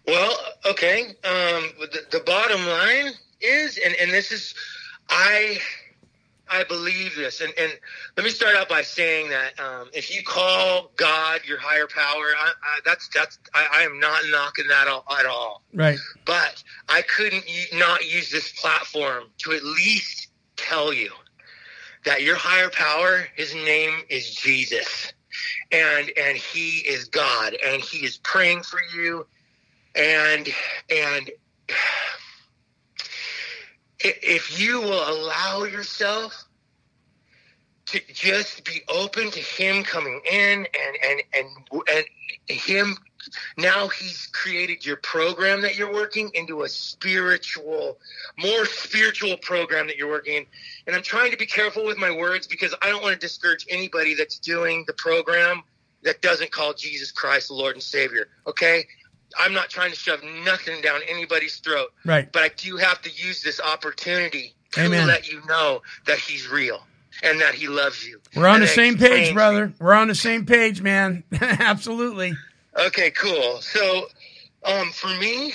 Well, 0.08 0.36
okay. 0.66 1.10
Um, 1.24 1.72
the, 1.80 2.02
the 2.12 2.24
bottom 2.26 2.66
line 2.66 3.14
is, 3.42 3.80
and, 3.84 3.96
and 4.02 4.12
this 4.12 4.32
is, 4.32 4.54
I, 5.10 5.58
I 6.50 6.64
believe 6.64 7.16
this, 7.16 7.42
and, 7.42 7.54
and 7.58 7.72
let 8.16 8.24
me 8.24 8.30
start 8.30 8.56
out 8.56 8.70
by 8.70 8.82
saying 8.82 9.30
that 9.30 9.60
um, 9.60 9.90
if 9.94 10.16
you 10.16 10.24
call 10.24 10.92
God 10.96 11.42
your 11.46 11.60
higher 11.60 11.88
power, 11.88 12.26
I, 12.38 12.50
I, 12.50 12.80
that's 12.86 13.10
that's 13.10 13.40
I, 13.56 13.68
I 13.74 13.82
am 13.82 14.00
not 14.00 14.22
knocking 14.30 14.68
that 14.68 14.88
all, 14.88 15.06
at 15.20 15.26
all. 15.26 15.64
Right. 15.74 15.98
But 16.26 16.64
I 16.88 17.02
couldn't 17.04 17.46
not 17.74 18.06
use 18.06 18.32
this 18.32 18.52
platform 18.60 19.26
to 19.40 19.54
at 19.54 19.64
least 19.64 20.28
tell 20.56 20.94
you 20.94 21.12
that 22.06 22.22
your 22.22 22.36
higher 22.36 22.70
power, 22.70 23.28
his 23.36 23.53
name 23.53 24.01
is 24.10 24.34
Jesus. 24.34 25.12
And 25.72 26.12
and 26.18 26.38
he 26.38 26.80
is 26.88 27.06
God 27.06 27.58
and 27.66 27.82
he 27.82 28.06
is 28.06 28.18
praying 28.18 28.64
for 28.64 28.80
you 28.95 29.28
and 29.95 30.47
and 30.89 31.32
if 33.99 34.60
you 34.60 34.82
will 34.82 35.10
allow 35.10 35.64
yourself 35.64 36.45
to 37.88 37.99
just 38.14 38.66
be 38.66 38.82
open 38.89 39.32
to 39.32 39.39
him 39.39 39.84
coming 39.84 40.22
in 40.32 40.66
and 40.66 40.97
and 41.03 41.24
and 41.34 41.86
and 41.88 42.06
him 42.47 42.97
now 43.57 43.88
he's 43.88 44.28
created 44.28 44.86
your 44.86 44.97
program 44.97 45.61
that 45.61 45.78
you're 45.78 45.91
working 45.93 46.30
into 46.34 46.63
a 46.63 46.69
spiritual 46.69 47.97
more 48.39 48.65
spiritual 48.65 49.38
program 49.38 49.88
that 49.88 49.97
you're 49.97 50.09
working 50.09 50.36
in 50.38 50.45
and 50.88 50.95
i'm 50.95 51.01
trying 51.01 51.32
to 51.32 51.38
be 51.38 51.45
careful 51.45 51.86
with 51.86 51.97
my 51.97 52.11
words 52.11 52.47
because 52.47 52.73
i 52.82 52.89
don't 52.89 53.01
want 53.01 53.13
to 53.13 53.19
discourage 53.19 53.65
anybody 53.69 54.13
that's 54.15 54.39
doing 54.39 54.84
the 54.88 54.93
program 54.93 55.61
that 56.03 56.21
doesn't 56.21 56.51
call 56.51 56.73
jesus 56.73 57.11
christ 57.11 57.47
the 57.47 57.53
lord 57.53 57.76
and 57.76 57.84
savior 57.84 58.28
okay 58.47 58.86
i'm 59.39 59.53
not 59.53 59.69
trying 59.69 59.89
to 59.91 59.95
shove 59.97 60.19
nothing 60.43 60.82
down 60.82 60.99
anybody's 61.07 61.57
throat 61.57 61.89
Right. 62.05 62.32
but 62.32 62.43
i 62.43 62.49
do 62.57 62.78
have 62.78 63.01
to 63.03 63.09
use 63.11 63.41
this 63.41 63.59
opportunity 63.61 64.53
to 64.73 64.82
Amen. 64.86 65.07
let 65.07 65.32
you 65.32 65.41
know 65.47 65.82
that 66.05 66.17
he's 66.19 66.47
real 66.49 66.82
and 67.23 67.39
that 67.39 67.53
he 67.55 67.67
loves 67.67 68.05
you 68.05 68.19
We're 68.36 68.47
on 68.47 68.55
And 68.55 68.63
the 68.63 68.67
same 68.67 68.97
page, 68.97 69.34
brother. 69.34 69.71
We're 69.80 69.93
on 69.93 70.09
the 70.09 70.15
same 70.15 70.45
page, 70.45 70.82
man. 70.82 71.23
Absolutely. 71.41 72.34
Okay, 72.78 73.11
cool. 73.11 73.61
So, 73.61 74.07
um, 74.63 74.91
for 74.91 75.07
me, 75.17 75.53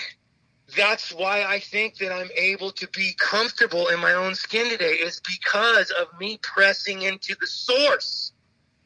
that's 0.77 1.13
why 1.13 1.45
I 1.45 1.61
think 1.61 1.97
that 1.99 2.13
I'm 2.13 2.31
able 2.37 2.71
to 2.73 2.89
be 2.89 3.15
comfortable 3.19 3.89
in 3.89 4.01
my 4.01 4.15
own 4.15 4.35
skin 4.35 4.71
today 4.71 4.95
is 4.95 5.21
because 5.21 5.91
of 5.91 6.07
me 6.19 6.39
pressing 6.43 7.03
into 7.03 7.35
the 7.41 7.47
source 7.47 8.33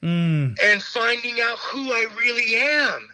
Mm, 0.05 0.55
and 0.63 0.83
finding 0.83 1.41
out 1.41 1.59
who 1.59 1.91
I 1.91 2.07
really 2.19 2.57
am 2.57 3.09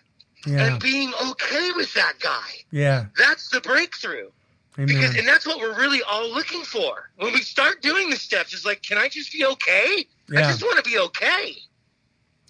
yeah. 0.45 0.67
and 0.67 0.83
being 0.83 1.13
okay 1.31 1.71
with 1.77 1.95
that 1.95 2.15
guy. 2.19 2.51
Yeah. 2.73 3.07
That's 3.17 3.49
the 3.51 3.61
breakthrough. 3.61 4.31
Because, 4.75 5.17
and 5.17 5.29
that's 5.29 5.47
what 5.47 5.59
we're 5.59 5.79
really 5.79 6.01
all 6.03 6.33
looking 6.33 6.63
for. 6.63 7.11
When 7.17 7.33
we 7.33 7.43
start 7.43 7.83
doing 7.83 8.11
the 8.11 8.17
steps, 8.17 8.55
it's 8.55 8.65
like, 8.65 8.83
can 8.83 8.99
I 8.99 9.09
just 9.09 9.31
be 9.33 9.45
okay? 9.45 10.07
I 10.35 10.41
just 10.43 10.63
want 10.63 10.83
to 10.83 10.91
be 10.91 10.99
okay. 10.99 11.55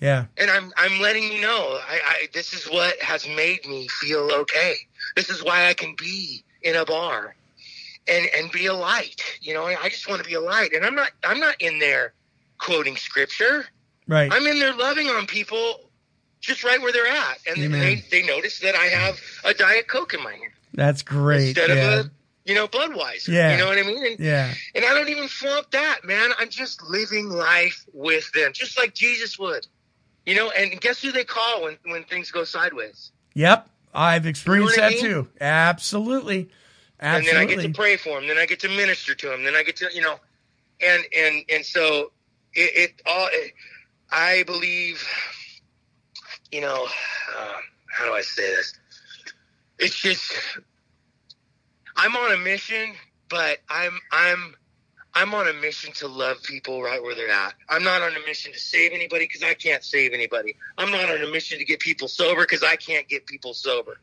Yeah. 0.01 0.26
and 0.38 0.51
I'm 0.51 0.72
I'm 0.76 1.01
letting 1.01 1.24
you 1.24 1.40
know 1.42 1.78
I, 1.88 2.01
I 2.05 2.26
this 2.32 2.53
is 2.53 2.64
what 2.66 2.98
has 3.01 3.28
made 3.28 3.66
me 3.66 3.86
feel 3.88 4.30
okay. 4.32 4.74
This 5.14 5.28
is 5.28 5.44
why 5.44 5.68
I 5.68 5.74
can 5.74 5.94
be 5.96 6.42
in 6.62 6.74
a 6.76 6.84
bar 6.84 7.34
and 8.09 8.26
and 8.36 8.51
be 8.51 8.66
a 8.66 8.74
light. 8.74 9.22
You 9.40 9.55
know, 9.55 9.64
I 9.64 9.88
just 9.88 10.09
want 10.09 10.22
to 10.22 10.28
be 10.28 10.34
a 10.34 10.40
light, 10.40 10.72
and 10.72 10.84
I'm 10.84 10.94
not 10.94 11.11
I'm 11.24 11.38
not 11.38 11.61
in 11.61 11.78
there 11.78 12.14
quoting 12.59 12.96
scripture. 12.96 13.66
Right. 14.07 14.32
I'm 14.32 14.46
in 14.46 14.59
there 14.59 14.74
loving 14.74 15.09
on 15.09 15.26
people 15.26 15.80
just 16.40 16.64
right 16.64 16.80
where 16.80 16.92
they're 16.92 17.07
at, 17.07 17.38
and 17.46 17.59
Amen. 17.59 17.80
they 17.80 18.05
they 18.11 18.26
notice 18.26 18.61
that 18.61 18.74
I 18.74 18.86
have 18.86 19.20
a 19.44 19.55
diet 19.55 19.88
coke 19.88 20.14
in 20.14 20.22
my 20.22 20.32
hand 20.32 20.53
That's 20.74 21.03
great. 21.03 21.48
instead 21.48 21.68
yeah. 21.70 21.74
of 21.74 22.07
a 22.07 22.11
you 22.44 22.55
know 22.55 22.66
Budweiser. 22.66 23.28
Yeah. 23.28 23.53
you 23.53 23.59
know 23.59 23.68
what 23.68 23.78
I 23.78 23.82
mean. 23.82 24.05
And, 24.05 24.18
yeah. 24.18 24.53
and 24.74 24.84
I 24.84 24.94
don't 24.94 25.09
even 25.09 25.28
flaunt 25.28 25.70
that, 25.72 26.05
man. 26.05 26.30
I'm 26.38 26.48
just 26.48 26.82
living 26.88 27.28
life 27.28 27.84
with 27.92 28.32
them, 28.32 28.53
just 28.55 28.78
like 28.78 28.94
Jesus 28.94 29.38
would. 29.38 29.66
You 30.31 30.37
know, 30.37 30.51
and 30.53 30.81
guess 30.81 31.03
who 31.03 31.11
they 31.11 31.24
call 31.24 31.64
when, 31.64 31.76
when 31.87 32.05
things 32.05 32.31
go 32.31 32.45
sideways? 32.45 33.11
Yep. 33.35 33.68
I've 33.93 34.26
experienced 34.26 34.76
what 34.76 34.85
I 34.85 34.91
that 34.91 35.03
mean? 35.03 35.05
too. 35.05 35.28
Absolutely. 35.41 36.49
And 37.01 37.26
then 37.26 37.37
I 37.37 37.45
get 37.47 37.61
to 37.62 37.70
pray 37.70 37.97
for 37.97 38.11
them. 38.20 38.28
Then 38.28 38.39
I 38.39 38.47
get 38.47 38.61
to 38.61 38.68
minister 38.68 39.16
to 39.16 39.28
them. 39.28 39.43
Then 39.43 39.57
I 39.57 39.64
get 39.64 39.74
to, 39.78 39.89
you 39.93 40.03
know, 40.03 40.20
and 40.87 41.03
and 41.18 41.45
and 41.53 41.66
so 41.66 42.12
it, 42.55 42.70
it 42.76 43.03
all. 43.07 43.28
It, 43.33 43.55
I 44.12 44.45
believe, 44.45 45.05
you 46.53 46.61
know, 46.61 46.87
uh, 47.37 47.57
how 47.91 48.05
do 48.05 48.12
I 48.12 48.20
say 48.20 48.55
this? 48.55 48.74
It's 49.81 49.97
just 49.99 50.33
I'm 51.97 52.14
on 52.14 52.35
a 52.35 52.39
mission, 52.39 52.93
but 53.28 53.59
I'm 53.68 53.99
I'm 54.12 54.55
I'm 55.14 55.34
on 55.34 55.48
a 55.48 55.52
mission 55.52 55.92
to 55.94 56.06
love 56.06 56.42
people 56.42 56.82
right 56.82 57.02
where 57.02 57.14
they're 57.14 57.30
at. 57.30 57.54
I'm 57.68 57.82
not 57.82 58.00
on 58.00 58.12
a 58.12 58.26
mission 58.26 58.52
to 58.52 58.58
save 58.58 58.92
anybody 58.92 59.26
because 59.26 59.42
I 59.42 59.54
can't 59.54 59.82
save 59.82 60.12
anybody. 60.12 60.54
I'm 60.78 60.90
not 60.90 61.11
on 61.11 61.22
a 61.22 61.30
mission 61.30 61.58
to 61.58 61.64
get 61.64 61.80
people 61.80 62.06
sober 62.06 62.42
because 62.42 62.62
I 62.62 62.76
can't 62.76 63.08
get 63.08 63.26
people 63.26 63.52
sober. 63.52 63.98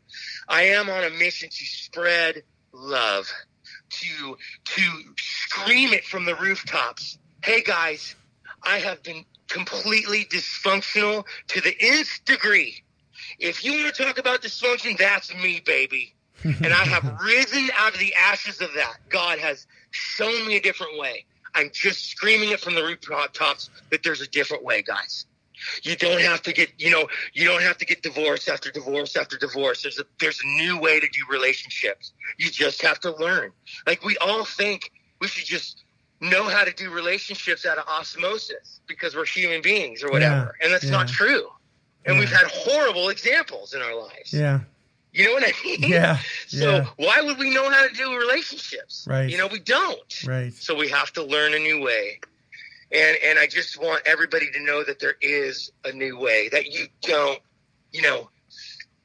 I 0.49 0.64
am 0.64 0.89
on 0.89 1.05
a 1.05 1.10
mission 1.10 1.49
to 1.49 1.66
spread 1.66 2.43
love, 2.74 3.32
to 3.89 4.38
to 4.66 4.82
scream 5.18 5.93
it 5.93 6.03
from 6.03 6.26
the 6.26 6.36
rooftops. 6.36 7.18
Hey 7.43 7.62
guys, 7.62 8.16
I 8.64 8.80
have 8.80 9.01
been 9.01 9.24
completely 9.47 10.26
dysfunctional 10.26 11.26
to 11.47 11.62
the 11.62 11.76
nth 11.80 12.26
degree. 12.26 12.84
If 13.39 13.64
you 13.64 13.82
want 13.82 13.95
to 13.95 14.03
talk 14.03 14.18
about 14.18 14.41
dysfunction, 14.41 14.97
that's 14.97 15.34
me, 15.34 15.62
baby. 15.66 16.14
and 16.43 16.68
I 16.68 16.86
have 16.86 17.22
risen 17.22 17.70
out 17.76 17.93
of 17.93 17.99
the 17.99 18.14
ashes 18.14 18.62
of 18.62 18.74
that. 18.76 18.97
God 19.10 19.39
has 19.39 19.66
shown 19.92 20.48
me 20.48 20.58
a 20.58 20.62
different 20.62 20.98
way. 20.98 21.26
I'm 21.56 21.70
just 21.74 22.10
screaming 22.10 22.50
it 22.52 22.60
from 22.60 22.76
the 22.76 22.84
rooftops 22.84 23.70
that 23.90 24.04
there's 24.04 24.22
a 24.22 24.28
different 24.28 24.64
way, 24.64 24.82
guys. 24.84 25.26
You 25.82 25.96
don't 25.96 26.22
have 26.22 26.44
to 26.44 26.54
get, 26.54 26.70
you 26.78 26.92
know, 26.92 27.08
you 27.34 27.46
don't 27.48 27.64
have 27.64 27.80
to 27.80 27.86
get 27.86 28.04
divorce 28.04 28.48
after 28.48 28.70
divorce 28.70 29.16
after 29.16 29.38
divorce. 29.38 29.82
There's 29.82 29.98
a 30.00 30.04
there's 30.20 30.40
a 30.44 30.48
new 30.48 30.80
way 30.80 31.00
to 31.00 31.08
do 31.08 31.22
relationships. 31.32 32.12
You 32.38 32.52
just 32.52 32.82
have 32.84 33.00
to 33.00 33.16
learn. 33.16 33.52
Like 33.88 34.04
we 34.04 34.18
all 34.18 34.46
think 34.46 34.92
we 35.20 35.28
should 35.28 35.46
just 35.46 35.84
know 36.22 36.44
how 36.48 36.64
to 36.64 36.72
do 36.74 36.92
relationships 36.92 37.66
out 37.66 37.80
of 37.80 37.88
osmosis 37.88 38.82
because 38.88 39.16
we're 39.16 39.26
human 39.26 39.64
beings 39.64 40.04
or 40.04 40.12
whatever. 40.12 40.56
Yeah, 40.60 40.66
and 40.66 40.74
that's 40.74 40.90
not 40.92 41.08
true. 41.08 41.48
And 42.06 42.16
Yeah. 42.16 42.20
we've 42.20 42.32
had 42.32 42.46
horrible 42.48 43.10
examples 43.10 43.74
in 43.74 43.82
our 43.82 43.96
lives. 44.00 44.32
yeah. 44.34 44.60
You 45.18 45.26
know 45.26 45.34
what 45.34 45.43
I 45.43 45.53
mean? 45.65 45.84
Yeah. 45.84 46.20
So 46.47 46.72
yeah. 46.78 46.86
why 46.95 47.22
would 47.22 47.38
we 47.39 47.49
know 47.49 47.70
how 47.70 47.86
to 47.86 47.93
do 47.93 48.15
relationships? 48.15 49.05
Right. 49.09 49.30
You 49.30 49.38
know, 49.38 49.47
we 49.47 49.59
don't. 49.59 50.24
Right. 50.26 50.53
So 50.53 50.76
we 50.76 50.88
have 50.89 51.11
to 51.13 51.24
learn 51.24 51.53
a 51.53 51.59
new 51.59 51.82
way. 51.82 52.20
And 52.91 53.18
and 53.26 53.38
I 53.38 53.47
just 53.47 53.82
want 53.82 54.03
everybody 54.05 54.49
to 54.51 54.63
know 54.63 54.84
that 54.84 54.99
there 54.99 55.15
is 55.22 55.72
a 55.84 55.91
new 55.91 56.18
way. 56.18 56.47
That 56.49 56.68
you 56.68 56.88
don't, 57.01 57.39
you 57.91 58.01
know, 58.01 58.30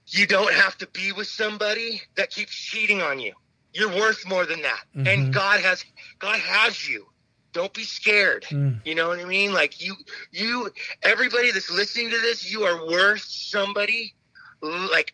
you 0.06 0.26
don't 0.26 0.52
have 0.52 0.78
to 0.78 0.86
be 0.88 1.10
with 1.10 1.26
somebody 1.26 2.00
that 2.14 2.30
keeps 2.30 2.54
cheating 2.54 3.02
on 3.02 3.18
you. 3.18 3.32
You're 3.72 3.88
worth 3.88 4.24
more 4.28 4.46
than 4.46 4.62
that. 4.62 4.84
Mhm. 4.96 5.12
And 5.12 5.34
God 5.34 5.60
has 5.60 5.84
God 6.20 6.38
has 6.38 6.88
you. 6.88 7.08
Don't 7.52 7.74
be 7.74 7.84
scared. 7.84 8.44
Mm. 8.44 8.80
You 8.86 8.94
know 8.94 9.08
what 9.08 9.18
I 9.18 9.24
mean? 9.24 9.52
Like 9.52 9.84
you 9.84 9.96
you 10.30 10.70
everybody 11.02 11.50
that's 11.50 11.70
listening 11.70 12.10
to 12.10 12.18
this, 12.20 12.50
you 12.50 12.62
are 12.62 12.86
worth 12.86 13.24
somebody 13.24 14.14
like 14.62 15.12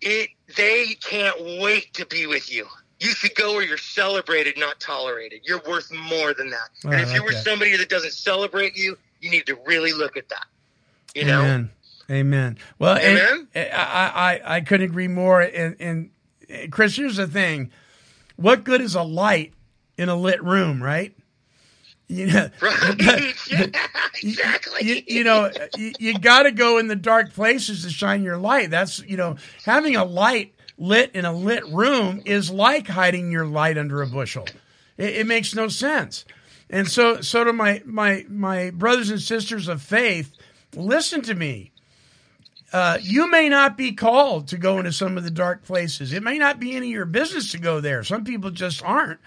it 0.00 0.30
they 0.56 0.94
can't 1.00 1.36
wait 1.60 1.92
to 1.94 2.06
be 2.06 2.26
with 2.26 2.52
you. 2.52 2.66
You 2.98 3.10
should 3.10 3.34
go 3.34 3.54
where 3.54 3.64
you're 3.64 3.78
celebrated, 3.78 4.58
not 4.58 4.78
tolerated. 4.78 5.40
You're 5.44 5.62
worth 5.66 5.90
more 5.92 6.34
than 6.34 6.50
that. 6.50 6.68
Oh, 6.84 6.90
and 6.90 7.00
if 7.00 7.08
like 7.08 7.16
you 7.16 7.24
were 7.24 7.32
that. 7.32 7.44
somebody 7.44 7.76
that 7.76 7.88
doesn't 7.88 8.12
celebrate 8.12 8.76
you, 8.76 8.98
you 9.20 9.30
need 9.30 9.46
to 9.46 9.58
really 9.64 9.92
look 9.92 10.16
at 10.16 10.28
that. 10.28 10.46
You 11.14 11.24
know? 11.24 11.40
Amen. 11.40 11.70
Amen. 12.10 12.58
Well, 12.78 12.96
and 12.96 13.18
Amen? 13.18 13.48
I, 13.54 14.40
I, 14.44 14.56
I 14.56 14.60
couldn't 14.60 14.90
agree 14.90 15.08
more. 15.08 15.40
And, 15.40 15.76
and 15.80 16.70
Chris, 16.70 16.96
here's 16.96 17.16
the 17.16 17.26
thing: 17.26 17.70
what 18.36 18.64
good 18.64 18.80
is 18.80 18.94
a 18.94 19.02
light 19.02 19.54
in 19.96 20.08
a 20.08 20.16
lit 20.16 20.42
room, 20.42 20.82
right? 20.82 21.14
You 22.10 22.26
know, 22.26 22.50
Right? 22.60 23.34
yeah, 23.50 23.66
exactly. 24.20 24.84
you, 24.84 25.02
you 25.06 25.24
know, 25.24 25.50
you, 25.76 25.92
you 26.00 26.18
got 26.18 26.42
to 26.42 26.50
go 26.50 26.78
in 26.78 26.88
the 26.88 26.96
dark 26.96 27.32
places 27.32 27.84
to 27.84 27.90
shine 27.90 28.24
your 28.24 28.36
light. 28.36 28.70
That's 28.70 28.98
you 29.04 29.16
know, 29.16 29.36
having 29.64 29.94
a 29.94 30.04
light 30.04 30.52
lit 30.76 31.12
in 31.14 31.24
a 31.24 31.32
lit 31.32 31.64
room 31.68 32.20
is 32.26 32.50
like 32.50 32.88
hiding 32.88 33.30
your 33.30 33.46
light 33.46 33.78
under 33.78 34.02
a 34.02 34.08
bushel. 34.08 34.46
It, 34.98 35.18
it 35.18 35.26
makes 35.26 35.54
no 35.54 35.68
sense. 35.68 36.24
And 36.68 36.88
so, 36.88 37.20
so 37.20 37.44
to 37.44 37.52
my 37.52 37.80
my 37.86 38.26
my 38.28 38.70
brothers 38.70 39.10
and 39.10 39.20
sisters 39.20 39.68
of 39.68 39.80
faith, 39.80 40.32
listen 40.74 41.22
to 41.22 41.34
me. 41.34 41.70
Uh, 42.72 42.98
you 43.00 43.28
may 43.30 43.48
not 43.48 43.76
be 43.76 43.92
called 43.92 44.48
to 44.48 44.56
go 44.56 44.78
into 44.78 44.92
some 44.92 45.16
of 45.16 45.24
the 45.24 45.30
dark 45.30 45.64
places. 45.64 46.12
It 46.12 46.22
may 46.22 46.38
not 46.38 46.60
be 46.60 46.74
any 46.74 46.86
of 46.88 46.92
your 46.92 47.04
business 47.04 47.50
to 47.52 47.58
go 47.58 47.80
there. 47.80 48.04
Some 48.04 48.24
people 48.24 48.50
just 48.50 48.82
aren't. 48.84 49.18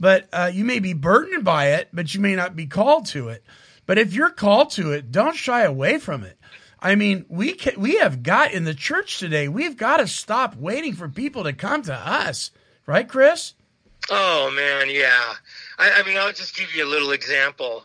But 0.00 0.28
uh, 0.32 0.50
you 0.52 0.64
may 0.64 0.78
be 0.78 0.94
burdened 0.94 1.44
by 1.44 1.72
it, 1.72 1.90
but 1.92 2.14
you 2.14 2.20
may 2.20 2.34
not 2.34 2.56
be 2.56 2.66
called 2.66 3.06
to 3.08 3.28
it. 3.28 3.44
But 3.86 3.98
if 3.98 4.14
you're 4.14 4.30
called 4.30 4.70
to 4.70 4.92
it, 4.92 5.12
don't 5.12 5.36
shy 5.36 5.62
away 5.62 5.98
from 5.98 6.24
it. 6.24 6.38
I 6.80 6.94
mean, 6.94 7.26
we 7.28 7.52
can, 7.52 7.78
we 7.78 7.98
have 7.98 8.22
got 8.22 8.52
in 8.52 8.64
the 8.64 8.74
church 8.74 9.18
today. 9.18 9.48
We've 9.48 9.76
got 9.76 9.98
to 9.98 10.06
stop 10.06 10.56
waiting 10.56 10.94
for 10.94 11.08
people 11.08 11.44
to 11.44 11.52
come 11.52 11.82
to 11.82 11.94
us, 11.94 12.50
right, 12.86 13.06
Chris? 13.06 13.52
Oh 14.08 14.50
man, 14.56 14.88
yeah. 14.88 15.34
I, 15.78 16.00
I 16.00 16.02
mean, 16.06 16.16
I'll 16.16 16.32
just 16.32 16.56
give 16.56 16.74
you 16.74 16.84
a 16.84 16.88
little 16.88 17.10
example. 17.10 17.84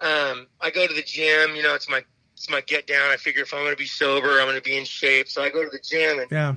Um, 0.00 0.46
I 0.60 0.70
go 0.70 0.86
to 0.86 0.92
the 0.92 1.02
gym. 1.02 1.56
You 1.56 1.62
know, 1.62 1.74
it's 1.74 1.88
my 1.88 2.04
it's 2.34 2.50
my 2.50 2.60
get 2.60 2.86
down. 2.86 3.10
I 3.10 3.16
figure 3.16 3.42
if 3.42 3.54
I'm 3.54 3.60
going 3.60 3.72
to 3.72 3.78
be 3.78 3.86
sober, 3.86 4.40
I'm 4.40 4.46
going 4.46 4.56
to 4.56 4.62
be 4.62 4.76
in 4.76 4.84
shape. 4.84 5.28
So 5.28 5.42
I 5.42 5.48
go 5.48 5.64
to 5.64 5.70
the 5.70 5.78
gym, 5.78 6.18
and 6.18 6.30
Yeah. 6.30 6.54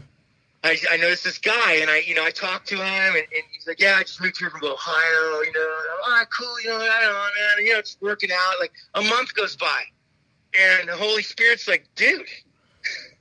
I, 0.67 0.77
I 0.91 0.97
noticed 0.97 1.23
this 1.23 1.37
guy, 1.37 1.75
and 1.75 1.89
I 1.89 1.99
you 1.99 2.15
know 2.15 2.23
I 2.23 2.31
talked 2.31 2.67
to 2.69 2.75
him, 2.75 3.15
and, 3.15 3.15
and 3.15 3.43
he's 3.51 3.67
like, 3.67 3.79
"Yeah, 3.79 3.95
I 3.97 4.03
just 4.03 4.21
moved 4.21 4.37
here 4.37 4.49
from 4.49 4.63
Ohio. 4.63 5.41
You 5.41 5.51
know, 5.53 5.61
and 5.61 5.87
I'm, 5.91 6.11
all 6.11 6.17
right, 6.19 6.27
cool. 6.37 6.61
You 6.61 6.69
know, 6.69 6.77
I 6.77 7.01
don't 7.01 7.13
know, 7.13 7.27
man. 7.57 7.65
You 7.65 7.73
know, 7.73 7.81
just 7.81 8.01
working 8.01 8.29
out. 8.31 8.55
Like 8.59 8.73
a 8.95 9.01
month 9.01 9.33
goes 9.33 9.55
by, 9.55 9.81
and 10.59 10.89
the 10.89 10.95
Holy 10.95 11.23
Spirit's 11.23 11.67
like, 11.67 11.87
dude, 11.95 12.25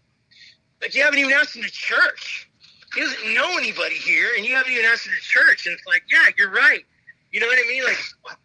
like 0.82 0.94
you 0.94 1.02
haven't 1.02 1.18
even 1.18 1.32
asked 1.32 1.56
him 1.56 1.62
to 1.62 1.70
church. 1.70 2.50
He 2.94 3.00
doesn't 3.00 3.34
know 3.34 3.58
anybody 3.58 3.96
here, 3.96 4.28
and 4.36 4.44
you 4.44 4.54
haven't 4.54 4.72
even 4.72 4.86
asked 4.86 5.06
him 5.06 5.12
to 5.12 5.22
church. 5.22 5.66
And 5.66 5.74
it's 5.74 5.86
like, 5.86 6.02
yeah, 6.10 6.28
you're 6.38 6.50
right. 6.50 6.84
You 7.32 7.40
know 7.40 7.46
what 7.46 7.58
I 7.58 7.68
mean? 7.68 7.84
Like, 7.84 7.98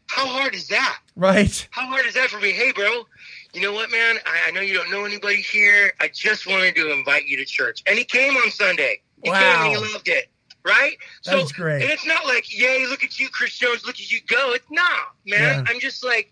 how 0.08 0.26
hard 0.26 0.54
is 0.54 0.68
that? 0.68 1.00
Right. 1.16 1.68
How 1.72 1.86
hard 1.86 2.06
is 2.06 2.16
that 2.16 2.30
for 2.30 2.40
me? 2.40 2.52
Hey, 2.52 2.72
bro, 2.74 3.06
you 3.54 3.62
know 3.62 3.74
what, 3.74 3.92
man? 3.92 4.18
I, 4.26 4.48
I 4.48 4.52
know 4.52 4.62
you 4.62 4.74
don't 4.74 4.92
know 4.92 5.06
anybody 5.06 5.42
here. 5.42 5.94
I 6.00 6.10
just 6.14 6.48
wanted 6.48 6.76
to 6.76 6.92
invite 6.92 7.26
you 7.26 7.38
to 7.38 7.46
church. 7.46 7.84
And 7.88 7.98
he 7.98 8.06
came 8.06 8.36
on 8.36 8.50
Sunday. 8.52 9.02
He 9.24 9.30
came 9.30 9.42
and 9.42 9.72
he 9.72 9.78
loved 9.78 10.08
it. 10.08 10.30
Right? 10.64 10.98
That's 11.26 11.52
great. 11.52 11.82
And 11.82 11.92
it's 11.92 12.06
not 12.06 12.26
like, 12.26 12.56
yay, 12.56 12.86
look 12.88 13.04
at 13.04 13.20
you, 13.20 13.30
Chris 13.30 13.58
Jones, 13.58 13.84
look 13.86 13.96
at 13.96 14.12
you 14.12 14.20
go. 14.28 14.54
It's 14.54 14.70
not, 14.70 15.16
man. 15.26 15.66
Yeah. 15.66 15.66
I'm 15.68 15.80
just 15.80 16.06
like, 16.06 16.32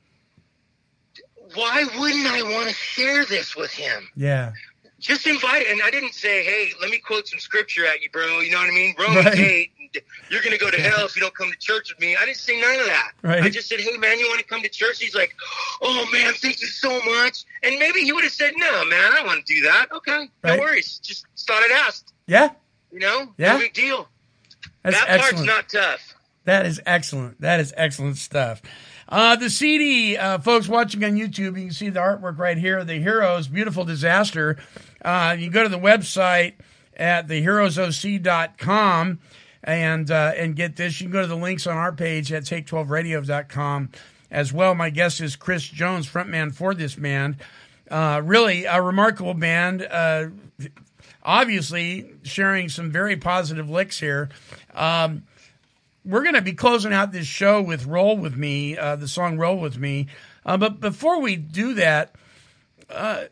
why 1.56 1.84
wouldn't 1.98 2.28
I 2.28 2.44
want 2.44 2.70
to 2.70 2.76
share 2.76 3.26
this 3.26 3.56
with 3.56 3.72
him? 3.72 4.08
Yeah. 4.16 4.52
just 5.00 5.26
invite 5.26 5.64
it. 5.64 5.72
And 5.72 5.82
I 5.84 5.90
didn't 5.90 6.14
say, 6.14 6.44
hey, 6.44 6.70
let 6.80 6.92
me 6.92 7.00
quote 7.00 7.28
some 7.28 7.40
scripture 7.40 7.86
at 7.86 8.02
you, 8.02 8.10
bro. 8.12 8.40
You 8.40 8.52
know 8.52 8.60
what 8.60 8.70
I 8.70 8.72
mean? 8.72 8.94
Romans 9.00 9.26
Right. 9.26 9.40
8, 9.40 9.72
you're 10.30 10.42
going 10.42 10.54
to 10.54 10.58
go 10.58 10.70
to 10.70 10.82
hell 10.82 11.06
if 11.06 11.16
you 11.16 11.22
don't 11.22 11.34
come 11.34 11.52
to 11.52 11.58
church 11.58 11.90
with 11.90 12.00
me. 12.00 12.16
I 12.16 12.26
didn't 12.26 12.38
say 12.38 12.60
none 12.60 12.80
of 12.80 12.86
that. 12.86 13.12
Right. 13.22 13.44
I 13.44 13.50
just 13.50 13.68
said, 13.68 13.80
hey, 13.80 13.98
man, 13.98 14.20
you 14.20 14.28
want 14.28 14.40
to 14.40 14.46
come 14.46 14.62
to 14.62 14.70
church? 14.70 15.00
He's 15.00 15.16
like, 15.16 15.36
oh, 15.82 16.08
man, 16.12 16.34
thank 16.34 16.62
you 16.62 16.68
so 16.68 16.90
much. 17.04 17.46
And 17.64 17.80
maybe 17.80 18.02
he 18.02 18.14
would 18.14 18.24
have 18.24 18.34
said, 18.34 18.54
no, 18.56 18.86
man, 18.86 19.12
I 19.12 19.16
don't 19.16 19.28
want 19.28 19.46
to 19.46 19.54
do 19.54 19.62
that. 19.62 19.88
Okay, 19.92 20.30
no 20.44 20.58
worries. 20.58 21.00
Just 21.00 21.26
thought 21.38 21.64
I'd 21.64 21.72
ask. 21.88 22.08
Yeah. 22.28 22.52
You 22.92 23.00
know? 23.00 23.34
Yeah. 23.38 23.54
No 23.54 23.60
big 23.60 23.74
deal. 23.74 24.08
That's 24.84 25.00
that 25.00 25.10
excellent. 25.10 25.48
part's 25.48 25.74
not 25.74 25.82
tough. 25.82 26.16
That 26.46 26.66
is 26.66 26.82
excellent. 26.86 27.42
That 27.42 27.60
is 27.60 27.74
excellent 27.76 28.18
stuff. 28.18 28.62
Uh, 29.08 29.36
the 29.36 29.50
CD, 29.50 30.18
uh, 30.18 30.38
folks 30.38 30.68
watching 30.68 31.04
on 31.04 31.14
YouTube, 31.14 31.58
you 31.58 31.66
can 31.66 31.72
see 31.72 31.90
the 31.90 32.00
artwork 32.00 32.38
right 32.38 32.58
here. 32.58 32.84
The 32.84 33.00
Heroes, 33.00 33.48
Beautiful 33.48 33.84
Disaster. 33.84 34.58
Uh, 35.04 35.36
you 35.38 35.50
go 35.50 35.64
to 35.64 35.70
the 35.70 35.80
website 35.80 36.54
at 36.96 37.28
theheroesoc.com 37.28 39.20
and 39.64 40.10
uh, 40.10 40.34
and 40.36 40.56
get 40.56 40.76
this. 40.76 41.00
You 41.00 41.06
can 41.06 41.14
go 41.14 41.22
to 41.22 41.28
the 41.28 41.36
links 41.36 41.68
on 41.68 41.78
our 41.78 41.92
page 41.92 42.32
at 42.32 42.44
take12radio.com 42.44 43.90
as 44.32 44.54
well. 44.54 44.76
My 44.76 44.90
guest 44.90 45.22
is 45.22 45.36
Chris 45.36 45.64
Jones, 45.64 46.08
frontman 46.08 46.54
for 46.54 46.74
this 46.74 46.96
band. 46.96 47.38
Uh, 47.90 48.22
really 48.24 48.66
a 48.66 48.82
remarkable 48.82 49.34
band. 49.34 49.82
Uh, 49.82 50.28
obviously, 51.24 52.12
sharing 52.24 52.70
some 52.70 52.92
very 52.92 53.16
positive 53.16 53.70
licks 53.70 54.00
here. 54.00 54.30
Um, 54.74 55.24
we're 56.06 56.24
going 56.24 56.36
to 56.36 56.42
be 56.42 56.54
closing 56.54 56.94
out 56.94 57.12
this 57.12 57.28
show 57.28 57.62
with 57.62 57.86
"Roll 57.86 58.18
with 58.18 58.36
Me," 58.36 58.78
uh, 58.78 58.96
the 58.96 59.08
song 59.08 59.38
"Roll 59.38 59.58
with 59.58 59.78
Me." 59.78 60.08
Uh, 60.46 60.58
but 60.58 60.80
before 60.80 61.20
we 61.20 61.36
do 61.36 61.74
that, 61.76 62.16
uh, 62.90 63.26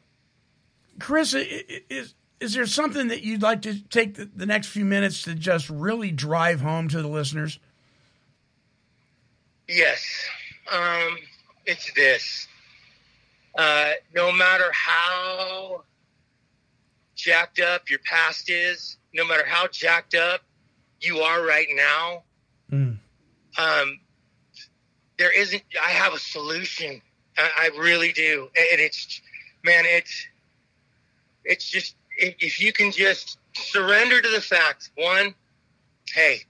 Chris, 0.99 1.33
is 1.33 2.13
is 2.39 2.53
there 2.53 2.65
something 2.65 3.07
that 3.07 3.23
you'd 3.23 3.41
like 3.41 3.61
to 3.63 3.79
take 3.89 4.15
the, 4.15 4.25
the 4.25 4.45
next 4.45 4.67
few 4.67 4.85
minutes 4.85 5.23
to 5.23 5.33
just 5.35 5.69
really 5.69 6.11
drive 6.11 6.61
home 6.61 6.87
to 6.89 7.01
the 7.01 7.07
listeners? 7.07 7.59
Yes. 9.67 10.03
Um, 10.71 11.17
it's 11.65 11.91
this. 11.93 12.47
Uh, 13.57 13.91
no 14.15 14.31
matter 14.31 14.71
how 14.71 15.83
jacked 17.15 17.59
up 17.59 17.89
your 17.89 17.99
past 17.99 18.49
is, 18.49 18.97
no 19.13 19.25
matter 19.25 19.45
how 19.45 19.67
jacked 19.67 20.13
up 20.15 20.41
you 21.01 21.19
are 21.19 21.43
right 21.45 21.67
now, 21.71 22.23
Mm. 22.71 22.97
um, 23.57 23.99
there 25.17 25.31
isn't. 25.31 25.63
I 25.81 25.89
have 25.91 26.13
a 26.13 26.19
solution. 26.19 27.01
I, 27.37 27.49
I 27.73 27.79
really 27.79 28.11
do, 28.11 28.49
and 28.55 28.81
it's, 28.81 29.21
man, 29.63 29.85
it's, 29.87 30.27
it's 31.45 31.65
just 31.69 31.95
if, 32.17 32.59
you 32.59 32.73
can 32.73 32.91
just 32.91 33.37
surrender 33.53 34.21
to 34.21 34.29
the 34.29 34.41
fact. 34.41 34.91
One, 34.95 35.33
hey, 36.13 36.41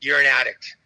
you're 0.00 0.20
an 0.20 0.26
addict. 0.26 0.76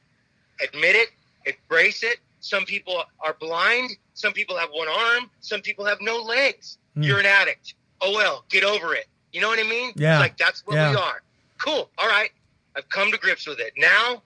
Admit 0.62 0.96
it. 0.96 1.08
Embrace 1.46 2.02
it. 2.02 2.18
Some 2.40 2.64
people 2.64 3.02
are 3.20 3.34
blind. 3.40 3.90
Some 4.14 4.32
people 4.32 4.56
have 4.56 4.68
one 4.70 4.88
arm. 4.88 5.30
Some 5.40 5.60
people 5.60 5.84
have 5.84 5.98
no 6.00 6.18
legs. 6.18 6.78
Mm. 6.96 7.06
You're 7.06 7.18
an 7.20 7.26
addict. 7.26 7.74
Oh 8.00 8.12
well, 8.12 8.44
get 8.50 8.64
over 8.64 8.94
it. 8.94 9.06
You 9.32 9.40
know 9.40 9.48
what 9.48 9.58
I 9.58 9.68
mean? 9.68 9.92
Yeah. 9.96 10.14
It's 10.14 10.20
like 10.20 10.38
that's 10.38 10.66
what 10.66 10.76
Yeah. 10.76 10.90
we 10.90 10.96
are. 10.96 11.22
Cool. 11.58 11.90
All 11.98 12.08
right. 12.08 12.30
I've 12.76 12.88
come 12.88 13.10
to 13.12 13.18
grips 13.18 13.46
with 13.46 13.60
it. 13.60 13.72
Now 13.76 14.22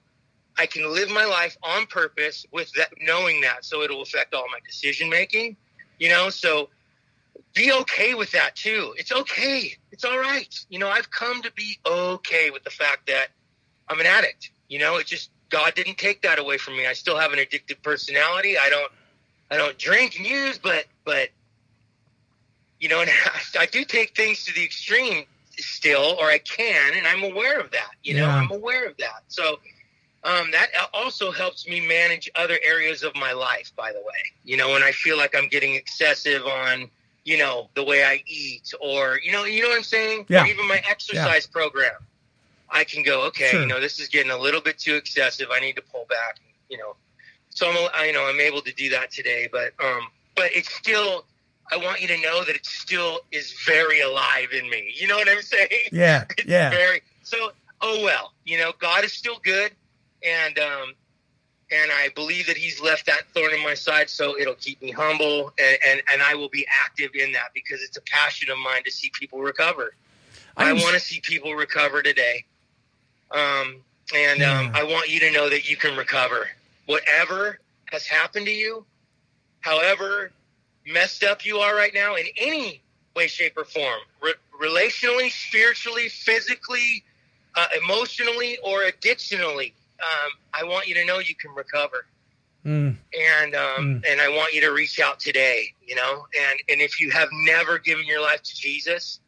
I 0.58 0.66
can 0.66 0.92
live 0.92 1.08
my 1.10 1.24
life 1.24 1.56
on 1.62 1.86
purpose 1.86 2.44
with 2.52 2.72
that, 2.72 2.88
knowing 3.00 3.40
that, 3.42 3.64
so 3.64 3.82
it'll 3.82 4.02
affect 4.02 4.34
all 4.34 4.46
my 4.50 4.58
decision 4.66 5.08
making. 5.08 5.56
You 5.98 6.08
know, 6.08 6.30
so 6.30 6.68
be 7.54 7.72
okay 7.72 8.14
with 8.14 8.32
that 8.32 8.56
too. 8.56 8.94
It's 8.96 9.12
okay. 9.12 9.72
It's 9.90 10.04
all 10.04 10.18
right. 10.18 10.54
You 10.68 10.78
know, 10.78 10.88
I've 10.88 11.10
come 11.10 11.42
to 11.42 11.52
be 11.52 11.78
okay 11.86 12.50
with 12.50 12.64
the 12.64 12.70
fact 12.70 13.06
that 13.08 13.28
I'm 13.88 14.00
an 14.00 14.06
addict. 14.06 14.50
You 14.68 14.78
know, 14.78 14.96
it 14.96 15.06
just 15.06 15.30
God 15.50 15.74
didn't 15.74 15.98
take 15.98 16.22
that 16.22 16.38
away 16.38 16.58
from 16.58 16.76
me. 16.76 16.86
I 16.86 16.92
still 16.92 17.18
have 17.18 17.32
an 17.32 17.38
addictive 17.38 17.82
personality. 17.82 18.56
I 18.58 18.68
don't 18.68 18.92
I 19.50 19.56
don't 19.56 19.78
drink 19.78 20.16
and 20.18 20.26
use, 20.26 20.58
but 20.58 20.86
but 21.04 21.30
you 22.80 22.88
know, 22.88 23.00
and 23.02 23.10
I, 23.10 23.62
I 23.62 23.66
do 23.66 23.84
take 23.84 24.16
things 24.16 24.44
to 24.44 24.54
the 24.54 24.64
extreme 24.64 25.24
still, 25.56 26.16
or 26.20 26.26
I 26.26 26.38
can, 26.38 26.94
and 26.96 27.06
I'm 27.06 27.24
aware 27.24 27.58
of 27.58 27.70
that. 27.72 27.90
You 28.02 28.14
know, 28.14 28.26
Yeah. 28.26 28.36
I'm 28.36 28.50
aware 28.52 28.86
of 28.86 28.96
that. 28.98 29.22
So 29.28 29.58
um, 30.24 30.50
that 30.52 30.68
also 30.92 31.30
helps 31.30 31.66
me 31.66 31.80
manage 31.86 32.30
other 32.34 32.58
areas 32.62 33.02
of 33.02 33.14
my 33.16 33.32
life. 33.32 33.72
By 33.76 33.92
the 33.92 34.00
way, 34.00 34.32
you 34.44 34.56
know, 34.56 34.70
when 34.70 34.82
I 34.82 34.92
feel 34.92 35.16
like 35.16 35.34
I'm 35.34 35.48
getting 35.48 35.74
excessive 35.74 36.44
on, 36.46 36.90
you 37.28 37.36
know, 37.42 37.68
the 37.74 37.84
way 37.84 38.00
I 38.04 38.22
eat, 38.26 38.66
or 38.80 39.18
you 39.24 39.32
know, 39.32 39.44
you 39.44 39.62
know 39.62 39.68
what 39.68 39.76
I'm 39.76 39.82
saying, 39.98 40.26
Yeah. 40.28 40.42
or 40.44 40.46
even 40.46 40.66
my 40.66 40.80
exercise 40.88 41.46
program. 41.46 41.98
I 42.70 42.84
can 42.84 43.02
go, 43.02 43.16
okay, 43.28 43.50
Sure. 43.50 43.60
you 43.62 43.66
know, 43.66 43.80
this 43.80 43.98
is 44.00 44.08
getting 44.08 44.30
a 44.30 44.38
little 44.46 44.60
bit 44.60 44.78
too 44.78 44.94
excessive. 44.94 45.48
I 45.52 45.60
need 45.60 45.76
to 45.76 45.82
pull 45.92 46.06
back, 46.08 46.36
you 46.70 46.78
know. 46.78 46.96
So 47.50 47.68
I'm, 47.70 47.76
I, 47.94 48.06
you 48.06 48.12
know, 48.12 48.24
I'm 48.26 48.40
able 48.40 48.62
to 48.62 48.72
do 48.72 48.88
that 48.90 49.10
today, 49.10 49.48
but, 49.50 49.72
um, 49.84 50.08
but 50.36 50.50
it's 50.54 50.70
still, 50.72 51.24
I 51.72 51.76
want 51.76 52.00
you 52.02 52.08
to 52.08 52.18
know 52.20 52.44
that 52.44 52.54
it 52.56 52.66
still 52.66 53.20
is 53.32 53.52
very 53.66 54.00
alive 54.00 54.48
in 54.52 54.68
me. 54.70 54.92
You 54.94 55.06
know 55.08 55.16
what 55.16 55.28
I'm 55.28 55.42
saying? 55.42 55.68
Yeah, 55.92 56.24
It's 56.38 56.46
yeah, 56.46 56.70
very 56.70 57.02
so 57.22 57.50
oh 57.80 58.02
well 58.02 58.32
you 58.44 58.58
know 58.58 58.72
god 58.80 59.04
is 59.04 59.12
still 59.12 59.38
good 59.42 59.70
and 60.22 60.58
um 60.58 60.94
and 61.70 61.90
i 61.92 62.08
believe 62.14 62.46
that 62.46 62.56
he's 62.56 62.80
left 62.80 63.06
that 63.06 63.22
thorn 63.34 63.52
in 63.52 63.62
my 63.62 63.74
side 63.74 64.08
so 64.08 64.38
it'll 64.38 64.54
keep 64.54 64.80
me 64.82 64.90
humble 64.90 65.52
and 65.58 65.78
and, 65.86 66.02
and 66.12 66.22
i 66.22 66.34
will 66.34 66.48
be 66.48 66.66
active 66.84 67.10
in 67.14 67.32
that 67.32 67.50
because 67.54 67.82
it's 67.82 67.96
a 67.96 68.02
passion 68.02 68.50
of 68.50 68.58
mine 68.58 68.82
to 68.84 68.90
see 68.90 69.10
people 69.18 69.40
recover. 69.40 69.92
I 70.56 70.66
I'm- 70.68 70.76
want 70.76 70.94
to 70.94 71.00
see 71.00 71.20
people 71.20 71.54
recover 71.54 72.02
today. 72.02 72.44
Um 73.30 73.76
and 74.14 74.42
um, 74.42 74.70
i 74.74 74.82
want 74.84 75.10
you 75.10 75.20
to 75.20 75.30
know 75.32 75.48
that 75.50 75.68
you 75.68 75.76
can 75.76 75.96
recover. 75.96 76.48
Whatever 76.86 77.58
has 77.86 78.06
happened 78.06 78.46
to 78.46 78.52
you 78.52 78.84
however 79.60 80.30
messed 80.86 81.22
up 81.24 81.44
you 81.44 81.58
are 81.58 81.74
right 81.74 81.92
now 81.94 82.14
in 82.16 82.24
any 82.36 82.80
way, 83.14 83.26
shape, 83.26 83.56
or 83.56 83.64
form, 83.64 84.00
Re- 84.22 84.32
relationally, 84.62 85.30
spiritually, 85.30 86.08
physically, 86.08 87.04
uh, 87.56 87.66
emotionally, 87.82 88.58
or 88.64 88.84
additionally, 88.84 89.74
um, 90.00 90.32
I 90.54 90.64
want 90.64 90.86
you 90.86 90.94
to 90.94 91.04
know 91.04 91.18
you 91.18 91.34
can 91.34 91.52
recover. 91.54 92.06
and 93.18 93.54
um, 93.54 94.02
and 94.08 94.20
I 94.20 94.28
want 94.28 94.52
you 94.52 94.60
to 94.62 94.72
reach 94.72 95.00
out 95.00 95.20
today. 95.20 95.72
You 95.86 95.94
know, 95.94 96.26
and 96.40 96.60
and 96.68 96.80
if 96.80 97.00
you 97.00 97.10
have 97.10 97.28
never 97.32 97.78
given 97.78 98.06
your 98.06 98.20
life 98.20 98.42
to 98.42 98.54
Jesus, 98.54 99.20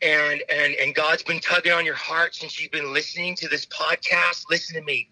and 0.00 0.42
and 0.50 0.74
and 0.74 0.94
God's 0.94 1.22
been 1.22 1.40
tugging 1.40 1.72
on 1.72 1.84
your 1.84 1.94
heart 1.94 2.34
since 2.34 2.60
you've 2.60 2.72
been 2.72 2.92
listening 2.92 3.34
to 3.36 3.48
this 3.48 3.66
podcast, 3.66 4.44
listen 4.50 4.76
to 4.76 4.82
me. 4.82 5.08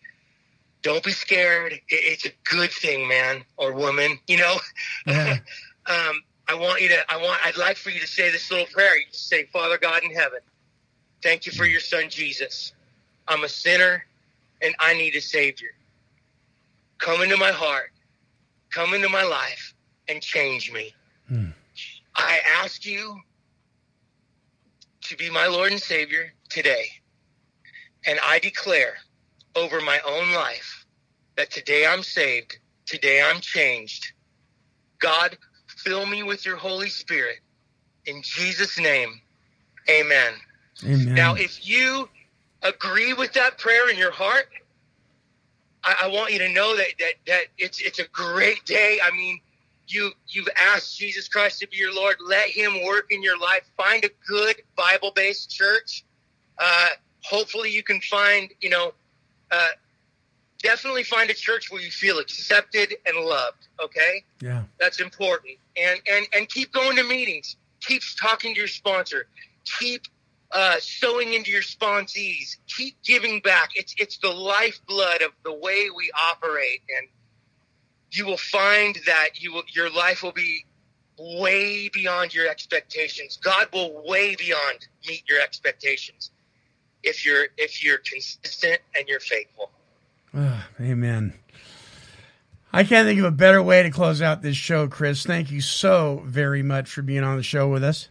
Don't 0.83 1.03
be 1.03 1.11
scared. 1.11 1.73
It, 1.73 1.83
it's 1.89 2.27
a 2.27 2.31
good 2.45 2.71
thing, 2.71 3.09
man 3.09 3.45
or 3.57 3.73
woman. 3.73 4.19
You 4.27 4.39
know. 4.39 4.57
Yeah. 5.07 5.39
um, 5.87 6.23
I 6.49 6.55
want 6.55 6.81
you 6.81 6.89
to. 6.89 7.12
I 7.12 7.17
want. 7.17 7.45
I'd 7.45 7.57
like 7.57 7.77
for 7.77 7.91
you 7.91 8.01
to 8.01 8.07
say 8.07 8.31
this 8.31 8.51
little 8.51 8.67
prayer. 8.67 8.97
You 8.97 9.07
just 9.11 9.29
say, 9.29 9.47
Father 9.47 9.79
God 9.79 10.05
in 10.05 10.12
heaven, 10.12 10.41
thank 11.23 11.47
you 11.47 11.53
for 11.53 11.67
your 11.67 11.81
Son 11.81 12.09
Jesus. 12.09 12.73
I'm 13.29 13.43
a 13.43 13.49
sinner, 13.49 14.05
and 14.63 14.75
I 14.79 14.95
need 14.95 15.15
a 15.15 15.21
Savior. 15.21 15.71
Come 16.99 17.23
into 17.23 17.37
my 17.37 17.53
heart, 17.53 17.91
come 18.71 18.95
into 18.95 19.09
my 19.09 19.23
life, 19.23 19.75
and 20.09 20.23
change 20.23 20.73
me. 20.73 20.95
Hmm. 21.29 21.51
I 22.15 22.41
ask 22.63 22.85
you 22.87 23.21
to 25.03 25.17
be 25.17 25.31
my 25.31 25.47
Lord 25.47 25.73
and 25.73 25.81
Savior 25.81 26.33
today. 26.49 26.87
And 28.07 28.19
I 28.23 28.39
declare 28.39 28.95
over 29.55 29.81
my 29.81 30.01
own 30.07 30.33
life 30.33 30.87
that 31.37 31.51
today 31.51 31.87
I'm 31.87 32.03
saved, 32.03 32.59
today 32.87 33.23
I'm 33.23 33.41
changed. 33.41 34.13
God, 34.99 35.37
fill 35.69 36.07
me 36.07 36.23
with 36.23 36.47
your 36.47 36.57
Holy 36.57 36.89
Spirit. 36.89 37.39
In 38.07 38.23
Jesus' 38.23 38.79
name, 38.79 39.21
amen. 39.91 40.35
Amen. 40.85 41.15
Now, 41.15 41.35
if 41.35 41.69
you 41.69 42.09
agree 42.69 43.12
with 43.14 43.33
that 43.35 43.59
prayer 43.59 43.89
in 43.91 43.97
your 43.97 44.11
heart, 44.11 44.49
I, 45.85 45.97
I 46.05 46.09
want 46.09 46.33
you 46.33 46.39
to 46.41 46.49
know 46.49 46.77
that, 46.77 46.89
that 46.99 47.14
that 47.27 47.43
it's 47.59 47.81
it's 47.81 47.99
a 47.99 48.09
great 48.09 48.64
day. 48.64 48.99
I 49.03 49.14
mean, 49.14 49.41
you 49.89 50.11
you've 50.29 50.49
asked 50.57 50.99
Jesus 50.99 51.29
Christ 51.29 51.61
to 51.61 51.69
be 51.69 51.77
your 51.77 51.95
Lord. 51.95 52.17
Let 52.27 52.49
Him 52.49 52.85
work 52.85 53.07
in 53.11 53.23
your 53.23 53.39
life. 53.39 53.62
Find 53.77 54.05
a 54.05 54.11
good 54.27 54.57
Bible 54.77 55.12
based 55.14 55.51
church. 55.51 56.05
Uh, 56.59 56.89
hopefully, 57.23 57.71
you 57.71 57.83
can 57.83 58.01
find 58.01 58.51
you 58.61 58.71
know. 58.71 58.93
Uh, 59.51 59.69
definitely 60.62 61.05
find 61.05 61.31
a 61.31 61.35
church 61.35 61.71
where 61.71 61.81
you 61.81 61.91
feel 61.91 62.19
accepted 62.19 62.95
and 63.07 63.25
loved. 63.25 63.69
Okay 63.81 64.25
yeah. 64.41 64.62
that's 64.79 65.01
important 65.01 65.57
and 65.77 66.01
and 66.11 66.27
and 66.35 66.49
keep 66.49 66.73
going 66.73 66.97
to 66.97 67.05
meetings 67.05 67.57
keep 67.81 68.03
talking 68.21 68.55
to 68.55 68.59
your 68.59 68.69
sponsor 68.69 69.27
keep 69.79 70.03
uh, 70.53 70.77
sowing 70.81 71.33
into 71.35 71.51
your 71.51 71.63
sponsees 71.63 72.57
keep 72.67 72.97
giving 73.03 73.41
back 73.41 73.71
it's 73.75 73.95
it's 73.99 74.19
the 74.19 74.31
lifeblood 74.31 75.23
of 75.23 75.33
the 75.45 75.53
way 75.53 75.89
we 75.95 76.11
operate 76.31 76.83
and 76.99 77.09
you 78.11 78.25
will 78.25 78.37
find 78.37 78.99
that 79.07 79.31
you 79.35 79.53
will 79.53 79.65
your 79.75 79.91
life 79.91 80.23
will 80.23 80.33
be 80.33 80.65
way 81.19 81.89
beyond 81.89 82.35
your 82.35 82.49
expectations 82.49 83.39
god 83.43 83.67
will 83.73 84.05
way 84.07 84.35
beyond 84.37 84.87
meet 85.09 85.23
your 85.29 85.41
expectations 85.41 86.31
if 87.03 87.25
you're 87.25 87.47
if 87.57 87.83
you're 87.83 87.99
consistent 87.99 88.81
and 88.97 89.09
you're 89.09 89.21
faithful 89.21 89.71
Ah, 90.35 90.69
amen. 90.79 91.33
I 92.73 92.85
can't 92.85 93.07
think 93.07 93.19
of 93.19 93.25
a 93.25 93.31
better 93.31 93.63
way 93.63 93.83
to 93.83 93.91
close 93.91 94.21
out 94.21 94.43
this 94.43 94.57
show, 94.57 94.87
Chris. 94.87 95.25
Thank 95.25 95.51
you 95.51 95.63
so 95.63 96.23
very 96.27 96.63
much 96.63 96.91
for 96.91 97.01
being 97.01 97.25
on 97.25 97.39
the 97.39 97.43
show 97.43 97.69
with 97.69 97.83
us. 97.83 98.09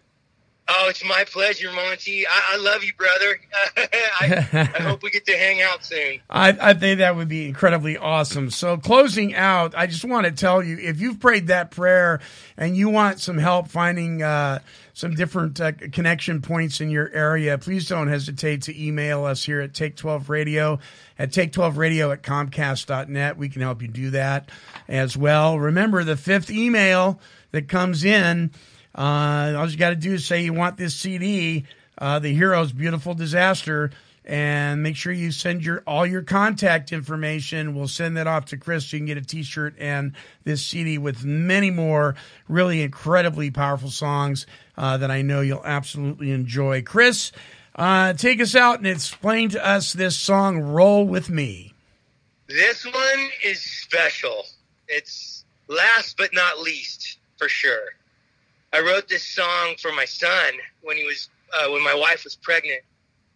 Oh, 0.67 0.87
it's 0.89 1.03
my 1.05 1.23
pleasure, 1.25 1.71
Monty. 1.71 2.25
I, 2.25 2.53
I 2.53 2.57
love 2.57 2.83
you, 2.83 2.91
brother. 2.93 3.39
I, 3.77 4.71
I 4.77 4.81
hope 4.81 5.03
we 5.03 5.11
get 5.11 5.25
to 5.27 5.37
hang 5.37 5.61
out 5.61 5.85
soon. 5.85 6.21
I, 6.29 6.57
I 6.59 6.73
think 6.73 6.99
that 6.99 7.15
would 7.15 7.27
be 7.27 7.47
incredibly 7.47 7.97
awesome. 7.97 8.49
So, 8.49 8.77
closing 8.77 9.35
out, 9.35 9.75
I 9.77 9.85
just 9.85 10.03
want 10.03 10.25
to 10.25 10.31
tell 10.31 10.63
you 10.63 10.77
if 10.79 10.99
you've 10.99 11.19
prayed 11.19 11.47
that 11.47 11.69
prayer 11.69 12.19
and 12.57 12.75
you 12.75 12.89
want 12.89 13.19
some 13.19 13.37
help 13.37 13.67
finding 13.67 14.23
uh, 14.23 14.59
some 14.95 15.13
different 15.13 15.61
uh, 15.61 15.73
connection 15.91 16.41
points 16.41 16.81
in 16.81 16.89
your 16.89 17.11
area, 17.11 17.59
please 17.59 17.87
don't 17.87 18.07
hesitate 18.07 18.63
to 18.63 18.83
email 18.83 19.23
us 19.23 19.43
here 19.43 19.61
at 19.61 19.75
Take 19.75 19.95
12 19.97 20.29
Radio 20.29 20.79
at 21.19 21.31
Take 21.31 21.51
12 21.51 21.77
Radio 21.77 22.11
at 22.11 22.23
Comcast.net. 22.23 23.37
We 23.37 23.49
can 23.49 23.61
help 23.61 23.83
you 23.83 23.87
do 23.87 24.09
that 24.11 24.49
as 24.87 25.15
well. 25.15 25.59
Remember, 25.59 26.03
the 26.03 26.17
fifth 26.17 26.49
email 26.49 27.19
that 27.51 27.67
comes 27.67 28.03
in, 28.03 28.51
uh, 28.95 29.53
all 29.57 29.69
you 29.69 29.77
got 29.77 29.89
to 29.89 29.95
do 29.95 30.13
is 30.13 30.25
say 30.25 30.43
you 30.43 30.53
want 30.53 30.77
this 30.77 30.95
CD, 30.95 31.65
uh, 31.97 32.19
The 32.19 32.33
Hero's 32.33 32.71
Beautiful 32.71 33.13
Disaster 33.13 33.91
and 34.25 34.81
make 34.81 34.95
sure 34.95 35.13
you 35.13 35.31
send 35.31 35.63
your 35.63 35.83
all 35.85 36.05
your 36.05 36.23
contact 36.23 36.91
information. 36.91 37.75
We'll 37.75 37.87
send 37.87 38.17
that 38.17 38.27
off 38.27 38.45
to 38.45 38.57
Chris. 38.57 38.91
You 38.91 38.99
can 38.99 39.05
get 39.05 39.17
a 39.17 39.21
T-shirt 39.21 39.75
and 39.77 40.13
this 40.43 40.65
CD 40.65 40.97
with 40.97 41.23
many 41.23 41.69
more 41.69 42.15
really 42.47 42.81
incredibly 42.81 43.51
powerful 43.51 43.89
songs 43.89 44.47
uh, 44.77 44.97
that 44.97 45.11
I 45.11 45.21
know 45.21 45.41
you'll 45.41 45.65
absolutely 45.65 46.31
enjoy. 46.31 46.81
Chris, 46.81 47.31
uh, 47.75 48.13
take 48.13 48.41
us 48.41 48.55
out 48.55 48.79
and 48.79 48.87
explain 48.87 49.49
to 49.49 49.65
us 49.65 49.93
this 49.93 50.17
song 50.17 50.59
"Roll 50.59 51.05
with 51.05 51.29
Me." 51.29 51.73
This 52.47 52.85
one 52.85 53.29
is 53.43 53.61
special. 53.61 54.45
It's 54.87 55.45
last 55.67 56.17
but 56.17 56.33
not 56.33 56.59
least, 56.59 57.19
for 57.37 57.49
sure. 57.49 57.93
I 58.75 58.81
wrote 58.81 59.07
this 59.07 59.23
song 59.23 59.75
for 59.81 59.93
my 59.93 60.03
son 60.05 60.53
when 60.81 60.97
he 60.97 61.05
was 61.05 61.29
uh, 61.53 61.69
when 61.71 61.83
my 61.83 61.93
wife 61.95 62.25
was 62.25 62.35
pregnant 62.35 62.81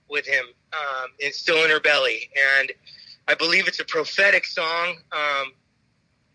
with 0.09 0.27
him. 0.27 0.45
Um, 0.73 1.11
it's 1.17 1.39
still 1.39 1.63
in 1.63 1.69
her 1.69 1.79
belly, 1.79 2.29
and 2.59 2.71
I 3.27 3.35
believe 3.35 3.67
it's 3.67 3.79
a 3.79 3.85
prophetic 3.85 4.45
song. 4.45 4.97
Um, 5.11 5.53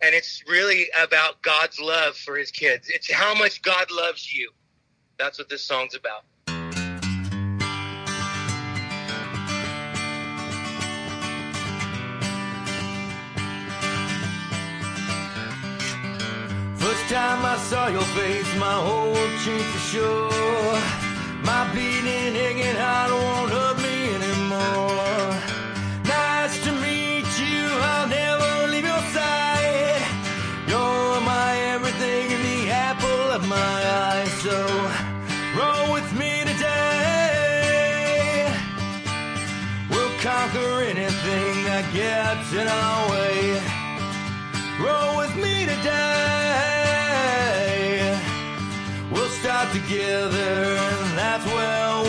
and 0.01 0.15
it's 0.15 0.43
really 0.49 0.87
about 1.03 1.43
God's 1.43 1.81
love 1.81 2.17
for 2.17 2.37
His 2.37 2.51
kids. 2.51 2.89
It's 2.89 3.11
how 3.11 3.35
much 3.35 3.63
God 3.63 3.91
loves 3.91 4.33
you. 4.33 4.51
That's 5.19 5.39
what 5.39 5.49
this 5.49 5.63
song's 5.63 5.95
about. 5.95 6.25
Time 17.15 17.45
I 17.45 17.57
saw 17.71 17.87
your 17.87 18.09
face, 18.19 18.51
my 18.57 18.77
whole 18.87 19.13
world 19.15 19.35
changed 19.45 19.71
for 19.75 19.83
sure. 19.93 20.79
My 21.51 21.63
bleeding, 21.71 22.35
aching 22.47 22.79
heart 22.85 23.13
won't 23.23 23.51
hurt 23.57 23.79
me 23.87 23.97
anymore. 24.19 25.29
Nice 26.19 26.57
to 26.65 26.73
meet 26.85 27.29
you, 27.43 27.61
I'll 27.93 28.09
never 28.09 28.51
leave 28.73 28.87
your 28.93 29.05
side. 29.17 30.03
You're 30.67 31.21
my 31.35 31.51
everything 31.75 32.25
and 32.35 32.45
the 32.51 32.61
apple 32.89 33.27
of 33.39 33.43
my 33.57 33.79
eye. 34.07 34.29
So 34.45 34.57
roll 35.59 35.87
with 35.97 36.11
me 36.21 36.33
today. 36.51 37.71
We'll 39.89 40.15
conquer 40.19 40.73
anything 40.93 41.55
that 41.71 41.85
gets 42.01 42.49
in 42.61 42.67
our 42.83 43.01
way. 43.13 43.39
Roll 44.85 45.11
with 45.23 45.35
me 45.37 45.55
today. 45.73 46.34
Together, 49.75 50.79
and 50.79 51.19
that's 51.19 51.45
where 51.47 52.04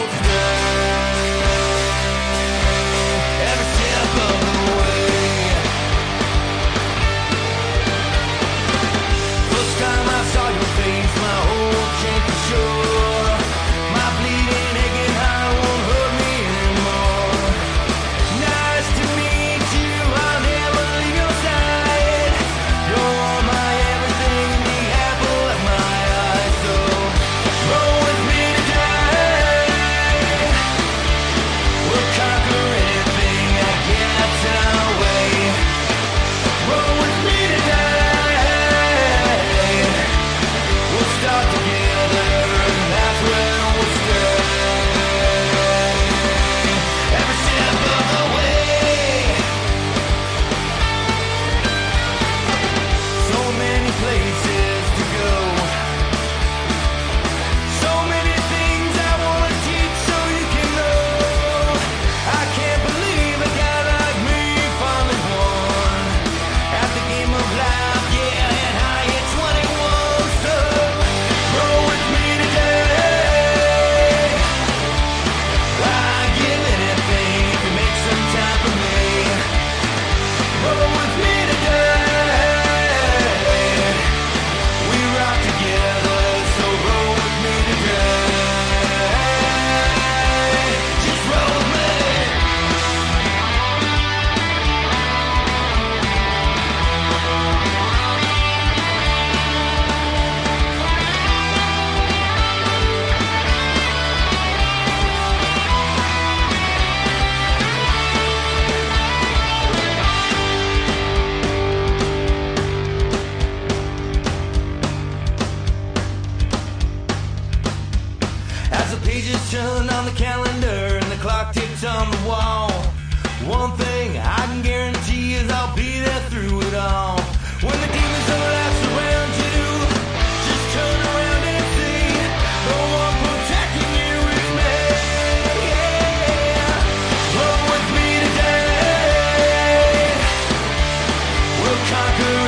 conquer 141.95 142.44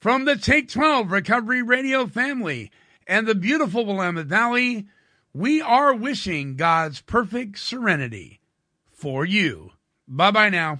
From 0.01 0.25
the 0.25 0.35
Take 0.35 0.67
12 0.67 1.11
Recovery 1.11 1.61
Radio 1.61 2.07
family 2.07 2.71
and 3.05 3.27
the 3.27 3.35
beautiful 3.35 3.85
Willamette 3.85 4.25
Valley, 4.25 4.87
we 5.31 5.61
are 5.61 5.93
wishing 5.93 6.55
God's 6.55 7.01
perfect 7.01 7.59
serenity 7.59 8.39
for 8.91 9.25
you. 9.25 9.73
Bye 10.07 10.31
bye 10.31 10.49
now. 10.49 10.79